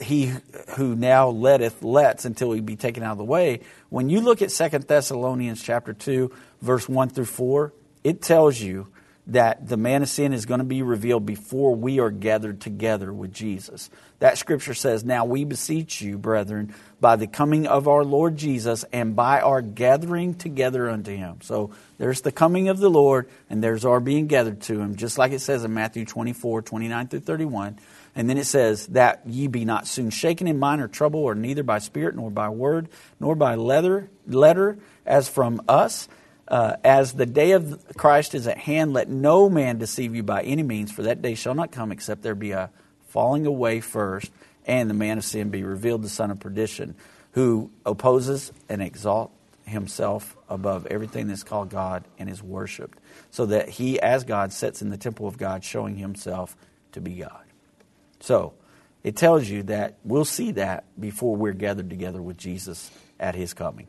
he 0.00 0.32
who 0.76 0.94
now 0.94 1.28
letteth 1.28 1.82
lets 1.82 2.24
until 2.24 2.52
he 2.52 2.60
be 2.60 2.76
taken 2.76 3.02
out 3.02 3.12
of 3.12 3.18
the 3.18 3.24
way. 3.24 3.60
When 3.88 4.10
you 4.10 4.20
look 4.20 4.42
at 4.42 4.50
Second 4.50 4.86
Thessalonians 4.86 5.62
chapter 5.62 5.92
2, 5.92 6.30
verse 6.60 6.88
1 6.88 7.08
through 7.08 7.24
4, 7.24 7.72
it 8.04 8.20
tells 8.20 8.60
you 8.60 8.91
that 9.28 9.68
the 9.68 9.76
man 9.76 10.02
of 10.02 10.08
sin 10.08 10.32
is 10.32 10.46
going 10.46 10.58
to 10.58 10.64
be 10.64 10.82
revealed 10.82 11.24
before 11.24 11.76
we 11.76 12.00
are 12.00 12.10
gathered 12.10 12.60
together 12.60 13.12
with 13.12 13.32
Jesus. 13.32 13.88
That 14.18 14.36
scripture 14.36 14.74
says, 14.74 15.04
Now 15.04 15.24
we 15.24 15.44
beseech 15.44 16.02
you, 16.02 16.18
brethren, 16.18 16.74
by 17.00 17.14
the 17.14 17.28
coming 17.28 17.68
of 17.68 17.86
our 17.86 18.04
Lord 18.04 18.36
Jesus 18.36 18.84
and 18.92 19.14
by 19.14 19.40
our 19.40 19.62
gathering 19.62 20.34
together 20.34 20.90
unto 20.90 21.14
him. 21.16 21.38
So 21.42 21.70
there's 21.98 22.22
the 22.22 22.32
coming 22.32 22.68
of 22.68 22.78
the 22.78 22.90
Lord 22.90 23.28
and 23.48 23.62
there's 23.62 23.84
our 23.84 24.00
being 24.00 24.26
gathered 24.26 24.60
to 24.62 24.80
him, 24.80 24.96
just 24.96 25.18
like 25.18 25.30
it 25.30 25.40
says 25.40 25.62
in 25.62 25.72
Matthew 25.72 26.04
24, 26.04 26.62
29 26.62 27.08
through 27.08 27.20
31. 27.20 27.78
And 28.16 28.28
then 28.28 28.38
it 28.38 28.46
says, 28.46 28.88
That 28.88 29.22
ye 29.24 29.46
be 29.46 29.64
not 29.64 29.86
soon 29.86 30.10
shaken 30.10 30.48
in 30.48 30.58
mind 30.58 30.82
or 30.82 30.88
trouble, 30.88 31.20
or 31.20 31.36
neither 31.36 31.62
by 31.62 31.78
spirit, 31.78 32.16
nor 32.16 32.30
by 32.30 32.48
word, 32.48 32.88
nor 33.20 33.36
by 33.36 33.54
letter, 33.54 34.10
letter 34.26 34.78
as 35.06 35.28
from 35.28 35.62
us 35.68 36.08
uh, 36.52 36.76
as 36.84 37.14
the 37.14 37.24
day 37.24 37.52
of 37.52 37.82
Christ 37.96 38.34
is 38.34 38.46
at 38.46 38.58
hand, 38.58 38.92
let 38.92 39.08
no 39.08 39.48
man 39.48 39.78
deceive 39.78 40.14
you 40.14 40.22
by 40.22 40.42
any 40.42 40.62
means, 40.62 40.92
for 40.92 41.02
that 41.04 41.22
day 41.22 41.34
shall 41.34 41.54
not 41.54 41.72
come 41.72 41.90
except 41.90 42.20
there 42.20 42.34
be 42.34 42.50
a 42.50 42.68
falling 43.08 43.46
away 43.46 43.80
first, 43.80 44.30
and 44.66 44.90
the 44.90 44.94
man 44.94 45.16
of 45.16 45.24
sin 45.24 45.48
be 45.48 45.64
revealed, 45.64 46.02
the 46.02 46.10
son 46.10 46.30
of 46.30 46.38
perdition, 46.38 46.94
who 47.32 47.70
opposes 47.86 48.52
and 48.68 48.82
exalt 48.82 49.32
himself 49.64 50.36
above 50.46 50.84
everything 50.86 51.26
that's 51.26 51.42
called 51.42 51.70
God 51.70 52.04
and 52.18 52.28
is 52.28 52.42
worshiped, 52.42 52.98
so 53.30 53.46
that 53.46 53.70
he, 53.70 53.98
as 53.98 54.24
God, 54.24 54.52
sits 54.52 54.82
in 54.82 54.90
the 54.90 54.98
temple 54.98 55.26
of 55.26 55.38
God, 55.38 55.64
showing 55.64 55.96
himself 55.96 56.54
to 56.92 57.00
be 57.00 57.14
God. 57.14 57.44
So, 58.20 58.52
it 59.02 59.16
tells 59.16 59.48
you 59.48 59.62
that 59.64 59.96
we'll 60.04 60.26
see 60.26 60.52
that 60.52 60.84
before 61.00 61.34
we're 61.34 61.54
gathered 61.54 61.88
together 61.88 62.20
with 62.20 62.36
Jesus 62.36 62.90
at 63.18 63.34
his 63.34 63.54
coming. 63.54 63.88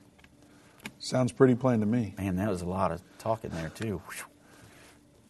Sounds 1.00 1.32
pretty 1.32 1.56
plain 1.56 1.80
to 1.82 1.86
me. 1.86 2.14
Man, 2.18 2.36
that 2.38 2.50
was 2.50 2.62
a 2.62 2.68
lot 2.68 2.92
of 2.92 3.02
talking 3.18 3.52
there, 3.52 3.70
too. 3.70 4.02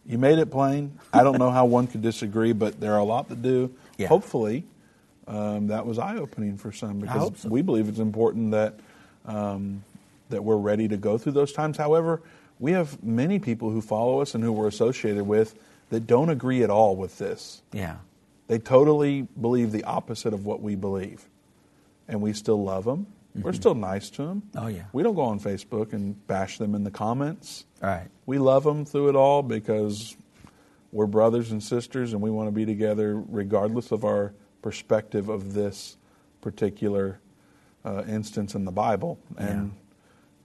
You 0.06 0.18
made 0.18 0.38
it 0.38 0.50
plain. 0.50 0.98
I 1.12 1.22
don't 1.22 1.38
know 1.38 1.50
how 1.50 1.64
one 1.64 1.86
could 1.86 2.02
disagree, 2.02 2.52
but 2.52 2.78
there 2.80 2.92
are 2.92 2.98
a 2.98 3.04
lot 3.04 3.28
to 3.30 3.36
do. 3.36 3.74
Yeah. 3.96 4.08
Hopefully, 4.08 4.64
um, 5.26 5.68
that 5.68 5.86
was 5.86 5.98
eye 5.98 6.16
opening 6.16 6.58
for 6.58 6.72
some 6.72 7.00
because 7.00 7.40
so. 7.40 7.48
we 7.48 7.62
believe 7.62 7.88
it's 7.88 7.98
important 7.98 8.50
that 8.50 8.74
um, 9.24 9.82
that 10.28 10.44
we're 10.44 10.56
ready 10.56 10.88
to 10.88 10.96
go 10.96 11.16
through 11.16 11.32
those 11.32 11.52
times. 11.52 11.76
However, 11.76 12.20
we 12.58 12.72
have 12.72 13.02
many 13.02 13.38
people 13.38 13.70
who 13.70 13.80
follow 13.80 14.20
us 14.20 14.34
and 14.34 14.44
who 14.44 14.52
we're 14.52 14.68
associated 14.68 15.26
with 15.26 15.54
that 15.90 16.06
don't 16.06 16.28
agree 16.28 16.62
at 16.62 16.70
all 16.70 16.96
with 16.96 17.18
this. 17.18 17.62
Yeah. 17.72 17.96
They 18.46 18.58
totally 18.58 19.22
believe 19.40 19.72
the 19.72 19.84
opposite 19.84 20.34
of 20.34 20.44
what 20.44 20.60
we 20.60 20.74
believe, 20.74 21.24
and 22.08 22.20
we 22.20 22.32
still 22.34 22.62
love 22.62 22.84
them. 22.84 23.06
We're 23.34 23.52
still 23.52 23.74
nice 23.74 24.10
to 24.10 24.26
them. 24.26 24.42
Mm-hmm. 24.50 24.64
Oh, 24.64 24.68
yeah. 24.68 24.84
We 24.92 25.02
don't 25.02 25.14
go 25.14 25.22
on 25.22 25.40
Facebook 25.40 25.92
and 25.92 26.24
bash 26.26 26.58
them 26.58 26.74
in 26.74 26.84
the 26.84 26.90
comments. 26.90 27.64
Right. 27.82 28.08
We 28.26 28.38
love 28.38 28.64
them 28.64 28.84
through 28.84 29.08
it 29.08 29.16
all 29.16 29.42
because 29.42 30.16
we're 30.92 31.06
brothers 31.06 31.50
and 31.50 31.62
sisters 31.62 32.12
and 32.12 32.22
we 32.22 32.30
want 32.30 32.46
to 32.46 32.52
be 32.52 32.64
together 32.64 33.20
regardless 33.28 33.90
of 33.90 34.04
our 34.04 34.34
perspective 34.62 35.28
of 35.28 35.52
this 35.52 35.96
particular 36.40 37.18
uh, 37.84 38.04
instance 38.06 38.54
in 38.54 38.64
the 38.64 38.72
Bible. 38.72 39.18
And, 39.36 39.74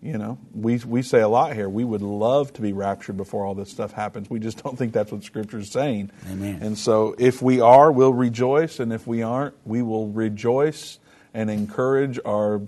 you 0.02 0.18
know, 0.18 0.40
we, 0.54 0.78
we 0.80 1.04
say 1.04 1.22
a 1.22 1.28
lot 1.28 1.54
here. 1.54 1.70
We 1.70 1.84
would 1.84 2.02
love 2.02 2.52
to 2.54 2.62
be 2.62 2.74
raptured 2.74 3.18
before 3.18 3.46
all 3.46 3.54
this 3.54 3.70
stuff 3.70 3.92
happens. 3.92 4.30
We 4.30 4.40
just 4.40 4.64
don't 4.64 4.78
think 4.78 4.94
that's 4.94 5.12
what 5.12 5.24
Scripture 5.24 5.60
is 5.60 5.72
saying. 5.72 6.12
Amen. 6.30 6.60
And 6.62 6.78
so 6.78 7.16
if 7.20 7.42
we 7.42 7.62
are, 7.62 7.92
we'll 7.92 8.14
rejoice. 8.14 8.80
And 8.80 8.92
if 8.92 9.06
we 9.06 9.22
aren't, 9.22 9.56
we 9.64 9.84
will 9.84 10.08
rejoice 10.08 10.98
and 11.34 11.52
encourage 11.52 12.20
our 12.26 12.62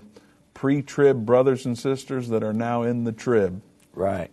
pre 0.62 0.80
trib 0.80 1.26
brothers 1.26 1.66
and 1.66 1.76
sisters 1.76 2.28
that 2.28 2.44
are 2.44 2.52
now 2.52 2.84
in 2.84 3.02
the 3.02 3.10
trib. 3.10 3.60
Right. 3.94 4.30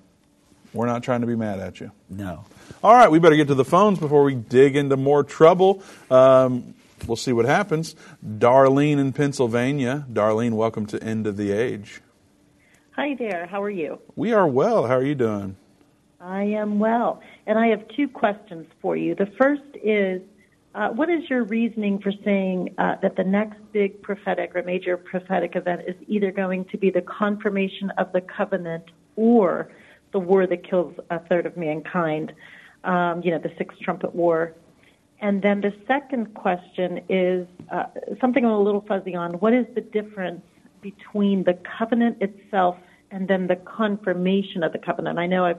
We're 0.74 0.86
not 0.86 1.02
trying 1.02 1.22
to 1.22 1.28
be 1.28 1.36
mad 1.36 1.60
at 1.60 1.80
you. 1.80 1.92
No. 2.08 2.46
All 2.84 2.94
right, 2.94 3.10
we 3.10 3.18
better 3.18 3.36
get 3.36 3.48
to 3.48 3.56
the 3.56 3.66
phones 3.66 3.98
before 3.98 4.24
we 4.24 4.36
dig 4.36 4.76
into 4.76 4.96
more 4.96 5.24
trouble. 5.24 5.82
Um, 6.12 6.76
we'll 7.08 7.18
see 7.18 7.34
what 7.34 7.46
happens. 7.46 7.96
Darlene 8.24 9.00
in 9.00 9.12
Pennsylvania. 9.12 10.06
Darlene, 10.14 10.52
welcome 10.52 10.86
to 10.86 11.04
End 11.04 11.26
of 11.26 11.36
the 11.36 11.52
Age. 11.52 12.00
Hi 12.92 13.16
there. 13.16 13.48
How 13.48 13.64
are 13.64 13.72
you? 13.72 13.98
We 14.16 14.32
are 14.32 14.48
well. 14.48 14.86
How 14.86 14.98
are 14.98 15.04
you 15.04 15.16
doing? 15.16 15.56
I 16.22 16.44
am 16.44 16.78
well. 16.78 17.24
And 17.48 17.58
I 17.58 17.70
have 17.70 17.88
two 17.88 18.08
questions 18.08 18.68
for 18.84 18.96
you. 18.96 19.16
The 19.16 19.32
first 19.36 19.64
is 19.84 20.22
uh, 20.76 20.90
what 20.90 21.10
is 21.10 21.28
your 21.30 21.44
reasoning 21.44 22.00
for 22.00 22.12
saying 22.24 22.76
uh, 22.78 22.96
that 23.02 23.16
the 23.16 23.24
next 23.24 23.58
big 23.72 24.02
prophetic 24.02 24.56
or 24.56 24.62
major 24.64 24.98
prophetic 24.98 25.56
event 25.56 25.82
is 25.88 25.96
either 26.08 26.32
going 26.32 26.64
to 26.66 26.78
be 26.78 26.92
the 26.92 27.02
confirmation 27.02 27.90
of 27.98 28.12
the 28.14 28.22
covenant 28.22 28.84
or 29.16 29.70
the 30.12 30.20
war 30.20 30.46
that 30.46 30.68
kills 30.68 30.94
a 31.10 31.20
third 31.28 31.46
of 31.46 31.58
mankind? 31.58 32.34
Um, 32.84 33.22
you 33.24 33.32
know, 33.32 33.40
the 33.40 33.52
sixth 33.58 33.80
trumpet 33.80 34.14
war. 34.14 34.54
And 35.22 35.42
then 35.42 35.60
the 35.60 35.74
second 35.88 36.34
question 36.34 37.02
is 37.10 37.48
uh, 37.72 37.86
something 38.22 38.46
I'm 38.46 38.52
a 38.52 38.62
little 38.62 38.86
fuzzy 38.88 39.16
on. 39.16 39.34
What 39.34 39.54
is 39.54 39.66
the 39.76 39.82
difference 39.82 40.42
between 40.82 41.44
the 41.44 41.58
covenant 41.78 42.22
itself 42.22 42.78
and 43.12 43.28
then 43.28 43.48
the 43.48 43.58
confirmation 43.58 44.64
of 44.64 44.72
the 44.72 44.80
covenant? 44.80 45.20
I 45.20 45.26
know 45.26 45.46
I've 45.46 45.58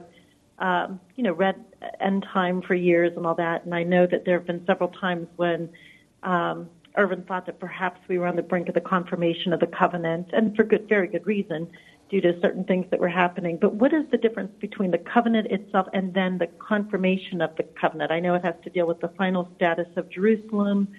um, 0.61 0.99
you 1.15 1.23
know 1.23 1.33
read 1.33 1.55
End 1.99 2.25
Time 2.31 2.61
for 2.61 2.75
years 2.75 3.11
and 3.17 3.25
all 3.25 3.35
that, 3.35 3.65
and 3.65 3.75
I 3.75 3.83
know 3.83 4.07
that 4.07 4.23
there 4.25 4.37
have 4.37 4.47
been 4.47 4.65
several 4.65 4.89
times 4.89 5.27
when 5.35 5.69
um, 6.23 6.69
Irvin 6.95 7.23
thought 7.23 7.45
that 7.47 7.59
perhaps 7.59 7.99
we 8.07 8.17
were 8.17 8.27
on 8.27 8.35
the 8.35 8.43
brink 8.43 8.69
of 8.69 8.75
the 8.75 8.81
confirmation 8.81 9.51
of 9.53 9.59
the 9.59 9.67
covenant, 9.67 10.29
and 10.33 10.55
for 10.55 10.63
good, 10.63 10.87
very 10.87 11.07
good 11.07 11.25
reason, 11.25 11.67
due 12.09 12.21
to 12.21 12.39
certain 12.41 12.63
things 12.65 12.85
that 12.91 12.99
were 12.99 13.07
happening. 13.07 13.57
But 13.59 13.73
what 13.75 13.93
is 13.93 14.03
the 14.11 14.17
difference 14.17 14.51
between 14.59 14.91
the 14.91 14.97
covenant 14.97 15.47
itself 15.47 15.87
and 15.93 16.13
then 16.13 16.37
the 16.37 16.47
confirmation 16.47 17.41
of 17.41 17.55
the 17.55 17.63
covenant? 17.63 18.11
I 18.11 18.19
know 18.19 18.35
it 18.35 18.43
has 18.43 18.55
to 18.63 18.69
deal 18.69 18.85
with 18.85 18.99
the 18.99 19.07
final 19.17 19.49
status 19.55 19.87
of 19.95 20.09
Jerusalem, 20.09 20.89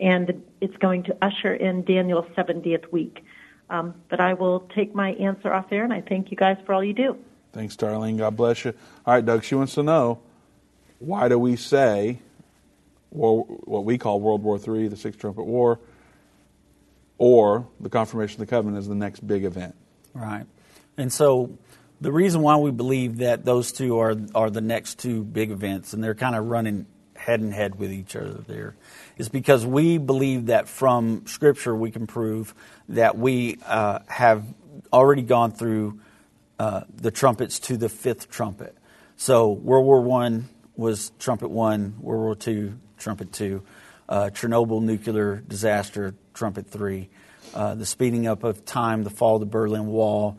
and 0.00 0.42
it's 0.60 0.76
going 0.78 1.04
to 1.04 1.16
usher 1.22 1.54
in 1.54 1.84
Daniel's 1.84 2.26
70th 2.36 2.92
week. 2.92 3.24
Um, 3.70 3.94
but 4.10 4.20
I 4.20 4.34
will 4.34 4.68
take 4.74 4.94
my 4.94 5.10
answer 5.12 5.52
off 5.52 5.70
there, 5.70 5.84
and 5.84 5.92
I 5.92 6.02
thank 6.02 6.30
you 6.30 6.36
guys 6.36 6.56
for 6.66 6.74
all 6.74 6.84
you 6.84 6.92
do. 6.92 7.16
Thanks, 7.56 7.74
Darlene. 7.74 8.18
God 8.18 8.36
bless 8.36 8.66
you. 8.66 8.74
All 9.06 9.14
right, 9.14 9.24
Doug, 9.24 9.42
she 9.42 9.54
wants 9.54 9.72
to 9.76 9.82
know 9.82 10.20
why 10.98 11.30
do 11.30 11.38
we 11.38 11.56
say 11.56 12.18
what 13.08 13.82
we 13.82 13.96
call 13.96 14.20
World 14.20 14.42
War 14.42 14.58
III, 14.58 14.88
the 14.88 14.96
Sixth 14.96 15.18
Trumpet 15.18 15.44
War, 15.44 15.80
or 17.16 17.66
the 17.80 17.88
confirmation 17.88 18.42
of 18.42 18.46
the 18.46 18.50
covenant 18.54 18.78
is 18.78 18.88
the 18.88 18.94
next 18.94 19.26
big 19.26 19.44
event? 19.44 19.74
Right. 20.12 20.44
And 20.98 21.10
so 21.10 21.56
the 21.98 22.12
reason 22.12 22.42
why 22.42 22.56
we 22.56 22.72
believe 22.72 23.18
that 23.18 23.46
those 23.46 23.72
two 23.72 24.00
are 24.00 24.14
are 24.34 24.50
the 24.50 24.60
next 24.60 24.98
two 24.98 25.24
big 25.24 25.50
events 25.50 25.94
and 25.94 26.04
they're 26.04 26.14
kind 26.14 26.36
of 26.36 26.48
running 26.48 26.84
head 27.14 27.40
and 27.40 27.54
head 27.54 27.76
with 27.76 27.90
each 27.90 28.14
other 28.14 28.34
there 28.46 28.76
is 29.16 29.30
because 29.30 29.64
we 29.64 29.96
believe 29.96 30.46
that 30.46 30.68
from 30.68 31.26
scripture 31.26 31.74
we 31.74 31.90
can 31.90 32.06
prove 32.06 32.54
that 32.90 33.16
we 33.16 33.58
uh, 33.64 34.00
have 34.06 34.44
already 34.92 35.22
gone 35.22 35.50
through 35.50 35.98
uh, 36.58 36.82
the 36.94 37.10
trumpets 37.10 37.58
to 37.60 37.76
the 37.76 37.88
fifth 37.88 38.30
trumpet. 38.30 38.76
So 39.16 39.50
World 39.50 39.86
War 39.86 40.00
One 40.00 40.48
was 40.76 41.12
trumpet 41.18 41.50
one, 41.50 41.96
World 42.00 42.22
War 42.22 42.34
Two 42.34 42.78
trumpet 42.98 43.32
two, 43.32 43.62
uh, 44.08 44.30
Chernobyl 44.32 44.82
nuclear 44.82 45.42
disaster 45.46 46.14
trumpet 46.34 46.66
three, 46.66 47.08
uh, 47.54 47.74
the 47.74 47.86
speeding 47.86 48.26
up 48.26 48.44
of 48.44 48.64
time, 48.64 49.04
the 49.04 49.10
fall 49.10 49.36
of 49.36 49.40
the 49.40 49.46
Berlin 49.46 49.86
Wall, 49.86 50.38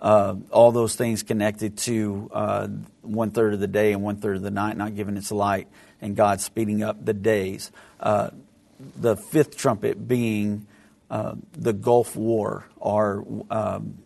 uh, 0.00 0.34
all 0.50 0.72
those 0.72 0.96
things 0.96 1.22
connected 1.22 1.78
to 1.78 2.30
uh, 2.32 2.68
one 3.02 3.30
third 3.30 3.54
of 3.54 3.60
the 3.60 3.66
day 3.66 3.92
and 3.92 4.02
one 4.02 4.16
third 4.16 4.36
of 4.36 4.42
the 4.42 4.50
night 4.50 4.76
not 4.76 4.94
giving 4.94 5.16
its 5.16 5.32
light, 5.32 5.68
and 6.00 6.16
God 6.16 6.40
speeding 6.40 6.82
up 6.82 7.04
the 7.04 7.14
days. 7.14 7.70
Uh, 8.00 8.30
the 8.96 9.16
fifth 9.16 9.56
trumpet 9.56 10.06
being 10.06 10.66
uh, 11.10 11.34
the 11.52 11.72
Gulf 11.72 12.16
War, 12.16 12.66
or 12.76 13.24
um, 13.50 13.98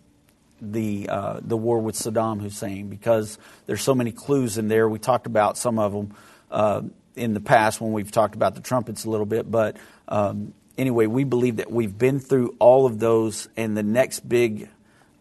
the 0.60 1.08
uh, 1.08 1.40
the 1.42 1.56
war 1.56 1.80
with 1.80 1.94
Saddam 1.94 2.40
Hussein, 2.40 2.88
because 2.88 3.38
there's 3.66 3.82
so 3.82 3.94
many 3.94 4.12
clues 4.12 4.58
in 4.58 4.68
there. 4.68 4.88
We 4.88 4.98
talked 4.98 5.26
about 5.26 5.58
some 5.58 5.78
of 5.78 5.92
them 5.92 6.14
uh, 6.50 6.82
in 7.16 7.34
the 7.34 7.40
past 7.40 7.80
when 7.80 7.92
we've 7.92 8.10
talked 8.10 8.34
about 8.34 8.54
the 8.54 8.60
trumpets 8.60 9.04
a 9.04 9.10
little 9.10 9.26
bit, 9.26 9.50
but 9.50 9.76
um, 10.08 10.54
anyway, 10.76 11.06
we 11.06 11.24
believe 11.24 11.56
that 11.56 11.70
we've 11.70 11.96
been 11.96 12.20
through 12.20 12.54
all 12.58 12.86
of 12.86 12.98
those, 12.98 13.48
and 13.56 13.76
the 13.76 13.82
next 13.82 14.26
big 14.28 14.68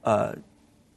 uh, 0.03 0.33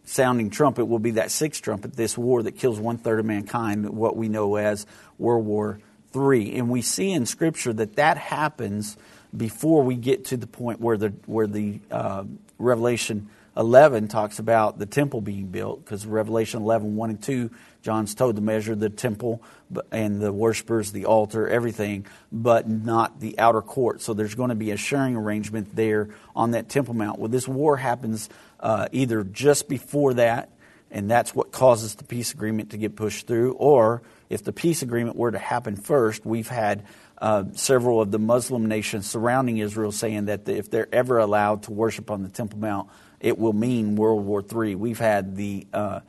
sounding 0.05 0.51
trumpet 0.51 0.84
will 0.84 0.99
be 0.99 1.12
that 1.12 1.30
sixth 1.30 1.62
trumpet, 1.62 1.95
this 1.95 2.16
war 2.18 2.43
that 2.43 2.53
kills 2.53 2.78
one 2.78 2.99
third 2.99 3.20
of 3.20 3.26
mankind, 3.26 3.88
what 3.88 4.16
we 4.16 4.28
know 4.28 4.57
as 4.57 4.86
World 5.18 5.47
War 5.47 5.80
III. 6.14 6.57
And 6.57 6.68
we 6.68 6.82
see 6.82 7.12
in 7.12 7.26
Scripture 7.26 7.72
that 7.72 7.97
that 7.97 8.18
happens 8.18 8.97
before 9.36 9.82
we 9.84 9.95
get 9.95 10.26
to 10.26 10.36
the 10.36 10.47
point 10.47 10.80
where 10.80 10.97
the 10.97 11.09
where 11.26 11.47
the 11.47 11.80
uh, 11.91 12.24
Revelation 12.59 13.28
11 13.57 14.09
talks 14.09 14.38
about 14.38 14.78
the 14.78 14.86
temple 14.86 15.20
being 15.20 15.46
built, 15.46 15.84
because 15.84 16.07
Revelation 16.07 16.62
11 16.62 16.96
1 16.96 17.11
and 17.11 17.22
2, 17.22 17.51
John's 17.82 18.14
told 18.14 18.36
to 18.36 18.42
measure 18.42 18.74
the 18.74 18.90
temple 18.90 19.42
and 19.90 20.20
the 20.20 20.32
worshipers, 20.32 20.92
the 20.92 21.07
altar, 21.07 21.48
everything, 21.48 22.07
but 22.30 22.68
not 22.68 23.20
the 23.20 23.38
outer 23.38 23.62
court. 23.62 24.03
So 24.03 24.14
there's 24.14 24.34
going 24.34 24.51
to 24.51 24.55
be 24.55 24.70
a 24.70 24.76
sharing 24.76 25.16
arrangement 25.16 25.74
there 25.74 26.11
on 26.36 26.53
that 26.53 26.68
Temple 26.68 26.94
Mount. 26.94 27.18
Well, 27.18 27.28
this 27.28 27.48
war 27.48 27.76
happens 27.76 28.28
uh, 28.61 28.88
either 28.92 29.24
just 29.24 29.68
before 29.68 30.14
that, 30.14 30.51
and 30.90 31.11
that's 31.11 31.34
what 31.34 31.53
causes 31.53 31.94
the 31.94 32.05
peace 32.05 32.32
agreement 32.32 32.70
to 32.70 32.76
get 32.76 32.96
pushed 32.96 33.26
through, 33.26 33.53
or 33.53 34.03
if 34.28 34.44
the 34.44 34.53
peace 34.53 34.82
agreement 34.82 35.16
were 35.16 35.30
to 35.30 35.38
happen 35.38 35.76
first, 35.76 36.24
we've 36.24 36.48
had 36.48 36.84
uh, 37.18 37.44
several 37.53 38.01
of 38.01 38.11
the 38.11 38.18
Muslim 38.18 38.66
nations 38.66 39.09
surrounding 39.09 39.59
Israel 39.59 39.92
saying 39.92 40.26
that 40.26 40.48
if 40.48 40.70
they're 40.70 40.92
ever 40.92 41.18
allowed 41.18 41.64
to 41.64 41.72
worship 41.72 42.11
on 42.11 42.22
the 42.22 42.28
Temple 42.28 42.59
Mount, 42.59 42.88
it 43.20 43.38
will 43.38 43.52
mean 43.52 43.96
World 43.96 44.24
War 44.24 44.42
III. 44.42 44.74
We've 44.74 44.98
had 44.98 45.36
the 45.36 45.66
uh, 45.72 46.00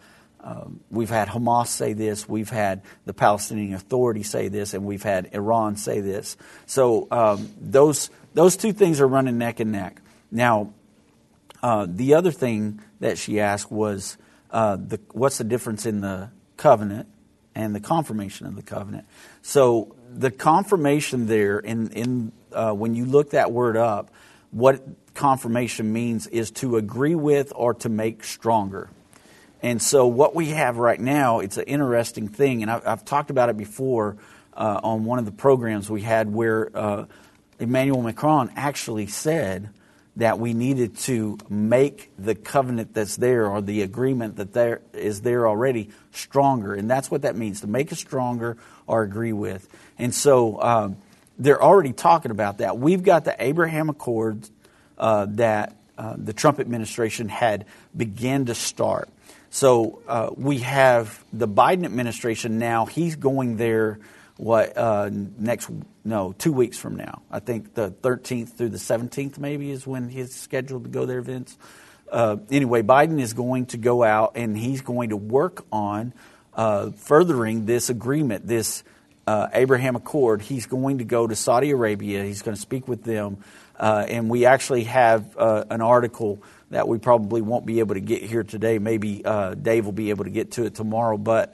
uh, 0.44 0.66
we've 0.90 1.10
had 1.10 1.28
Hamas 1.28 1.68
say 1.68 1.94
this, 1.94 2.28
we've 2.28 2.50
had 2.50 2.82
the 3.06 3.14
Palestinian 3.14 3.76
Authority 3.76 4.24
say 4.24 4.48
this, 4.48 4.74
and 4.74 4.86
we've 4.86 5.04
had 5.04 5.30
Iran 5.34 5.76
say 5.76 6.00
this. 6.00 6.36
So 6.66 7.08
um, 7.12 7.52
those 7.60 8.10
those 8.34 8.56
two 8.56 8.74
things 8.74 9.02
are 9.02 9.08
running 9.08 9.38
neck 9.38 9.60
and 9.60 9.72
neck. 9.72 10.02
Now, 10.32 10.74
uh, 11.62 11.86
the 11.88 12.16
other 12.16 12.32
thing 12.32 12.82
that 13.00 13.18
she 13.18 13.40
asked 13.40 13.72
was, 13.72 14.18
uh, 14.50 14.78
the, 14.78 15.00
what's 15.12 15.38
the 15.38 15.44
difference 15.44 15.86
in 15.86 16.02
the 16.02 16.30
covenant 16.58 17.08
and 17.54 17.76
the 17.76 17.80
confirmation 17.80 18.48
of 18.48 18.56
the 18.56 18.64
covenant? 18.64 19.06
So 19.42 19.96
the 20.10 20.32
confirmation 20.32 21.28
there, 21.28 21.60
in, 21.60 21.90
in 21.92 22.32
uh, 22.52 22.72
when 22.72 22.96
you 22.96 23.06
look 23.06 23.32
that 23.32 23.52
word 23.52 23.78
up, 23.78 24.12
what 24.52 24.82
confirmation 25.14 25.92
means 25.92 26.28
is 26.28 26.52
to 26.52 26.78
agree 26.78 27.16
with 27.16 27.52
or 27.56 27.74
to 27.76 27.90
make 27.90 28.24
stronger. 28.24 28.90
And 29.64 29.82
so, 29.82 30.08
what 30.08 30.34
we 30.34 30.48
have 30.50 30.78
right 30.78 31.00
now, 31.00 31.40
it's 31.40 31.58
an 31.58 31.66
interesting 31.66 32.28
thing, 32.28 32.64
and 32.64 32.72
I've, 32.72 32.88
I've 32.88 33.06
talked 33.06 33.30
about 33.30 33.50
it 33.50 33.58
before 33.58 34.18
uh, 34.56 34.80
on 34.84 35.06
one 35.06 35.20
of 35.20 35.26
the 35.26 35.32
programs 35.32 35.90
we 35.90 36.02
had 36.02 36.34
where 36.34 36.76
uh, 36.76 37.06
Emmanuel 37.60 38.02
Macron 38.02 38.52
actually 38.56 39.08
said 39.08 39.70
that 40.18 40.40
we 40.40 40.54
needed 40.54 40.98
to 40.98 41.38
make 41.50 42.12
the 42.18 42.36
covenant 42.36 42.94
that's 42.94 43.16
there 43.16 43.48
or 43.48 43.62
the 43.62 43.82
agreement 43.82 44.36
that 44.38 44.52
there 44.52 44.82
is 44.94 45.22
there 45.22 45.48
already 45.48 45.90
stronger. 46.12 46.74
And 46.74 46.90
that's 46.90 47.10
what 47.10 47.22
that 47.22 47.36
means 47.36 47.62
to 47.62 47.68
make 47.68 47.92
it 47.92 47.96
stronger 47.96 48.58
or 48.88 49.04
agree 49.04 49.32
with. 49.32 49.70
And 49.98 50.14
so 50.14 50.62
um, 50.62 50.98
they're 51.40 51.62
already 51.62 51.94
talking 51.94 52.32
about 52.32 52.58
that. 52.58 52.78
We've 52.78 53.04
got 53.04 53.24
the 53.24 53.36
Abraham 53.42 53.90
Accords 53.90 54.52
uh, 55.02 55.26
that 55.32 55.76
uh, 55.98 56.16
the 56.16 56.32
Trump 56.32 56.60
administration 56.60 57.28
had 57.28 57.66
began 57.98 58.46
to 58.46 58.56
start. 58.56 59.10
So 59.50 60.02
uh, 60.08 60.30
we 60.38 60.60
have 60.60 61.26
the 61.34 61.48
Biden 61.48 61.84
administration 61.84 62.60
now, 62.60 62.86
he's 62.86 63.18
going 63.18 63.58
there 63.58 64.00
what 64.38 64.78
uh, 64.78 65.10
next 65.12 65.70
no 66.06 66.34
two 66.38 66.54
weeks 66.54 66.78
from 66.78 66.96
now. 66.96 67.22
I 67.30 67.40
think 67.40 67.74
the 67.74 67.92
13th 67.92 68.54
through 68.54 68.70
the 68.70 68.78
17th 68.78 69.38
maybe 69.38 69.70
is 69.72 69.86
when 69.86 70.10
he's 70.10 70.34
scheduled 70.34 70.86
to 70.86 70.90
go 70.90 71.06
there 71.06 71.22
vince. 71.22 71.58
Uh, 72.12 72.38
anyway 72.50 72.82
biden 72.82 73.20
is 73.22 73.34
going 73.34 73.68
to 73.68 73.78
go 73.78 74.04
out 74.04 74.32
and 74.36 74.58
he's 74.58 74.82
going 74.82 75.10
to 75.10 75.18
work 75.18 75.66
on 75.72 76.14
uh, 76.56 76.90
furthering 76.92 77.66
this 77.66 77.90
agreement 77.90 78.48
this 78.48 78.84
abraham 79.28 79.96
accord. 79.96 80.42
He's 80.42 80.66
going 80.66 80.98
to 80.98 81.04
go 81.04 81.28
to 81.28 81.36
saudi 81.36 81.70
arabia. 81.70 82.24
He's 82.24 82.42
going 82.42 82.56
to 82.56 82.62
speak 82.62 82.88
with 82.88 83.04
them 83.04 83.44
uh, 83.82 84.06
and 84.08 84.30
we 84.30 84.46
actually 84.46 84.86
have 84.86 85.36
uh, 85.38 85.66
an 85.70 85.82
article 85.82 86.42
that 86.70 86.88
we 86.88 86.98
probably 86.98 87.42
won't 87.42 87.66
be 87.66 87.80
able 87.80 87.96
to 87.96 88.02
get 88.02 88.24
here 88.24 88.44
today 88.44 88.80
maybe 88.80 89.22
dave 89.62 89.84
will 89.84 89.92
be 89.92 90.10
able 90.12 90.24
to 90.24 90.30
get 90.30 90.52
to 90.52 90.64
it 90.64 90.74
tomorrow 90.74 91.18
but 91.18 91.54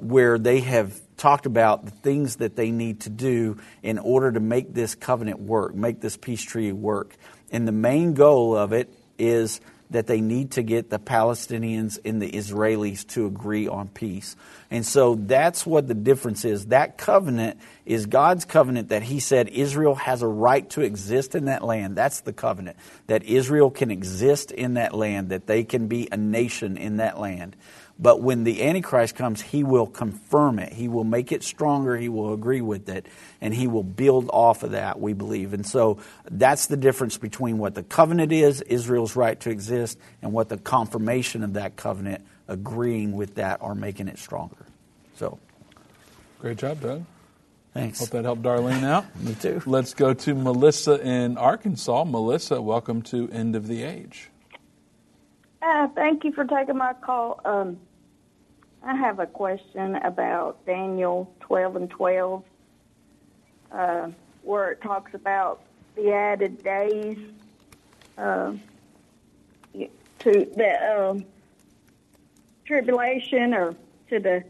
where 0.00 0.38
they 0.38 0.60
have 0.60 1.00
talked 1.22 1.46
about 1.46 1.84
the 1.84 1.90
things 1.92 2.36
that 2.36 2.56
they 2.56 2.72
need 2.72 3.02
to 3.02 3.08
do 3.08 3.56
in 3.80 3.98
order 3.98 4.32
to 4.32 4.40
make 4.40 4.74
this 4.74 4.96
covenant 4.96 5.38
work, 5.38 5.72
make 5.72 6.00
this 6.00 6.16
peace 6.16 6.42
treaty 6.42 6.72
work. 6.72 7.14
And 7.52 7.66
the 7.68 7.72
main 7.72 8.14
goal 8.14 8.56
of 8.56 8.72
it 8.72 8.92
is 9.20 9.60
that 9.92 10.06
they 10.06 10.20
need 10.20 10.52
to 10.52 10.62
get 10.62 10.90
the 10.90 10.98
Palestinians 10.98 11.98
and 12.04 12.20
the 12.20 12.30
Israelis 12.30 13.06
to 13.08 13.26
agree 13.26 13.68
on 13.68 13.88
peace. 13.88 14.36
And 14.70 14.84
so 14.84 15.14
that's 15.14 15.66
what 15.66 15.88
the 15.88 15.94
difference 15.94 16.44
is. 16.44 16.66
That 16.66 16.98
covenant 16.98 17.58
is 17.84 18.06
God's 18.06 18.44
covenant 18.44 18.88
that 18.88 19.02
He 19.02 19.20
said 19.20 19.48
Israel 19.48 19.94
has 19.94 20.22
a 20.22 20.26
right 20.26 20.68
to 20.70 20.80
exist 20.80 21.34
in 21.34 21.46
that 21.46 21.62
land. 21.62 21.96
That's 21.96 22.20
the 22.20 22.32
covenant. 22.32 22.76
That 23.06 23.24
Israel 23.24 23.70
can 23.70 23.90
exist 23.90 24.50
in 24.50 24.74
that 24.74 24.94
land, 24.94 25.30
that 25.30 25.46
they 25.46 25.64
can 25.64 25.88
be 25.88 26.08
a 26.10 26.16
nation 26.16 26.76
in 26.76 26.98
that 26.98 27.18
land. 27.18 27.56
But 27.98 28.20
when 28.20 28.44
the 28.44 28.62
Antichrist 28.62 29.14
comes, 29.14 29.40
he 29.40 29.64
will 29.64 29.86
confirm 29.86 30.58
it. 30.58 30.72
He 30.72 30.88
will 30.88 31.04
make 31.04 31.30
it 31.30 31.44
stronger. 31.44 31.96
He 31.96 32.08
will 32.08 32.32
agree 32.32 32.60
with 32.60 32.88
it. 32.88 33.06
And 33.40 33.54
he 33.54 33.66
will 33.66 33.84
build 33.84 34.30
off 34.32 34.62
of 34.62 34.72
that, 34.72 35.00
we 35.00 35.12
believe. 35.12 35.52
And 35.52 35.66
so 35.66 35.98
that's 36.30 36.66
the 36.66 36.76
difference 36.76 37.18
between 37.18 37.58
what 37.58 37.74
the 37.74 37.82
covenant 37.82 38.32
is, 38.32 38.60
Israel's 38.62 39.14
right 39.14 39.38
to 39.40 39.50
exist, 39.50 39.98
and 40.20 40.32
what 40.32 40.48
the 40.48 40.56
confirmation 40.56 41.44
of 41.44 41.54
that 41.54 41.76
covenant, 41.76 42.24
agreeing 42.48 43.12
with 43.12 43.36
that 43.36 43.62
or 43.62 43.74
making 43.74 44.08
it 44.08 44.18
stronger. 44.18 44.66
So. 45.16 45.38
Great 46.40 46.58
job, 46.58 46.80
Doug. 46.80 47.04
Thanks. 47.72 48.00
Hope 48.00 48.10
that 48.10 48.24
helped 48.24 48.42
Darlene 48.42 48.84
out. 48.84 49.04
Me 49.20 49.34
too. 49.34 49.62
Let's 49.64 49.94
go 49.94 50.12
to 50.12 50.34
Melissa 50.34 51.00
in 51.00 51.38
Arkansas. 51.38 52.04
Melissa, 52.04 52.60
welcome 52.60 53.00
to 53.02 53.30
End 53.30 53.56
of 53.56 53.66
the 53.66 53.82
Age. 53.82 54.31
Uh, 55.62 55.86
thank 55.94 56.24
you 56.24 56.32
for 56.32 56.44
taking 56.44 56.76
my 56.76 56.92
call. 56.92 57.40
Um, 57.44 57.78
I 58.82 58.96
have 58.96 59.20
a 59.20 59.26
question 59.26 59.94
about 59.96 60.66
Daniel 60.66 61.32
12 61.40 61.76
and 61.76 61.90
12, 61.90 62.42
uh, 63.70 64.08
where 64.42 64.72
it 64.72 64.80
talks 64.80 65.14
about 65.14 65.62
the 65.94 66.12
added 66.12 66.64
days 66.64 67.18
uh, 68.18 68.54
to 69.72 70.50
the 70.56 70.96
um, 70.98 71.24
tribulation 72.64 73.54
or 73.54 73.76
to 74.10 74.18
the 74.18 74.42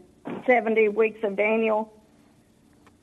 70 0.47 0.89
weeks 0.89 1.23
of 1.23 1.35
Daniel. 1.35 1.93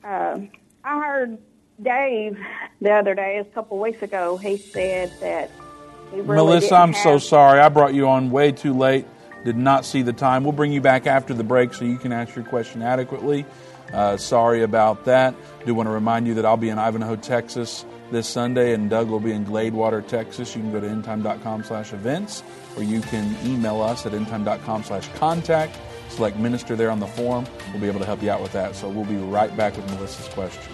Uh, 0.03 0.39
I 0.83 1.05
heard 1.05 1.37
Dave 1.81 2.37
the 2.81 2.91
other 2.91 3.15
day, 3.15 3.37
a 3.37 3.45
couple 3.45 3.79
weeks 3.79 4.01
ago, 4.01 4.35
he 4.35 4.57
said 4.57 5.13
that 5.21 5.49
really 6.11 6.35
Melissa, 6.35 6.75
I'm 6.75 6.93
have... 6.93 7.03
so 7.03 7.17
sorry. 7.17 7.59
I 7.59 7.69
brought 7.69 7.93
you 7.93 8.07
on 8.07 8.31
way 8.31 8.51
too 8.51 8.73
late 8.73 9.05
did 9.43 9.57
not 9.57 9.85
see 9.85 10.01
the 10.01 10.13
time. 10.13 10.43
We'll 10.43 10.53
bring 10.53 10.71
you 10.71 10.81
back 10.81 11.07
after 11.07 11.33
the 11.33 11.43
break 11.43 11.73
so 11.73 11.85
you 11.85 11.97
can 11.97 12.11
ask 12.11 12.35
your 12.35 12.45
question 12.45 12.81
adequately. 12.81 13.45
Uh, 13.93 14.15
sorry 14.15 14.63
about 14.63 15.05
that. 15.05 15.35
Do 15.65 15.73
want 15.73 15.87
to 15.87 15.91
remind 15.91 16.27
you 16.27 16.35
that 16.35 16.45
I'll 16.45 16.57
be 16.57 16.69
in 16.69 16.79
Ivanhoe, 16.79 17.17
Texas 17.17 17.85
this 18.09 18.27
Sunday, 18.27 18.73
and 18.73 18.89
Doug 18.89 19.09
will 19.09 19.19
be 19.19 19.31
in 19.31 19.45
Gladewater, 19.45 20.05
Texas. 20.05 20.55
You 20.55 20.61
can 20.61 20.71
go 20.71 20.79
to 20.79 20.87
endtime.com 20.87 21.63
slash 21.63 21.91
events, 21.91 22.43
or 22.77 22.83
you 22.83 23.01
can 23.01 23.35
email 23.45 23.81
us 23.81 24.05
at 24.05 24.13
endtime.com 24.13 24.83
slash 24.83 25.07
contact. 25.15 25.77
Select 26.09 26.37
minister 26.37 26.75
there 26.75 26.91
on 26.91 26.99
the 26.99 27.07
form. 27.07 27.45
We'll 27.71 27.81
be 27.81 27.87
able 27.87 27.99
to 27.99 28.05
help 28.05 28.21
you 28.21 28.29
out 28.29 28.41
with 28.41 28.53
that. 28.53 28.75
So 28.75 28.89
we'll 28.89 29.05
be 29.05 29.17
right 29.17 29.55
back 29.57 29.75
with 29.75 29.89
Melissa's 29.91 30.27
question. 30.29 30.73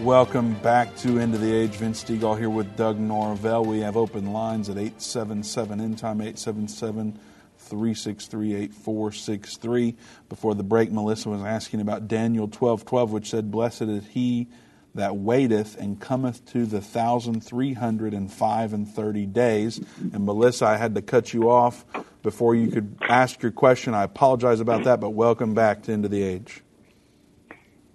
Welcome 0.00 0.54
back 0.60 0.94
to 0.98 1.18
End 1.18 1.34
of 1.34 1.40
the 1.40 1.52
Age. 1.52 1.72
Vince 1.72 2.04
Stegall 2.04 2.38
here 2.38 2.48
with 2.48 2.76
Doug 2.76 3.00
Norvell. 3.00 3.64
We 3.64 3.80
have 3.80 3.96
open 3.96 4.32
lines 4.32 4.68
at 4.68 4.76
877 4.76 5.80
End 5.80 5.98
Time, 5.98 6.20
877 6.20 7.18
363 7.58 8.54
8463. 8.54 9.96
Before 10.28 10.54
the 10.54 10.62
break, 10.62 10.92
Melissa 10.92 11.30
was 11.30 11.42
asking 11.42 11.80
about 11.80 12.06
Daniel 12.06 12.46
12 12.46 12.84
12, 12.84 13.10
which 13.10 13.28
said, 13.28 13.50
Blessed 13.50 13.82
is 13.82 14.06
he 14.06 14.46
that 14.94 15.16
waiteth 15.16 15.76
and 15.76 15.98
cometh 16.00 16.46
to 16.52 16.64
the 16.64 16.80
thousand 16.80 17.42
three 17.42 17.72
hundred 17.72 18.14
and 18.14 18.32
five 18.32 18.72
and 18.72 18.88
thirty 18.88 19.26
days. 19.26 19.80
And 20.12 20.24
Melissa, 20.24 20.66
I 20.66 20.76
had 20.76 20.94
to 20.94 21.02
cut 21.02 21.34
you 21.34 21.50
off 21.50 21.84
before 22.22 22.54
you 22.54 22.70
could 22.70 22.96
ask 23.00 23.42
your 23.42 23.50
question. 23.50 23.94
I 23.94 24.04
apologize 24.04 24.60
about 24.60 24.84
that, 24.84 25.00
but 25.00 25.10
welcome 25.10 25.54
back 25.54 25.82
to 25.82 25.92
End 25.92 26.04
of 26.04 26.12
the 26.12 26.22
Age. 26.22 26.62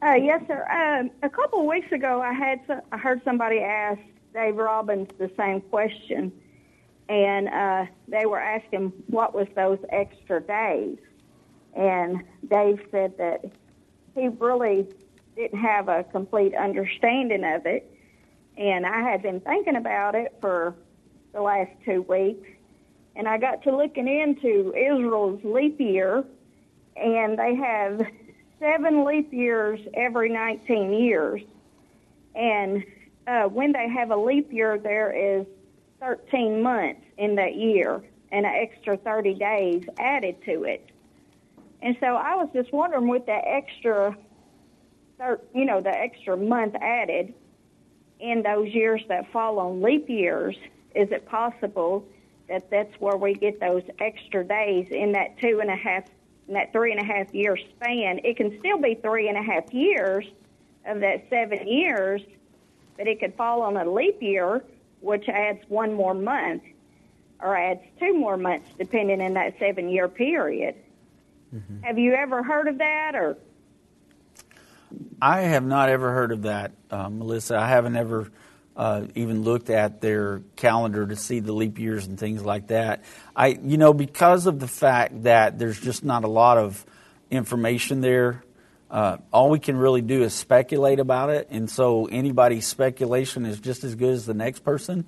Uh, 0.04 0.16
yes, 0.16 0.41
sir. 0.47 0.66
Um, 0.70 1.12
a 1.22 1.30
couple 1.30 1.62
of 1.62 1.66
weeks 1.66 1.89
ago, 1.93 2.22
I 2.22 2.34
had 2.34 2.60
some, 2.68 2.82
I 2.91 2.97
heard 2.97 3.22
somebody 3.24 3.60
ask 3.60 4.01
Dave 4.34 4.58
Robbins 4.58 5.08
the 5.18 5.32
same 5.38 5.62
question, 5.62 6.34
and 7.08 7.47
uh, 7.47 7.86
they 8.10 8.26
were 8.26 8.39
asking 8.39 8.91
what 9.08 9.34
was 9.34 9.47
those 9.56 9.80
extra 9.89 10.41
days, 10.41 10.97
and 11.74 12.22
Dave 12.49 12.82
said 12.91 13.18
that 13.18 13.45
he 14.14 14.28
really 14.28 14.88
didn't 15.38 15.60
have 15.60 15.88
a 15.88 16.04
complete 16.04 16.54
understanding 16.54 17.45
of 17.45 17.66
it, 17.66 17.89
and 18.58 18.86
I 18.86 19.10
had 19.10 19.22
been 19.22 19.39
thinking 19.39 19.78
about 19.78 20.16
it 20.16 20.36
for 20.41 20.76
the 21.32 21.39
last 21.39 21.72
two 21.86 22.01
weeks, 22.01 22.49
and 23.16 23.26
I 23.26 23.38
got 23.38 23.64
to 23.64 23.78
looking 23.78 24.10
into 24.10 24.74
Israel's 24.76 25.39
leap 25.45 25.80
year, 25.80 26.26
and 26.97 27.39
they 27.39 27.56
have 27.56 28.06
seven 28.64 29.03
leap 29.03 29.34
years 29.34 29.80
every 29.93 30.30
19 30.30 30.93
years. 30.93 31.41
And 32.34 32.84
uh, 33.28 33.43
when 33.43 33.74
they 33.74 33.89
have 33.89 34.11
a 34.11 34.16
leap 34.16 34.51
year, 34.53 34.78
there 34.78 35.11
is 35.11 35.45
13 35.99 36.64
months 36.64 37.01
in 37.18 37.36
that 37.36 37.55
year 37.55 38.01
and 38.32 38.45
an 38.45 38.53
extra 38.55 38.97
30 38.97 39.36
days 39.36 39.84
added 39.99 40.38
to 40.45 40.64
it. 40.64 40.89
And 41.82 41.97
so 41.99 42.07
I 42.07 42.36
was 42.36 42.49
just 42.53 42.72
wondering 42.72 43.07
with 43.07 43.26
that 43.26 43.43
extra, 43.45 44.18
you 45.53 45.66
know, 45.66 45.82
the 45.82 45.95
extra 45.95 46.38
month 46.38 46.76
added 46.82 47.34
in 48.20 48.41
those 48.41 48.70
years 48.70 49.01
that 49.09 49.32
fall 49.32 49.59
on 49.59 49.82
leap 49.82 50.09
years, 50.09 50.55
is 50.95 51.11
it 51.11 51.28
possible 51.28 52.05
that 52.47 52.70
that's 52.72 52.93
where 52.99 53.18
we 53.18 53.34
get 53.34 53.59
those 53.59 53.84
extra 53.99 54.43
days 54.45 54.88
in 54.91 55.11
that 55.11 55.38
two 55.39 55.59
and 55.59 55.70
a 55.70 55.76
half, 55.76 56.05
in 56.48 56.54
that 56.54 56.72
three 56.72 56.91
and 56.91 57.00
a 57.00 57.06
half 57.06 57.34
year 57.34 57.58
span? 57.58 58.20
It 58.24 58.38
can 58.38 58.58
still 58.60 58.78
be 58.78 58.96
three 58.96 59.30
and 59.30 59.38
a 59.38 59.44
half 59.44 59.74
years 59.74 60.26
of 60.86 61.00
that 61.00 61.26
seven 61.30 61.68
years, 61.68 62.22
but 62.98 63.08
it 63.08 63.20
could 63.20 63.36
fall 63.36 63.62
on 63.62 63.78
a 63.78 63.89
leap 63.89 64.22
year, 64.22 64.64
which 65.02 65.28
adds 65.30 65.60
one 65.68 65.94
more 65.94 66.14
month 66.14 66.64
or 67.39 67.58
adds 67.58 67.82
two 68.00 68.18
more 68.18 68.38
months 68.38 68.70
depending 68.78 69.22
in 69.22 69.34
that 69.34 69.58
seven 69.60 69.89
year 69.89 70.08
period. 70.08 70.76
Mm-hmm. 71.54 71.82
Have 71.82 71.98
you 71.98 72.14
ever 72.14 72.41
heard 72.41 72.68
of 72.68 72.78
that 72.80 73.16
or? 73.16 73.38
I 75.22 75.41
have 75.41 75.66
not 75.66 75.89
ever 75.89 76.12
heard 76.12 76.32
of 76.32 76.44
that, 76.44 76.72
uh, 76.91 77.10
Melissa. 77.10 77.58
I 77.58 77.68
haven't 77.68 77.96
ever 77.96 78.32
uh, 78.76 79.06
even 79.16 79.44
looked 79.44 79.70
at 79.70 80.02
their 80.02 80.42
calendar 80.56 81.06
to 81.06 81.16
see 81.16 81.40
the 81.40 81.54
leap 81.54 81.80
years 81.80 82.08
and 82.08 82.20
things 82.20 82.44
like 82.44 82.68
that. 82.68 83.04
I, 83.36 83.48
you 83.48 83.78
know, 83.78 83.94
because 83.94 84.48
of 84.48 84.60
the 84.60 84.68
fact 84.68 85.24
that 85.24 85.60
there's 85.60 85.80
just 85.80 86.04
not 86.04 86.24
a 86.24 86.28
lot 86.28 86.58
of 86.58 86.86
information 87.30 88.02
there. 88.02 88.44
Uh, 88.90 89.18
all 89.32 89.50
we 89.50 89.58
can 89.58 89.76
really 89.76 90.02
do 90.02 90.22
is 90.22 90.36
speculate 90.36 91.00
about 91.00 91.32
it, 91.32 91.48
and 91.50 91.68
so 91.68 92.06
anybody's 92.06 92.68
speculation 92.68 93.44
is 93.44 93.60
just 93.60 93.84
as 93.84 93.96
good 93.96 94.14
as 94.14 94.28
the 94.28 94.36
next 94.36 94.60
person. 94.60 95.06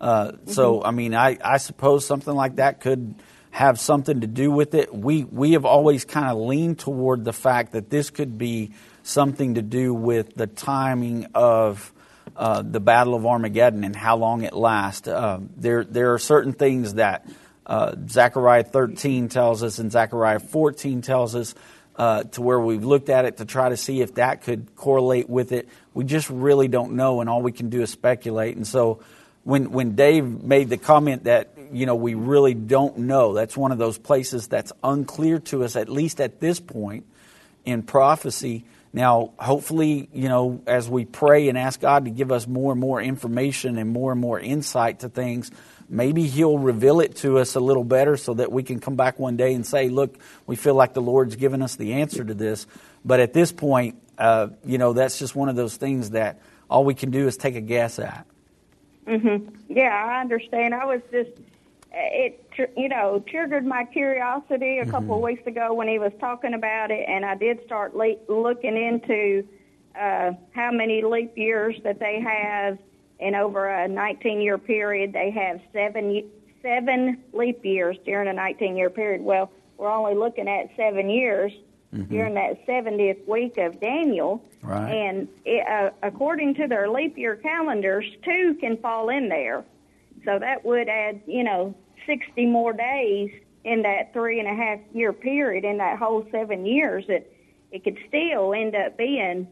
Uh, 0.00 0.28
mm-hmm. 0.28 0.50
So, 0.50 0.82
I 0.82 0.90
mean, 0.90 1.14
I, 1.14 1.36
I 1.44 1.58
suppose 1.58 2.06
something 2.06 2.34
like 2.34 2.56
that 2.56 2.80
could 2.80 3.14
have 3.50 3.78
something 3.78 4.20
to 4.20 4.26
do 4.26 4.50
with 4.50 4.74
it. 4.74 4.94
We 4.94 5.24
we 5.24 5.52
have 5.52 5.64
always 5.64 6.04
kind 6.04 6.26
of 6.28 6.36
leaned 6.36 6.78
toward 6.78 7.24
the 7.24 7.32
fact 7.32 7.72
that 7.72 7.90
this 7.90 8.10
could 8.10 8.38
be 8.38 8.72
something 9.02 9.54
to 9.54 9.62
do 9.62 9.94
with 9.94 10.34
the 10.34 10.46
timing 10.46 11.26
of 11.34 11.92
uh, 12.36 12.62
the 12.62 12.80
Battle 12.80 13.14
of 13.14 13.26
Armageddon 13.26 13.84
and 13.84 13.96
how 13.96 14.16
long 14.16 14.42
it 14.42 14.52
lasts. 14.52 15.08
Uh, 15.08 15.40
there 15.56 15.84
there 15.84 16.14
are 16.14 16.18
certain 16.18 16.52
things 16.52 16.94
that 16.94 17.26
uh, 17.64 17.94
Zechariah 18.08 18.64
13 18.64 19.28
tells 19.28 19.62
us 19.62 19.78
and 19.78 19.90
Zechariah 19.90 20.40
14 20.40 21.02
tells 21.02 21.34
us. 21.34 21.54
Uh, 21.98 22.24
to 22.24 22.42
where 22.42 22.60
we've 22.60 22.84
looked 22.84 23.08
at 23.08 23.24
it 23.24 23.38
to 23.38 23.46
try 23.46 23.70
to 23.70 23.76
see 23.78 24.02
if 24.02 24.16
that 24.16 24.42
could 24.42 24.76
correlate 24.76 25.30
with 25.30 25.50
it. 25.50 25.66
We 25.94 26.04
just 26.04 26.28
really 26.28 26.68
don't 26.68 26.92
know, 26.92 27.22
and 27.22 27.30
all 27.30 27.40
we 27.40 27.52
can 27.52 27.70
do 27.70 27.80
is 27.80 27.88
speculate. 27.88 28.54
And 28.54 28.66
so, 28.66 29.00
when 29.44 29.70
when 29.70 29.94
Dave 29.94 30.26
made 30.26 30.68
the 30.68 30.76
comment 30.76 31.24
that 31.24 31.56
you 31.72 31.86
know 31.86 31.94
we 31.94 32.12
really 32.12 32.52
don't 32.52 32.98
know, 32.98 33.32
that's 33.32 33.56
one 33.56 33.72
of 33.72 33.78
those 33.78 33.96
places 33.96 34.46
that's 34.46 34.74
unclear 34.84 35.38
to 35.38 35.64
us, 35.64 35.74
at 35.74 35.88
least 35.88 36.20
at 36.20 36.38
this 36.38 36.60
point 36.60 37.06
in 37.64 37.82
prophecy. 37.82 38.66
Now, 38.92 39.32
hopefully, 39.38 40.08
you 40.12 40.28
know, 40.28 40.62
as 40.66 40.88
we 40.88 41.04
pray 41.04 41.48
and 41.48 41.58
ask 41.58 41.80
God 41.80 42.06
to 42.06 42.10
give 42.10 42.32
us 42.32 42.46
more 42.46 42.72
and 42.72 42.80
more 42.80 43.00
information 43.00 43.78
and 43.78 43.90
more 43.90 44.12
and 44.12 44.20
more 44.20 44.40
insight 44.40 45.00
to 45.00 45.08
things, 45.08 45.50
maybe 45.88 46.26
He'll 46.26 46.58
reveal 46.58 47.00
it 47.00 47.16
to 47.16 47.38
us 47.38 47.54
a 47.54 47.60
little 47.60 47.84
better 47.84 48.16
so 48.16 48.34
that 48.34 48.50
we 48.50 48.62
can 48.62 48.80
come 48.80 48.96
back 48.96 49.18
one 49.18 49.36
day 49.36 49.54
and 49.54 49.66
say, 49.66 49.88
look, 49.88 50.16
we 50.46 50.56
feel 50.56 50.74
like 50.74 50.94
the 50.94 51.02
Lord's 51.02 51.36
given 51.36 51.62
us 51.62 51.76
the 51.76 51.94
answer 51.94 52.24
to 52.24 52.34
this. 52.34 52.66
But 53.04 53.20
at 53.20 53.32
this 53.32 53.52
point, 53.52 54.00
uh, 54.18 54.48
you 54.64 54.78
know, 54.78 54.92
that's 54.92 55.18
just 55.18 55.36
one 55.36 55.48
of 55.48 55.56
those 55.56 55.76
things 55.76 56.10
that 56.10 56.40
all 56.70 56.84
we 56.84 56.94
can 56.94 57.10
do 57.10 57.26
is 57.26 57.36
take 57.36 57.54
a 57.54 57.60
guess 57.60 57.98
at. 57.98 58.26
Mhm. 59.06 59.52
Yeah, 59.68 59.94
I 59.94 60.20
understand. 60.20 60.74
I 60.74 60.84
was 60.84 61.00
just 61.12 61.30
it 61.92 62.45
you 62.76 62.88
know 62.88 63.22
triggered 63.28 63.64
my 63.64 63.84
curiosity 63.84 64.78
a 64.78 64.84
couple 64.84 65.00
mm-hmm. 65.00 65.12
of 65.12 65.20
weeks 65.20 65.46
ago 65.46 65.74
when 65.74 65.88
he 65.88 65.98
was 65.98 66.12
talking 66.20 66.54
about 66.54 66.90
it, 66.90 67.04
and 67.08 67.24
I 67.24 67.34
did 67.34 67.64
start 67.64 67.94
le- 67.94 68.16
looking 68.28 68.76
into 68.76 69.46
uh, 69.98 70.32
how 70.52 70.70
many 70.70 71.02
leap 71.02 71.36
years 71.36 71.76
that 71.84 71.98
they 71.98 72.20
have, 72.20 72.78
and 73.20 73.34
over 73.34 73.68
a 73.68 73.88
19 73.88 74.40
year 74.40 74.58
period, 74.58 75.12
they 75.12 75.30
have 75.30 75.60
seven 75.72 76.30
seven 76.62 77.22
leap 77.32 77.64
years 77.64 77.96
during 78.04 78.28
a 78.28 78.32
19 78.32 78.76
year 78.76 78.90
period. 78.90 79.22
Well, 79.22 79.50
we're 79.78 79.90
only 79.90 80.14
looking 80.14 80.48
at 80.48 80.70
seven 80.76 81.08
years 81.08 81.52
mm-hmm. 81.94 82.12
during 82.12 82.34
that 82.34 82.66
70th 82.66 83.26
week 83.26 83.56
of 83.58 83.80
Daniel. 83.80 84.42
Right. 84.62 84.90
And 84.90 85.28
it, 85.44 85.66
uh, 85.66 85.90
according 86.02 86.54
to 86.56 86.66
their 86.66 86.88
leap 86.88 87.16
year 87.16 87.36
calendars, 87.36 88.04
two 88.24 88.56
can 88.60 88.76
fall 88.78 89.08
in 89.10 89.28
there. 89.28 89.64
So 90.24 90.38
that 90.38 90.64
would 90.64 90.88
add, 90.88 91.20
you 91.26 91.44
know, 91.44 91.74
60 92.06 92.46
more 92.46 92.72
days 92.72 93.30
in 93.64 93.82
that 93.82 94.12
three 94.12 94.38
and 94.38 94.48
a 94.48 94.54
half 94.54 94.78
year 94.92 95.12
period, 95.12 95.64
in 95.64 95.78
that 95.78 95.98
whole 95.98 96.26
seven 96.30 96.64
years, 96.64 97.04
it, 97.08 97.32
it 97.72 97.84
could 97.84 97.98
still 98.08 98.54
end 98.54 98.74
up 98.74 98.96
being 98.96 99.48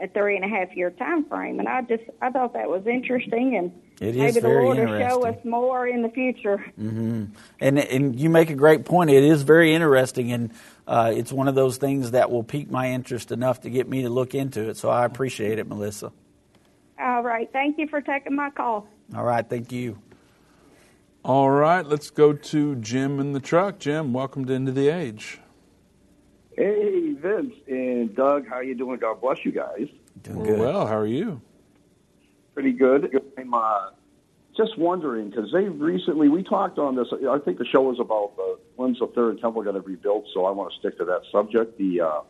a 0.00 0.08
three 0.08 0.36
and 0.36 0.44
a 0.44 0.48
half 0.48 0.74
year 0.76 0.90
time 0.90 1.24
frame. 1.24 1.58
And 1.58 1.68
I 1.68 1.82
just, 1.82 2.04
I 2.20 2.30
thought 2.30 2.52
that 2.52 2.68
was 2.68 2.86
interesting 2.86 3.56
and 3.56 3.72
it 4.00 4.14
maybe 4.14 4.40
the 4.40 4.48
Lord 4.48 4.78
will 4.78 4.98
show 4.98 5.24
us 5.24 5.42
more 5.44 5.86
in 5.86 6.02
the 6.02 6.10
future. 6.10 6.58
Mm-hmm. 6.78 7.24
And, 7.60 7.78
and 7.78 8.18
you 8.18 8.28
make 8.28 8.50
a 8.50 8.54
great 8.54 8.84
point. 8.84 9.10
It 9.10 9.24
is 9.24 9.42
very 9.42 9.74
interesting. 9.74 10.32
And 10.32 10.52
uh, 10.86 11.12
it's 11.14 11.32
one 11.32 11.48
of 11.48 11.54
those 11.54 11.78
things 11.78 12.10
that 12.10 12.30
will 12.30 12.44
pique 12.44 12.70
my 12.70 12.92
interest 12.92 13.32
enough 13.32 13.62
to 13.62 13.70
get 13.70 13.88
me 13.88 14.02
to 14.02 14.10
look 14.10 14.34
into 14.34 14.68
it. 14.68 14.76
So 14.76 14.90
I 14.90 15.06
appreciate 15.06 15.58
it, 15.58 15.66
Melissa. 15.66 16.12
All 17.00 17.22
right. 17.22 17.50
Thank 17.52 17.78
you 17.78 17.88
for 17.88 18.00
taking 18.00 18.34
my 18.34 18.50
call. 18.50 18.86
All 19.14 19.24
right. 19.24 19.48
Thank 19.48 19.72
you. 19.72 19.98
All 21.26 21.50
right. 21.50 21.84
Let's 21.84 22.10
go 22.10 22.32
to 22.34 22.76
Jim 22.76 23.18
in 23.18 23.32
the 23.32 23.40
truck. 23.40 23.80
Jim, 23.80 24.12
welcome 24.12 24.44
to 24.44 24.54
of 24.54 24.74
the 24.76 24.88
Age. 24.88 25.40
Hey, 26.56 27.14
Vince 27.14 27.52
and 27.66 28.14
Doug. 28.14 28.46
How 28.46 28.60
you 28.60 28.76
doing? 28.76 29.00
God 29.00 29.20
bless 29.20 29.44
you 29.44 29.50
guys. 29.50 29.88
Doing 30.22 30.44
good. 30.44 30.60
Well, 30.60 30.86
how 30.86 30.96
are 30.96 31.04
you? 31.04 31.40
Pretty 32.54 32.70
good. 32.70 33.10
I'm 33.36 33.52
uh, 33.52 33.90
just 34.56 34.78
wondering 34.78 35.30
because 35.30 35.50
they 35.52 35.64
recently 35.64 36.28
we 36.28 36.44
talked 36.44 36.78
on 36.78 36.94
this. 36.94 37.08
I 37.12 37.40
think 37.40 37.58
the 37.58 37.66
show 37.66 37.82
was 37.82 37.98
about 37.98 38.34
uh, 38.38 38.60
when's 38.76 39.00
the 39.00 39.08
third 39.08 39.40
temple 39.40 39.64
going 39.64 39.74
to 39.74 39.82
be 39.82 39.96
built. 39.96 40.26
So 40.32 40.44
I 40.44 40.52
want 40.52 40.72
to 40.74 40.78
stick 40.78 40.96
to 40.98 41.04
that 41.06 41.22
subject. 41.32 41.76
The 41.76 42.02
uh, 42.02 42.20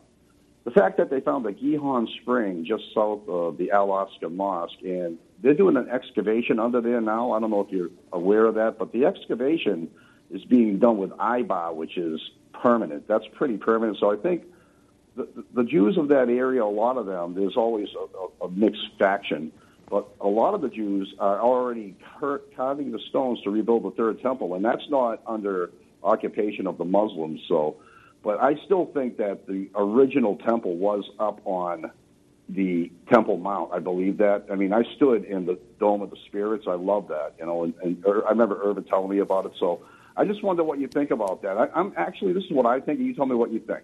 the 0.67 0.71
fact 0.71 0.97
that 0.97 1.09
they 1.09 1.21
found 1.21 1.45
the 1.45 1.53
Gihon 1.53 2.09
Spring 2.21 2.65
just 2.65 2.83
south 2.93 3.21
of 3.29 3.57
the 3.57 3.71
Al-Aqsa 3.71 4.29
Mosque, 4.29 4.81
and 4.83 5.17
they're 5.41 5.53
doing 5.53 5.77
an 5.77 5.87
excavation 5.87 6.59
under 6.59 6.81
there 6.81 6.99
now. 6.99 7.31
I 7.31 7.39
don't 7.39 7.51
know 7.51 7.61
if 7.61 7.71
you're 7.71 7.87
aware 8.11 8.43
of 8.43 8.55
that, 8.55 8.77
but 8.77 8.91
the 8.91 9.05
excavation 9.05 9.89
is 10.29 10.43
being 10.43 10.77
done 10.77 10.97
with 10.97 11.11
IBA, 11.11 11.73
which 11.73 11.97
is 11.97 12.19
permanent. 12.51 13.07
That's 13.07 13.23
pretty 13.35 13.55
permanent. 13.55 13.99
So 14.01 14.11
I 14.11 14.17
think 14.17 14.43
the, 15.15 15.29
the 15.55 15.63
Jews 15.63 15.97
of 15.97 16.09
that 16.09 16.27
area, 16.27 16.65
a 16.65 16.65
lot 16.65 16.97
of 16.97 17.05
them, 17.05 17.33
there's 17.33 17.55
always 17.55 17.87
a, 17.97 18.43
a, 18.43 18.47
a 18.47 18.51
mixed 18.51 18.89
faction. 18.99 19.53
But 19.89 20.09
a 20.19 20.27
lot 20.27 20.53
of 20.53 20.59
the 20.59 20.67
Jews 20.67 21.15
are 21.17 21.39
already 21.39 21.95
carving 22.19 22.91
the 22.91 22.99
stones 23.07 23.39
to 23.45 23.51
rebuild 23.51 23.83
the 23.83 23.91
third 23.91 24.21
temple, 24.21 24.53
and 24.55 24.65
that's 24.65 24.89
not 24.89 25.21
under 25.25 25.71
occupation 26.03 26.67
of 26.67 26.77
the 26.77 26.83
Muslims. 26.83 27.39
So, 27.47 27.77
but 28.27 28.41
I 28.41 28.55
still 28.65 28.87
think 28.87 29.15
that 29.19 29.47
the 29.47 29.69
original 29.73 30.35
temple 30.35 30.75
was 30.75 31.09
up 31.17 31.39
on 31.45 31.89
the 32.49 32.91
Temple 33.09 33.37
Mount. 33.37 33.71
I 33.71 33.79
believe 33.79 34.17
that. 34.17 34.47
I 34.51 34.55
mean, 34.55 34.73
I 34.73 34.83
stood 34.97 35.23
in 35.23 35.45
the 35.45 35.57
Dome 35.79 36.01
of 36.01 36.09
the 36.09 36.17
Spirits. 36.25 36.65
I 36.67 36.73
love 36.73 37.07
that, 37.07 37.35
you 37.39 37.45
know, 37.45 37.63
and, 37.63 37.73
and 37.81 38.05
er, 38.05 38.25
I 38.27 38.31
remember 38.31 38.61
Irvin 38.61 38.83
telling 38.83 39.09
me 39.09 39.19
about 39.19 39.45
it. 39.45 39.53
So 39.57 39.79
I 40.17 40.25
just 40.25 40.43
wonder 40.43 40.61
what 40.65 40.77
you 40.77 40.89
think 40.89 41.11
about 41.11 41.41
that. 41.43 41.57
I, 41.57 41.67
I'm 41.73 41.93
actually, 41.95 42.33
this 42.33 42.43
is 42.43 42.51
what 42.51 42.65
I 42.65 42.81
think, 42.81 42.99
you 42.99 43.15
tell 43.15 43.27
me 43.27 43.35
what 43.35 43.53
you 43.53 43.59
think. 43.59 43.83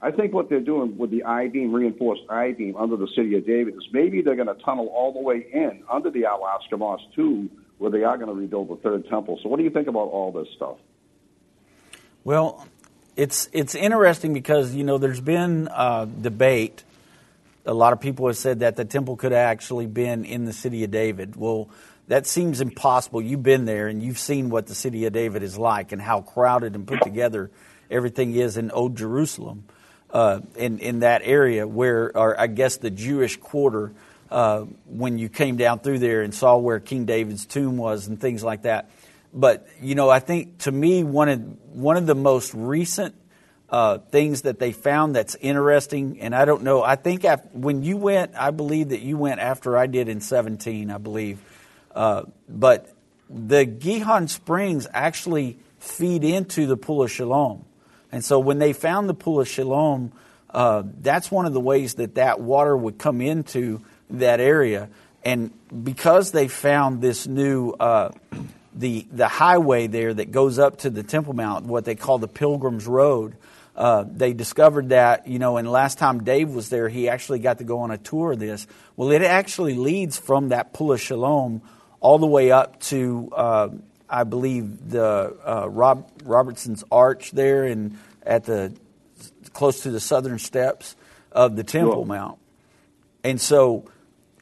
I 0.00 0.12
think 0.12 0.34
what 0.34 0.48
they're 0.48 0.60
doing 0.60 0.96
with 0.96 1.10
the 1.10 1.24
I-beam, 1.24 1.72
reinforced 1.72 2.22
I-beam 2.30 2.76
under 2.76 2.96
the 2.96 3.08
city 3.16 3.36
of 3.38 3.44
David 3.44 3.74
is 3.74 3.88
maybe 3.92 4.22
they're 4.22 4.36
going 4.36 4.46
to 4.56 4.62
tunnel 4.62 4.86
all 4.94 5.12
the 5.12 5.18
way 5.18 5.44
in 5.52 5.82
under 5.90 6.12
the 6.12 6.26
Al-Aqsa 6.26 6.78
Mosque 6.78 7.12
too, 7.16 7.50
where 7.78 7.90
they 7.90 8.04
are 8.04 8.16
going 8.16 8.28
to 8.28 8.40
rebuild 8.40 8.68
the 8.68 8.76
third 8.76 9.08
temple. 9.08 9.40
So 9.42 9.48
what 9.48 9.56
do 9.56 9.64
you 9.64 9.70
think 9.70 9.88
about 9.88 10.10
all 10.10 10.30
this 10.30 10.46
stuff? 10.54 10.76
Well, 12.22 12.64
it's 13.16 13.48
it's 13.52 13.74
interesting 13.74 14.32
because 14.32 14.74
you 14.74 14.84
know 14.84 14.98
there's 14.98 15.20
been 15.20 15.68
uh, 15.68 16.04
debate. 16.04 16.84
A 17.66 17.74
lot 17.74 17.92
of 17.92 18.00
people 18.00 18.26
have 18.26 18.36
said 18.36 18.60
that 18.60 18.76
the 18.76 18.84
temple 18.84 19.16
could 19.16 19.32
have 19.32 19.46
actually 19.46 19.86
been 19.86 20.24
in 20.24 20.44
the 20.44 20.52
city 20.52 20.82
of 20.84 20.90
David. 20.90 21.36
Well, 21.36 21.68
that 22.08 22.26
seems 22.26 22.60
impossible. 22.60 23.22
You've 23.22 23.42
been 23.42 23.66
there 23.66 23.86
and 23.86 24.02
you've 24.02 24.18
seen 24.18 24.50
what 24.50 24.66
the 24.66 24.74
city 24.74 25.04
of 25.04 25.12
David 25.12 25.42
is 25.42 25.58
like 25.58 25.92
and 25.92 26.00
how 26.00 26.22
crowded 26.22 26.74
and 26.74 26.86
put 26.86 27.02
together 27.02 27.50
everything 27.90 28.34
is 28.34 28.56
in 28.56 28.70
Old 28.70 28.96
Jerusalem 28.96 29.64
uh, 30.12 30.40
in 30.56 30.78
in 30.78 31.00
that 31.00 31.22
area 31.24 31.66
where, 31.66 32.16
or 32.16 32.38
I 32.38 32.46
guess 32.46 32.78
the 32.78 32.90
Jewish 32.90 33.36
quarter, 33.36 33.92
uh, 34.30 34.60
when 34.86 35.18
you 35.18 35.28
came 35.28 35.56
down 35.56 35.80
through 35.80 35.98
there 35.98 36.22
and 36.22 36.34
saw 36.34 36.56
where 36.56 36.80
King 36.80 37.04
David's 37.04 37.46
tomb 37.46 37.76
was 37.76 38.06
and 38.06 38.20
things 38.20 38.42
like 38.42 38.62
that. 38.62 38.90
But 39.32 39.66
you 39.80 39.94
know, 39.94 40.10
I 40.10 40.18
think 40.18 40.58
to 40.58 40.72
me 40.72 41.04
one 41.04 41.28
of 41.28 41.40
one 41.74 41.96
of 41.96 42.06
the 42.06 42.14
most 42.14 42.52
recent 42.54 43.14
uh, 43.70 43.98
things 43.98 44.42
that 44.42 44.58
they 44.58 44.72
found 44.72 45.14
that's 45.14 45.36
interesting. 45.36 46.20
And 46.20 46.34
I 46.34 46.44
don't 46.44 46.62
know. 46.62 46.82
I 46.82 46.96
think 46.96 47.24
after, 47.24 47.48
when 47.52 47.82
you 47.82 47.96
went, 47.96 48.34
I 48.34 48.50
believe 48.50 48.88
that 48.88 49.00
you 49.00 49.16
went 49.16 49.40
after 49.40 49.76
I 49.76 49.86
did 49.86 50.08
in 50.08 50.20
17, 50.20 50.90
I 50.90 50.98
believe. 50.98 51.38
Uh, 51.94 52.24
but 52.48 52.92
the 53.28 53.64
Gihon 53.64 54.26
Springs 54.28 54.88
actually 54.92 55.58
feed 55.78 56.24
into 56.24 56.66
the 56.66 56.76
Pool 56.76 57.02
of 57.02 57.12
Siloam. 57.12 57.64
And 58.12 58.24
so 58.24 58.40
when 58.40 58.58
they 58.58 58.72
found 58.72 59.08
the 59.08 59.14
Pool 59.14 59.40
of 59.40 59.48
Siloam, 59.48 60.12
uh, 60.52 60.82
that's 61.00 61.30
one 61.30 61.46
of 61.46 61.52
the 61.52 61.60
ways 61.60 61.94
that 61.94 62.16
that 62.16 62.40
water 62.40 62.76
would 62.76 62.98
come 62.98 63.20
into 63.20 63.82
that 64.10 64.40
area. 64.40 64.88
And 65.24 65.52
because 65.84 66.32
they 66.32 66.48
found 66.48 67.00
this 67.00 67.28
new 67.28 67.70
uh, 67.78 68.10
the 68.74 69.06
the 69.10 69.28
highway 69.28 69.86
there 69.86 70.12
that 70.14 70.30
goes 70.30 70.58
up 70.58 70.78
to 70.78 70.90
the 70.90 71.02
Temple 71.02 71.34
Mount, 71.34 71.66
what 71.66 71.84
they 71.84 71.94
call 71.94 72.18
the 72.18 72.28
Pilgrim's 72.28 72.86
Road, 72.86 73.36
uh, 73.76 74.04
they 74.06 74.32
discovered 74.32 74.90
that 74.90 75.26
you 75.26 75.38
know. 75.38 75.56
And 75.56 75.70
last 75.70 75.98
time 75.98 76.24
Dave 76.24 76.50
was 76.50 76.68
there, 76.68 76.88
he 76.88 77.08
actually 77.08 77.40
got 77.40 77.58
to 77.58 77.64
go 77.64 77.80
on 77.80 77.90
a 77.90 77.98
tour 77.98 78.32
of 78.32 78.38
this. 78.38 78.66
Well, 78.96 79.10
it 79.10 79.22
actually 79.22 79.74
leads 79.74 80.18
from 80.18 80.50
that 80.50 80.72
Pool 80.72 80.92
of 80.92 81.00
Siloam 81.00 81.62
all 82.00 82.18
the 82.18 82.26
way 82.26 82.50
up 82.50 82.80
to 82.80 83.30
uh, 83.34 83.68
I 84.10 84.24
believe 84.24 84.90
the 84.90 85.36
uh, 85.44 85.68
Rob, 85.68 86.10
Robinson's 86.24 86.82
Arch 86.90 87.30
there 87.30 87.64
and 87.64 87.96
at 88.24 88.44
the 88.44 88.74
close 89.52 89.82
to 89.84 89.90
the 89.90 90.00
southern 90.00 90.38
steps 90.38 90.96
of 91.32 91.56
the 91.56 91.64
Temple 91.64 92.04
Mount. 92.04 92.38
And 93.22 93.40
so 93.40 93.86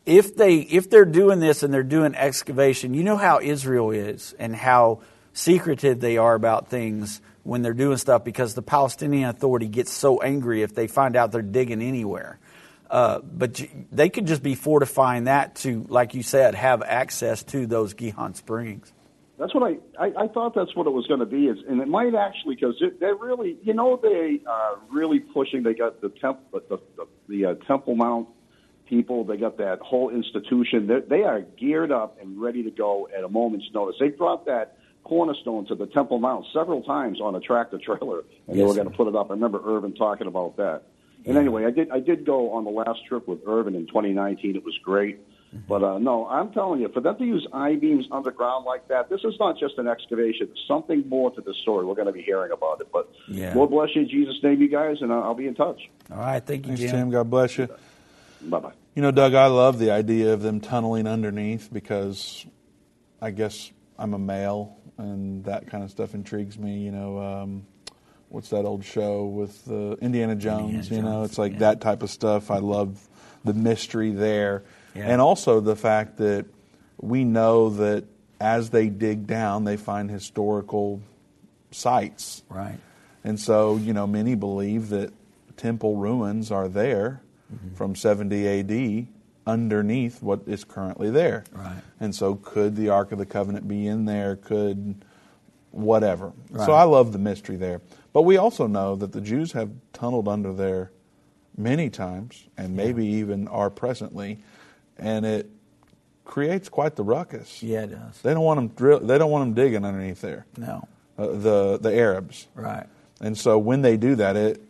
if 0.09 0.35
they 0.35 0.57
if 0.57 0.89
they're 0.89 1.05
doing 1.05 1.39
this 1.39 1.63
and 1.63 1.73
they're 1.73 1.83
doing 1.83 2.15
excavation, 2.15 2.95
you 2.95 3.05
know 3.05 3.19
how 3.19 3.41
Israel 3.41 3.91
is 3.91 4.35
and 4.39 4.57
how 4.57 5.03
secretive 5.35 6.01
they 6.01 6.17
are 6.17 6.35
about 6.35 6.69
things 6.69 7.21
when 7.43 7.61
they're 7.61 7.75
doing 7.75 7.99
stuff 7.99 8.25
because 8.25 8.55
the 8.55 8.63
Palestinian 8.63 9.29
Authority 9.29 9.69
gets 9.69 9.93
so 9.93 10.23
angry 10.23 10.63
if 10.63 10.75
they 10.75 10.87
find 10.87 11.15
out 11.15 11.31
they're 11.31 11.43
digging 11.43 11.83
anywhere. 11.83 12.39
Uh, 12.91 13.19
but 13.19 13.63
they 13.93 14.09
could 14.09 14.27
just 14.27 14.43
be 14.43 14.55
fortifying 14.55 15.25
that 15.25 15.57
to, 15.57 15.85
like 15.91 16.15
you 16.15 16.23
said, 16.23 16.55
have 16.55 16.83
access 16.83 17.43
to 17.43 17.67
those 17.67 17.93
Gihon 17.93 18.35
Springs. 18.35 18.91
That's 19.39 19.55
what 19.55 19.63
I, 19.63 20.03
I, 20.03 20.25
I 20.25 20.29
thought 20.29 20.55
that's 20.55 20.75
what 20.75 20.87
it 20.87 20.91
was 20.91 21.07
going 21.07 21.21
to 21.21 21.27
be, 21.27 21.49
is, 21.49 21.59
and 21.69 21.83
it 21.83 21.87
might 21.87 22.15
actually 22.15 22.55
because 22.55 22.83
they're 22.99 23.15
really, 23.15 23.59
you 23.63 23.75
know, 23.75 24.01
they 24.03 24.41
are 24.49 24.79
really 24.91 25.21
pushing. 25.21 25.63
They 25.63 25.75
got 25.75 26.01
the 26.01 26.09
temp, 26.09 26.41
the 26.51 26.81
the, 26.97 27.07
the 27.29 27.45
uh, 27.45 27.55
Temple 27.67 27.95
Mount 27.95 28.29
people. 28.89 29.25
They 29.25 29.37
got 29.37 29.59
that 29.59 29.81
whole 29.81 30.11
institution. 30.11 30.87
They're, 30.87 31.01
they 31.01 31.23
are 31.23 31.43
geared 31.43 31.93
up 31.93 32.19
and 32.21 32.41
ready 32.41 32.63
to 32.63 32.71
go 32.71 33.09
at 33.17 33.25
a 33.25 33.29
moment's 33.29 33.67
notice. 33.73 33.97
They 34.01 34.09
brought 34.09 34.47
that 34.47 34.79
cornerstone 35.05 35.67
to 35.67 35.75
the 35.75 35.87
Temple 35.87 36.19
Mount 36.19 36.47
several 36.53 36.83
times 36.83 37.21
on 37.21 37.35
a 37.35 37.41
tractor 37.41 37.79
trailer, 37.79 38.21
and 38.47 38.57
yes, 38.57 38.57
they 38.57 38.65
were 38.65 38.75
going 38.75 38.91
to 38.91 38.97
put 38.97 39.09
it 39.09 39.17
up. 39.17 39.31
I 39.31 39.35
remember 39.35 39.61
Irvin 39.65 39.95
talking 39.95 40.27
about 40.27 40.57
that. 40.57 40.83
And 41.27 41.37
anyway, 41.37 41.67
I 41.67 41.71
did 41.71 41.91
I 41.91 42.01
did 42.01 42.25
go 42.25 42.53
on 42.53 42.65
the 42.65 42.71
last 42.71 43.05
trip 43.07 43.29
with 43.29 43.41
Irvin 43.47 43.75
in 43.75 43.87
2019. 43.87 44.57
It 44.57 44.65
was 44.65 44.79
great. 44.83 45.21
But 45.67 45.83
uh, 45.83 45.99
no, 45.99 46.27
I'm 46.27 46.53
telling 46.53 46.81
you, 46.81 46.89
for 46.89 47.01
them 47.01 47.17
to 47.17 47.25
use 47.25 47.47
I 47.53 47.77
beams 47.77 48.07
underground 48.13 48.67
like 48.67 48.87
that, 48.89 49.09
this 49.09 49.21
is 49.25 49.35
not 49.41 49.59
just 49.59 49.79
an 49.79 49.89
excavation. 49.89 50.47
There's 50.47 50.65
something 50.69 51.09
more 51.09 51.31
to 51.31 51.41
the 51.41 51.55
story. 51.63 51.87
We're 51.87 51.95
going 51.95 52.07
to 52.07 52.13
be 52.13 52.23
hearing 52.23 52.53
about 52.53 52.81
it. 52.81 52.89
But 52.93 53.11
yeah. 53.29 53.55
Lord 53.55 53.71
bless 53.71 53.89
you 53.95 54.03
in 54.03 54.09
Jesus' 54.09 54.37
name, 54.43 54.61
you 54.61 54.69
guys, 54.69 54.99
and 55.01 55.11
I'll 55.11 55.35
be 55.35 55.47
in 55.47 55.55
touch. 55.55 55.81
All 56.11 56.19
right, 56.19 56.45
thank 56.45 56.67
you, 56.67 56.77
Thanks, 56.77 56.81
Jim. 56.83 56.91
Tim. 56.91 57.11
God 57.11 57.31
bless 57.31 57.57
you. 57.57 57.69
Bye 58.43 58.61
bye. 58.61 58.73
You 58.95 59.03
know, 59.03 59.11
Doug, 59.11 59.35
I 59.35 59.47
love 59.47 59.79
the 59.79 59.91
idea 59.91 60.33
of 60.33 60.43
them 60.43 60.61
tunneling 60.61 61.07
underneath 61.07 61.69
because 61.73 62.47
I 63.21 63.31
guess 63.31 63.71
I'm 63.99 64.15
a 64.15 64.19
male, 64.19 64.77
and 64.97 65.45
that 65.45 65.69
kind 65.69 65.85
of 65.85 65.91
stuff 65.91 66.15
intrigues 66.15 66.59
me. 66.59 66.79
You 66.79 66.93
know. 66.93 67.19
Um, 67.19 67.67
what's 68.29 68.51
that 68.51 68.65
old 68.65 68.85
show 68.85 69.25
with 69.25 69.71
uh, 69.71 69.97
Indiana 69.97 70.35
Jones? 70.35 70.91
Indiana 70.91 70.97
you 70.97 71.03
know, 71.03 71.23
it's 71.25 71.39
like 71.39 71.53
yeah. 71.53 71.59
that 71.61 71.81
type 71.81 72.03
of 72.03 72.11
stuff. 72.11 72.51
I 72.51 72.59
love 72.59 73.09
the 73.45 73.55
mystery 73.55 74.13
there. 74.13 74.65
Yeah. 74.95 75.09
And 75.09 75.21
also 75.21 75.61
the 75.61 75.77
fact 75.77 76.19
that 76.19 76.47
we 77.01 77.25
know 77.25 77.71
that 77.71 78.05
as 78.41 78.71
they 78.71 78.89
dig 78.89 79.27
down, 79.27 79.65
they 79.65 79.77
find 79.77 80.11
historical 80.11 81.01
sites. 81.71 82.43
Right. 82.49 82.79
And 83.25 83.39
so, 83.39 83.77
you 83.77 83.93
know, 83.93 84.07
many 84.07 84.35
believe 84.35 84.91
that 84.91 85.13
temple 85.57 85.97
ruins 85.97 86.53
are 86.53 86.69
there 86.69 87.21
mm-hmm. 87.53 87.75
from 87.75 87.95
70 87.95 88.49
AD 88.49 89.07
underneath 89.47 90.23
what 90.23 90.41
is 90.47 90.65
currently 90.65 91.11
there. 91.11 91.45
Right. 91.53 91.81
And 92.01 92.15
so, 92.15 92.37
could 92.37 92.77
the 92.77 92.91
Ark 92.91 93.13
of 93.13 93.19
the 93.19 93.27
Covenant 93.27 93.67
be 93.67 93.87
in 93.87 94.05
there? 94.05 94.37
Could 94.37 95.05
whatever. 95.71 96.33
Right. 96.51 96.67
So, 96.67 96.73
I 96.73 96.85
love 96.85 97.13
the 97.13 97.19
mystery 97.19 97.57
there. 97.57 97.81
But 98.13 98.23
we 98.23 98.37
also 98.37 98.67
know 98.67 98.97
that 98.97 99.13
the 99.13 99.21
Jews 99.21 99.53
have 99.53 99.71
tunneled 99.93 100.29
under 100.29 100.53
there 100.53 100.91
many 101.57 101.91
times, 101.91 102.45
and 102.57 102.77
maybe 102.77 103.07
yeah. 103.07 103.19
even 103.19 103.49
are 103.49 103.71
presently 103.71 104.39
and 104.99 105.25
it 105.25 105.49
creates 106.25 106.69
quite 106.69 106.97
the 106.97 107.05
ruckus. 107.05 107.63
Yeah, 107.63 107.83
it 107.83 107.93
does. 107.93 108.21
They 108.23 108.35
don't 108.35 108.45
want 108.45 108.59
them 108.59 108.69
drill. 108.69 109.01
They 109.01 109.19
don't 109.19 109.31
want 109.31 109.43
them 109.43 109.65
digging 109.65 109.85
underneath 109.85 110.21
there. 110.21 110.47
No. 110.57 110.87
Uh, 111.17 111.27
the 111.29 111.79
the 111.81 111.95
Arabs. 111.95 112.47
Right. 112.55 112.87
And 113.21 113.37
so 113.37 113.59
when 113.59 113.83
they 113.83 113.97
do 113.97 114.17
that, 114.17 114.37
it 114.37 114.63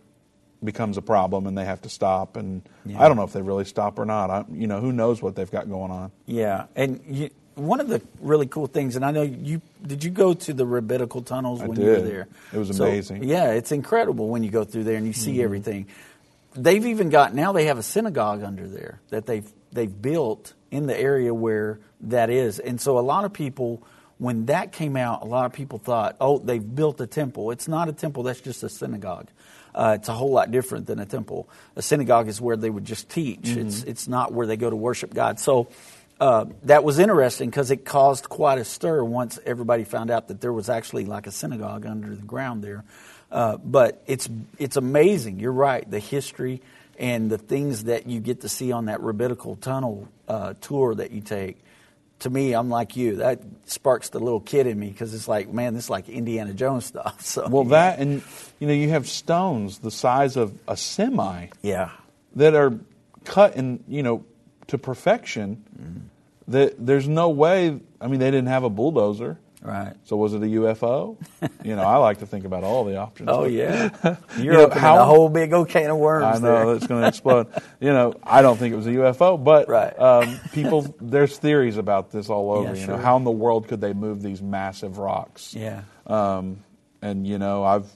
becomes 0.62 0.96
a 0.96 1.02
problem, 1.02 1.46
and 1.46 1.56
they 1.56 1.64
have 1.64 1.82
to 1.82 1.88
stop. 1.88 2.36
And 2.36 2.62
yeah. 2.84 3.02
I 3.02 3.08
don't 3.08 3.16
know 3.16 3.24
if 3.24 3.32
they 3.32 3.42
really 3.42 3.64
stop 3.64 3.98
or 3.98 4.04
not. 4.04 4.30
I, 4.30 4.44
you 4.52 4.66
know, 4.66 4.80
who 4.80 4.92
knows 4.92 5.22
what 5.22 5.34
they've 5.34 5.50
got 5.50 5.68
going 5.68 5.90
on. 5.90 6.10
Yeah, 6.26 6.66
and 6.74 7.00
you, 7.08 7.30
one 7.54 7.80
of 7.80 7.88
the 7.88 8.00
really 8.20 8.46
cool 8.46 8.66
things, 8.66 8.96
and 8.96 9.04
I 9.04 9.10
know 9.10 9.22
you 9.22 9.60
did. 9.86 10.04
You 10.04 10.10
go 10.10 10.34
to 10.34 10.52
the 10.52 10.66
rabbinical 10.66 11.22
tunnels 11.22 11.60
I 11.60 11.66
when 11.66 11.76
did. 11.76 11.84
you 11.84 11.90
were 11.90 12.00
there. 12.00 12.28
It 12.52 12.58
was 12.58 12.78
amazing. 12.78 13.22
So, 13.22 13.28
yeah, 13.28 13.52
it's 13.52 13.72
incredible 13.72 14.28
when 14.28 14.42
you 14.42 14.50
go 14.50 14.64
through 14.64 14.84
there 14.84 14.96
and 14.96 15.06
you 15.06 15.12
see 15.12 15.34
mm-hmm. 15.34 15.44
everything. 15.44 15.86
They've 16.54 16.86
even 16.86 17.10
got 17.10 17.34
now. 17.34 17.52
They 17.52 17.66
have 17.66 17.78
a 17.78 17.82
synagogue 17.82 18.42
under 18.42 18.66
there 18.66 19.00
that 19.10 19.26
they've 19.26 19.50
they've 19.72 20.02
built 20.02 20.54
in 20.70 20.86
the 20.86 20.98
area 20.98 21.32
where 21.32 21.80
that 22.00 22.30
is. 22.30 22.58
And 22.58 22.80
so 22.80 22.98
a 22.98 23.00
lot 23.00 23.24
of 23.24 23.32
people, 23.32 23.82
when 24.18 24.46
that 24.46 24.72
came 24.72 24.96
out, 24.96 25.22
a 25.22 25.26
lot 25.26 25.46
of 25.46 25.52
people 25.52 25.78
thought, 25.78 26.16
oh, 26.20 26.38
they've 26.38 26.74
built 26.74 27.00
a 27.00 27.06
temple. 27.06 27.50
It's 27.50 27.68
not 27.68 27.88
a 27.88 27.92
temple, 27.92 28.22
that's 28.22 28.40
just 28.40 28.62
a 28.62 28.68
synagogue. 28.68 29.28
Uh, 29.78 29.92
it's 29.94 30.08
a 30.08 30.12
whole 30.12 30.32
lot 30.32 30.50
different 30.50 30.88
than 30.88 30.98
a 30.98 31.06
temple. 31.06 31.48
A 31.76 31.82
synagogue 31.82 32.26
is 32.26 32.40
where 32.40 32.56
they 32.56 32.68
would 32.68 32.84
just 32.84 33.08
teach. 33.08 33.42
Mm-hmm. 33.42 33.68
It's 33.68 33.82
it's 33.84 34.08
not 34.08 34.32
where 34.32 34.44
they 34.44 34.56
go 34.56 34.68
to 34.68 34.74
worship 34.74 35.14
God. 35.14 35.38
So 35.38 35.68
uh, 36.18 36.46
that 36.64 36.82
was 36.82 36.98
interesting 36.98 37.48
because 37.48 37.70
it 37.70 37.84
caused 37.84 38.28
quite 38.28 38.58
a 38.58 38.64
stir 38.64 39.04
once 39.04 39.38
everybody 39.46 39.84
found 39.84 40.10
out 40.10 40.26
that 40.28 40.40
there 40.40 40.52
was 40.52 40.68
actually 40.68 41.04
like 41.04 41.28
a 41.28 41.30
synagogue 41.30 41.86
under 41.86 42.12
the 42.16 42.26
ground 42.26 42.64
there. 42.64 42.82
Uh, 43.30 43.56
but 43.58 44.02
it's 44.08 44.28
it's 44.58 44.76
amazing. 44.76 45.38
You're 45.38 45.52
right. 45.52 45.88
The 45.88 46.00
history 46.00 46.60
and 46.98 47.30
the 47.30 47.38
things 47.38 47.84
that 47.84 48.08
you 48.08 48.18
get 48.18 48.40
to 48.40 48.48
see 48.48 48.72
on 48.72 48.86
that 48.86 49.00
rabbinical 49.00 49.54
tunnel 49.54 50.08
uh, 50.26 50.54
tour 50.60 50.96
that 50.96 51.12
you 51.12 51.20
take 51.20 51.56
to 52.20 52.30
me 52.30 52.52
i'm 52.52 52.68
like 52.70 52.96
you. 52.96 53.16
That 53.16 53.40
sparks 53.66 54.08
the 54.10 54.18
little 54.18 54.40
kid 54.40 54.66
in 54.66 54.78
me 54.78 54.88
because 54.88 55.14
it's 55.14 55.28
like 55.28 55.52
man 55.52 55.74
this 55.74 55.84
is 55.84 55.90
like 55.90 56.08
indiana 56.08 56.52
jones 56.54 56.84
stuff 56.92 57.20
so. 57.24 57.48
Well 57.48 57.64
that 57.64 57.98
and 57.98 58.22
you 58.58 58.66
know 58.66 58.72
you 58.74 58.90
have 58.90 59.08
stones 59.08 59.78
the 59.78 59.90
size 59.90 60.36
of 60.36 60.52
a 60.66 60.76
semi. 60.76 61.48
Yeah. 61.62 61.90
That 62.36 62.54
are 62.54 62.78
cut 63.24 63.56
in 63.56 63.82
you 63.88 64.02
know 64.02 64.24
to 64.68 64.78
perfection. 64.78 65.64
Mm-hmm. 65.80 66.52
that 66.52 66.74
there's 66.84 67.08
no 67.08 67.30
way 67.30 67.78
i 68.00 68.06
mean 68.06 68.20
they 68.20 68.30
didn't 68.30 68.48
have 68.48 68.64
a 68.64 68.70
bulldozer 68.70 69.38
Right. 69.62 69.94
So 70.04 70.16
was 70.16 70.34
it 70.34 70.42
a 70.42 70.46
UFO? 70.46 71.16
you 71.64 71.74
know, 71.74 71.82
I 71.82 71.96
like 71.96 72.18
to 72.18 72.26
think 72.26 72.44
about 72.44 72.62
all 72.62 72.84
the 72.84 72.96
options. 72.96 73.28
Oh 73.30 73.44
yeah, 73.44 73.90
you're 74.38 74.44
you 74.44 74.52
know, 74.52 74.70
how, 74.70 75.00
a 75.00 75.04
whole 75.04 75.28
big 75.28 75.52
old 75.52 75.68
can 75.68 75.90
of 75.90 75.96
worms. 75.96 76.38
I 76.38 76.38
know 76.38 76.70
it's 76.72 76.86
going 76.86 77.02
to 77.02 77.08
explode. 77.08 77.48
you 77.80 77.92
know, 77.92 78.14
I 78.22 78.40
don't 78.42 78.56
think 78.56 78.72
it 78.72 78.76
was 78.76 78.86
a 78.86 78.90
UFO, 78.90 79.42
but 79.42 79.68
right. 79.68 79.98
um, 79.98 80.38
people, 80.52 80.94
there's 81.00 81.36
theories 81.38 81.76
about 81.76 82.12
this 82.12 82.30
all 82.30 82.52
over. 82.52 82.68
Yeah, 82.68 82.74
you 82.74 82.84
sure. 82.86 82.96
know, 82.96 83.02
how 83.02 83.16
in 83.16 83.24
the 83.24 83.32
world 83.32 83.66
could 83.66 83.80
they 83.80 83.92
move 83.92 84.22
these 84.22 84.40
massive 84.40 84.98
rocks? 84.98 85.54
Yeah. 85.54 85.82
Um, 86.06 86.62
and 87.02 87.26
you 87.26 87.38
know, 87.38 87.64
I've 87.64 87.90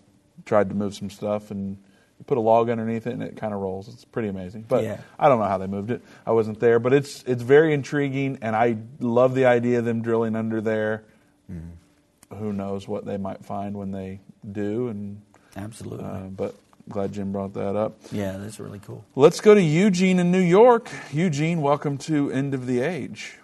tried 0.45 0.69
to 0.71 0.75
move 0.75 0.95
some 0.95 1.11
stuff 1.11 1.51
and 1.53 1.79
put 2.27 2.39
a 2.39 2.41
log 2.41 2.71
underneath 2.71 3.07
it 3.07 3.13
and 3.13 3.23
it 3.23 3.37
kind 3.37 3.55
of 3.55 3.61
rolls. 3.61 3.89
It's 3.89 4.05
pretty 4.05 4.29
amazing. 4.29 4.65
But 4.69 4.85
yeah. 4.85 5.01
I 5.19 5.29
don't 5.29 5.39
know 5.39 5.47
how 5.47 5.59
they 5.59 5.67
moved 5.67 5.91
it. 5.91 6.03
I 6.27 6.33
wasn't 6.33 6.61
there, 6.61 6.79
but 6.79 6.93
it's 6.93 7.23
it's 7.25 7.43
very 7.43 7.73
intriguing 7.75 8.39
and 8.43 8.55
I 8.57 8.79
love 9.01 9.35
the 9.35 9.47
idea 9.47 9.79
of 9.79 9.85
them 9.85 10.03
drilling 10.03 10.37
under 10.37 10.61
there. 10.61 11.05
Mm. 11.53 12.39
Who 12.39 12.53
knows 12.53 12.89
what 12.89 13.05
they 13.05 13.17
might 13.19 13.45
find 13.45 13.77
when 13.77 13.93
they 13.93 14.21
do? 14.51 14.89
And 14.89 15.21
absolutely. 15.57 16.05
Uh, 16.05 16.29
but 16.35 16.55
glad 16.89 17.13
Jim 17.13 17.33
brought 17.33 17.55
that 17.55 17.77
up. 17.77 17.99
Yeah, 18.11 18.39
that's 18.39 18.59
really 18.59 18.79
cool. 18.79 19.05
Let's 19.15 19.41
go 19.41 19.55
to 19.55 19.63
Eugene 19.63 20.19
in 20.19 20.31
New 20.31 20.41
York. 20.41 20.91
Eugene, 21.13 21.61
welcome 21.61 21.99
to 21.99 22.31
End 22.31 22.55
of 22.55 22.67
the 22.67 22.81
Age. 22.81 23.39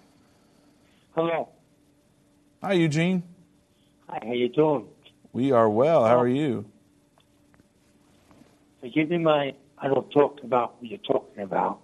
Hello. 1.15 1.49
Hi, 2.63 2.73
Eugene. 2.73 3.23
Hi. 4.09 4.21
How 4.25 4.33
you 4.33 4.49
doing? 4.49 4.87
We 5.33 5.53
are 5.53 5.69
well. 5.69 6.05
How 6.05 6.19
are 6.19 6.29
you? 6.29 6.65
Forgive 8.81 9.11
me, 9.11 9.19
my 9.19 9.55
I 9.81 9.89
don't 9.89 10.11
talk 10.11 10.41
about 10.43 10.81
what 10.81 10.91
you're 10.91 10.99
talking 10.99 11.43
about, 11.43 11.81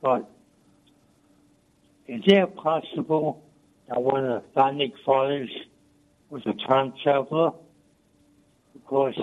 but 0.00 0.28
is 2.06 2.22
it 2.26 2.54
possible 2.56 3.42
that 3.88 4.00
one 4.02 4.24
of 4.24 4.42
the 4.42 4.48
founding 4.54 4.92
fathers 5.04 5.50
was 6.30 6.42
a 6.46 6.52
time 6.68 6.92
traveler 7.02 7.50
because 8.72 9.18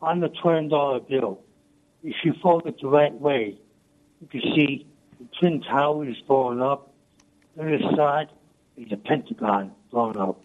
on 0.00 0.20
the 0.20 0.28
twenty 0.28 0.68
dollar 0.68 1.00
bill, 1.00 1.40
if 2.02 2.16
you 2.24 2.34
fold 2.42 2.66
it 2.66 2.76
the 2.80 2.88
right 2.88 3.12
way, 3.12 3.58
you 4.20 4.26
can 4.28 4.40
see 4.54 4.86
the 5.20 5.26
twin 5.38 5.60
towers 5.62 6.16
blowing 6.26 6.60
up. 6.62 6.88
On 7.58 7.66
the 7.70 7.78
side 7.96 8.28
is 8.76 8.88
the 8.88 8.96
Pentagon 8.96 9.72
blowing 9.90 10.16
up. 10.16 10.40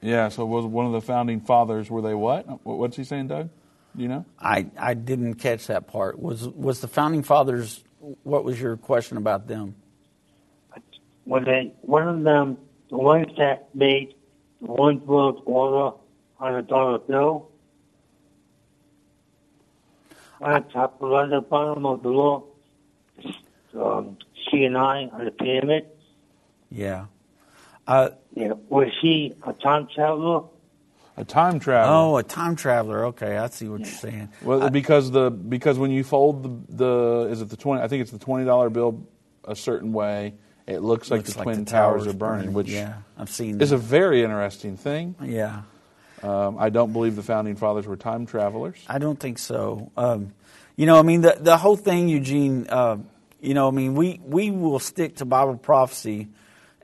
Yeah. 0.00 0.28
So 0.28 0.44
was 0.44 0.64
one 0.66 0.86
of 0.86 0.92
the 0.92 1.00
founding 1.00 1.40
fathers? 1.40 1.90
Were 1.90 2.02
they 2.02 2.14
what? 2.14 2.46
What- 2.64 2.78
What's 2.78 2.96
he 2.96 3.04
saying, 3.04 3.28
Doug? 3.28 3.48
Do 3.96 4.02
you 4.02 4.08
know? 4.08 4.24
I, 4.40 4.66
I 4.76 4.94
didn't 4.94 5.34
catch 5.34 5.68
that 5.68 5.86
part. 5.86 6.18
Was 6.18 6.48
was 6.48 6.80
the 6.80 6.88
founding 6.88 7.22
fathers? 7.22 7.84
What 8.24 8.42
was 8.44 8.60
your 8.60 8.76
question 8.76 9.16
about 9.18 9.46
them? 9.46 9.76
When 11.24 11.44
they, 11.44 11.72
one 11.80 12.06
of 12.08 12.22
them, 12.22 12.58
the 12.90 12.98
ones 12.98 13.32
that 13.38 13.74
made 13.74 14.14
the 14.60 14.72
one 14.72 15.04
world 15.06 15.42
order 15.46 15.96
on 16.38 16.54
a 16.54 16.62
dollar 16.62 16.98
bill, 16.98 17.50
on 20.40 20.68
top 20.68 21.00
of 21.00 21.12
on 21.12 21.30
the 21.30 21.40
bottom 21.40 21.86
of 21.86 22.02
the 22.02 22.10
law, 22.10 22.44
um, 23.74 24.18
C 24.50 24.64
and 24.64 24.76
I 24.76 25.06
on 25.06 25.24
the 25.24 25.30
pyramid. 25.30 25.86
Yeah. 26.70 27.06
Uh, 27.86 28.10
Yeah, 28.34 28.52
was 28.68 28.90
he 29.00 29.34
a 29.46 29.52
time 29.52 29.88
traveler? 29.94 30.42
A 31.16 31.24
time 31.24 31.60
traveler. 31.60 31.94
Oh, 31.94 32.16
a 32.16 32.22
time 32.22 32.56
traveler. 32.56 33.06
Okay, 33.06 33.36
I 33.36 33.46
see 33.48 33.68
what 33.68 33.80
you're 33.80 33.88
saying. 33.88 34.30
Well, 34.42 34.68
because 34.70 35.12
the 35.12 35.30
because 35.30 35.78
when 35.78 35.92
you 35.92 36.02
fold 36.02 36.42
the, 36.42 36.76
the 36.76 37.30
is 37.30 37.40
it 37.40 37.50
the 37.50 37.56
twenty? 37.56 37.82
I 37.82 37.88
think 37.88 38.02
it's 38.02 38.10
the 38.10 38.18
twenty 38.18 38.44
dollar 38.44 38.68
bill 38.68 39.06
a 39.44 39.54
certain 39.54 39.92
way. 39.92 40.34
It 40.66 40.78
looks 40.80 41.10
like 41.10 41.18
Looks 41.18 41.32
the 41.32 41.38
like 41.40 41.44
twin 41.44 41.64
the 41.64 41.70
towers, 41.70 42.04
towers 42.04 42.14
are 42.14 42.16
burning, 42.16 42.40
burning. 42.40 42.54
which 42.54 42.68
Yeah, 42.68 42.94
I've 43.18 43.30
seen 43.30 43.60
is 43.60 43.72
a 43.72 43.76
very 43.76 44.22
interesting 44.22 44.76
thing. 44.76 45.14
Yeah. 45.22 45.62
Um, 46.22 46.56
I 46.58 46.70
don't 46.70 46.92
believe 46.94 47.16
the 47.16 47.22
founding 47.22 47.54
fathers 47.56 47.86
were 47.86 47.96
time 47.96 48.24
travelers. 48.24 48.76
I 48.88 48.98
don't 48.98 49.20
think 49.20 49.38
so. 49.38 49.92
Um, 49.96 50.32
you 50.76 50.86
know, 50.86 50.98
I 50.98 51.02
mean, 51.02 51.20
the 51.20 51.36
the 51.38 51.58
whole 51.58 51.76
thing, 51.76 52.08
Eugene. 52.08 52.66
Uh, 52.68 52.98
you 53.42 53.52
know, 53.52 53.68
I 53.68 53.72
mean, 53.72 53.94
we 53.94 54.20
we 54.24 54.50
will 54.50 54.78
stick 54.78 55.16
to 55.16 55.26
Bible 55.26 55.58
prophecy 55.58 56.28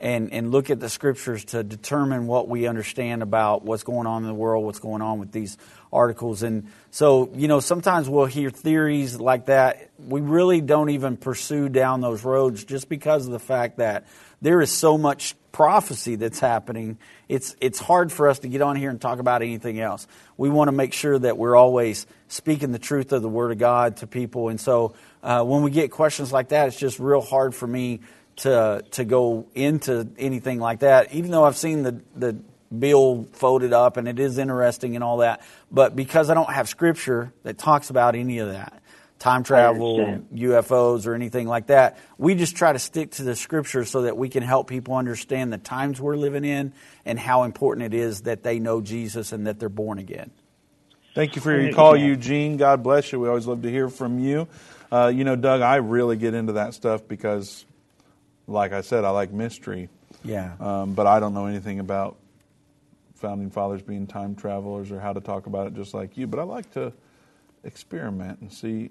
and 0.01 0.33
and 0.33 0.51
look 0.51 0.71
at 0.71 0.81
the 0.81 0.89
scriptures 0.89 1.45
to 1.47 1.63
determine 1.63 2.27
what 2.27 2.49
we 2.49 2.67
understand 2.67 3.23
about 3.23 3.65
what's 3.65 3.83
going 3.83 4.07
on 4.07 4.23
in 4.23 4.29
the 4.29 4.35
world, 4.35 4.65
what's 4.65 4.79
going 4.79 5.03
on 5.03 5.19
with 5.19 5.31
these 5.31 5.59
articles, 5.93 6.43
and 6.43 6.71
so 6.91 7.31
you 7.35 7.47
know, 7.47 7.61
sometimes 7.61 8.09
we'll 8.09 8.27
hear 8.27 8.51
theories 8.51 9.21
like 9.21 9.47
that. 9.47 9.91
We 9.99 10.23
really 10.23 10.63
don't 10.63 10.91
even 10.91 11.17
pursue 11.17 11.69
down 11.69 12.01
those 12.01 12.25
roads 12.25 12.65
just 12.65 12.89
because 12.89 13.27
of 13.27 13.33
the 13.33 13.39
fact 13.39 13.77
that 13.77 14.07
there 14.41 14.63
is 14.63 14.73
so 14.73 14.97
much 14.97 15.37
prophecy 15.53 16.17
that's 16.17 16.41
happening. 16.41 16.97
It's 17.29 17.55
it's 17.61 17.79
hard 17.79 18.11
for 18.11 18.29
us 18.29 18.39
to 18.41 18.49
get 18.49 18.63
on 18.63 18.77
here 18.77 18.89
and 18.89 19.01
talk 19.01 19.19
about 19.19 19.43
anything 19.43 19.81
else. 19.81 20.07
We 20.39 20.49
want 20.49 20.69
to 20.69 20.73
make 20.73 20.95
sure 20.95 21.19
that 21.19 21.37
we're 21.37 21.57
always 21.57 22.07
speaking 22.29 22.73
the 22.73 22.79
truth 22.79 23.13
of 23.13 23.21
the 23.21 23.29
Word 23.29 23.53
of 23.53 23.59
God 23.59 23.99
to 23.99 24.07
people, 24.07 24.49
and 24.49 24.59
so 24.59 24.95
uh, 25.23 25.45
when 25.45 25.63
we 25.63 25.71
get 25.71 25.91
questions 25.91 26.33
like 26.33 26.49
that, 26.49 26.69
it's 26.69 26.79
just 26.79 26.99
real 26.99 27.21
hard 27.21 27.55
for 27.55 27.67
me 27.67 28.01
to 28.41 28.85
to 28.93 29.05
go 29.05 29.47
into 29.55 30.09
anything 30.19 30.59
like 30.61 30.81
that. 30.81 31.13
Even 31.15 31.31
though 31.31 31.45
I've 31.45 31.57
seen 31.57 31.83
the 31.83 32.01
the 32.15 32.37
bill 32.77 33.27
folded 33.33 33.73
up 33.73 33.97
and 33.97 34.07
it 34.07 34.19
is 34.21 34.39
interesting 34.39 34.95
and 34.95 35.03
all 35.03 35.19
that, 35.19 35.43
but 35.71 35.97
because 35.97 36.31
I 36.31 36.35
don't 36.35 36.53
have 36.53 36.69
Scripture 36.69 37.33
that 37.43 37.59
talks 37.59 37.91
about 37.91 38.15
any 38.15 38.39
of 38.39 38.49
that, 38.49 38.81
time 39.21 39.45
travel. 39.45 39.99
UFOs, 40.35 41.07
or 41.07 41.15
anything 41.15 41.47
like 41.47 41.69
that. 41.69 41.99
We 42.19 42.35
just 42.35 42.57
try 42.57 42.73
to 42.73 42.79
stick 42.79 43.13
to 43.13 43.23
the 43.23 43.37
scripture 43.37 43.85
so 43.85 44.03
that 44.03 44.17
we 44.17 44.29
can 44.29 44.43
help 44.43 44.67
people 44.69 44.95
understand 44.95 45.53
the 45.53 45.59
times 45.59 46.01
we're 46.01 46.17
living 46.17 46.45
in 46.45 46.73
and 47.05 47.19
how 47.19 47.45
important 47.45 47.95
it 47.95 47.97
is 47.97 48.23
that 48.23 48.43
they 48.43 48.59
know 48.59 48.81
Jesus 48.81 49.33
and 49.33 49.47
that 49.47 49.61
they're 49.61 49.69
born 49.69 49.99
again. 49.99 50.31
Thank 51.15 51.37
you 51.37 51.43
for 51.43 51.57
your 51.57 51.73
call, 51.73 51.97
Eugene. 51.97 52.57
God 52.57 52.83
bless 52.83 53.13
you. 53.13 53.21
We 53.21 53.29
always 53.29 53.47
love 53.47 53.63
to 53.63 53.71
hear 53.71 53.89
from 53.89 54.19
you. 54.19 54.49
Uh, 54.91 55.13
you 55.15 55.25
know, 55.25 55.37
Doug, 55.37 55.61
I 55.61 55.77
really 55.77 56.17
get 56.17 56.35
into 56.35 56.55
that 56.55 56.75
stuff 56.75 57.07
because, 57.07 57.65
like 58.51 58.73
I 58.73 58.81
said, 58.81 59.05
I 59.05 59.11
like 59.11 59.33
mystery. 59.33 59.89
Yeah. 60.25 60.53
Um, 60.61 60.93
but 60.95 61.07
I 61.07 61.21
don't 61.21 61.33
know 61.33 61.47
anything 61.47 61.79
about 61.79 62.17
founding 63.15 63.51
fathers 63.51 63.83
being 63.83 64.07
time 64.07 64.35
travelers 64.35 64.91
or 64.91 64.99
how 64.99 65.13
to 65.13 65.21
talk 65.21 65.47
about 65.47 65.67
it 65.67 65.75
just 65.75 65.95
like 65.95 66.17
you. 66.17 66.27
But 66.27 66.41
I 66.41 66.43
like 66.43 66.71
to 66.73 66.93
experiment 67.65 68.41
and 68.41 68.53
see, 68.53 68.91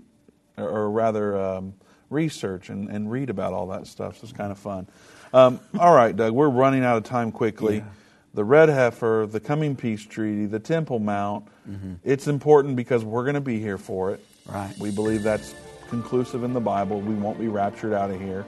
or, 0.58 0.70
or 0.70 0.92
rather, 0.92 1.38
um, 1.38 1.74
research 2.10 2.70
and, 2.70 2.90
and 2.90 3.12
read 3.12 3.30
about 3.30 3.54
all 3.54 3.68
that 3.68 3.86
stuff. 3.86 4.18
So 4.18 4.24
it's 4.24 4.34
kind 4.34 4.52
of 4.52 4.58
fun. 4.58 4.88
Um, 5.34 5.60
all 5.80 5.94
right, 5.94 6.16
Doug, 6.16 6.34
we're 6.34 6.50
running 6.50 6.84
out 6.84 6.98
of 6.98 7.04
time 7.04 7.32
quickly. 7.32 7.84
The 8.34 8.44
red 8.44 8.70
heifer, 8.70 9.28
the 9.30 9.40
coming 9.40 9.76
peace 9.76 10.04
treaty, 10.04 10.46
the 10.46 10.60
Temple 10.60 11.00
Mount. 11.00 11.48
It's 12.04 12.28
important 12.28 12.76
because 12.76 13.04
we're 13.04 13.24
going 13.24 13.36
to 13.36 13.42
be 13.42 13.60
here 13.60 13.78
for 13.78 14.12
it. 14.12 14.26
Right. 14.48 14.74
We 14.80 14.90
believe 14.90 15.22
that's 15.22 15.54
conclusive 15.90 16.44
in 16.44 16.54
the 16.54 16.60
Bible. 16.60 17.02
We 17.02 17.14
won't 17.14 17.40
be 17.40 17.48
raptured 17.48 17.94
out 17.94 18.10
of 18.10 18.20
here. 18.20 18.46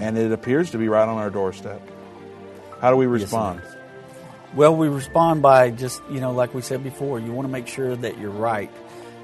And 0.00 0.16
it 0.18 0.32
appears 0.32 0.70
to 0.72 0.78
be 0.78 0.88
right 0.88 1.08
on 1.08 1.18
our 1.18 1.30
doorstep. 1.30 1.80
How 2.80 2.90
do 2.90 2.96
we 2.96 3.06
Yes, 3.06 3.22
respond? 3.22 3.62
Well, 4.54 4.74
we 4.76 4.88
respond 4.88 5.42
by 5.42 5.70
just, 5.70 6.02
you 6.10 6.20
know, 6.20 6.32
like 6.32 6.54
we 6.54 6.62
said 6.62 6.82
before, 6.82 7.18
you 7.20 7.32
want 7.32 7.46
to 7.46 7.52
make 7.52 7.68
sure 7.68 7.94
that 7.96 8.18
you're 8.18 8.30
right, 8.30 8.70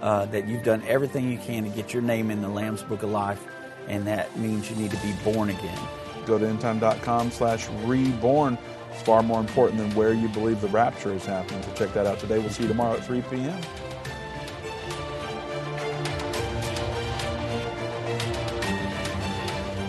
uh, 0.03 0.27
that 0.27 0.47
you've 0.47 0.63
done 0.63 0.83
everything 0.87 1.31
you 1.31 1.39
can 1.39 1.65
to 1.65 1.71
get 1.71 1.93
your 1.93 2.03
name 2.03 2.31
in 2.31 2.43
the 2.43 2.49
Lamb's 2.49 2.83
Book 2.83 3.03
of 3.03 3.11
Life, 3.11 3.45
and 3.89 4.07
that 4.07 4.37
means 4.39 4.71
you 4.71 4.77
need 4.77 4.91
to 4.93 4.97
be 4.99 5.13
born 5.25 5.51
again. 5.51 5.79
Go 6.27 6.39
to 6.39 6.45
endtime.com 6.45 7.31
slash 7.33 7.69
reborn. 7.85 8.57
It's 8.93 9.03
far 9.03 9.23
more 9.23 9.41
important 9.41 9.79
than 9.81 9.95
where 9.95 10.13
you 10.13 10.29
believe 10.29 10.61
the 10.61 10.69
rapture 10.69 11.13
is 11.13 11.25
happening. 11.27 11.63
So 11.65 11.73
check 11.75 11.93
that 11.95 12.07
out 12.07 12.19
today. 12.19 12.39
We'll 12.39 12.51
see 12.51 12.63
you 12.63 12.69
tomorrow 12.69 12.95
at 12.97 13.05
3 13.05 13.21
p.m. 13.23 13.61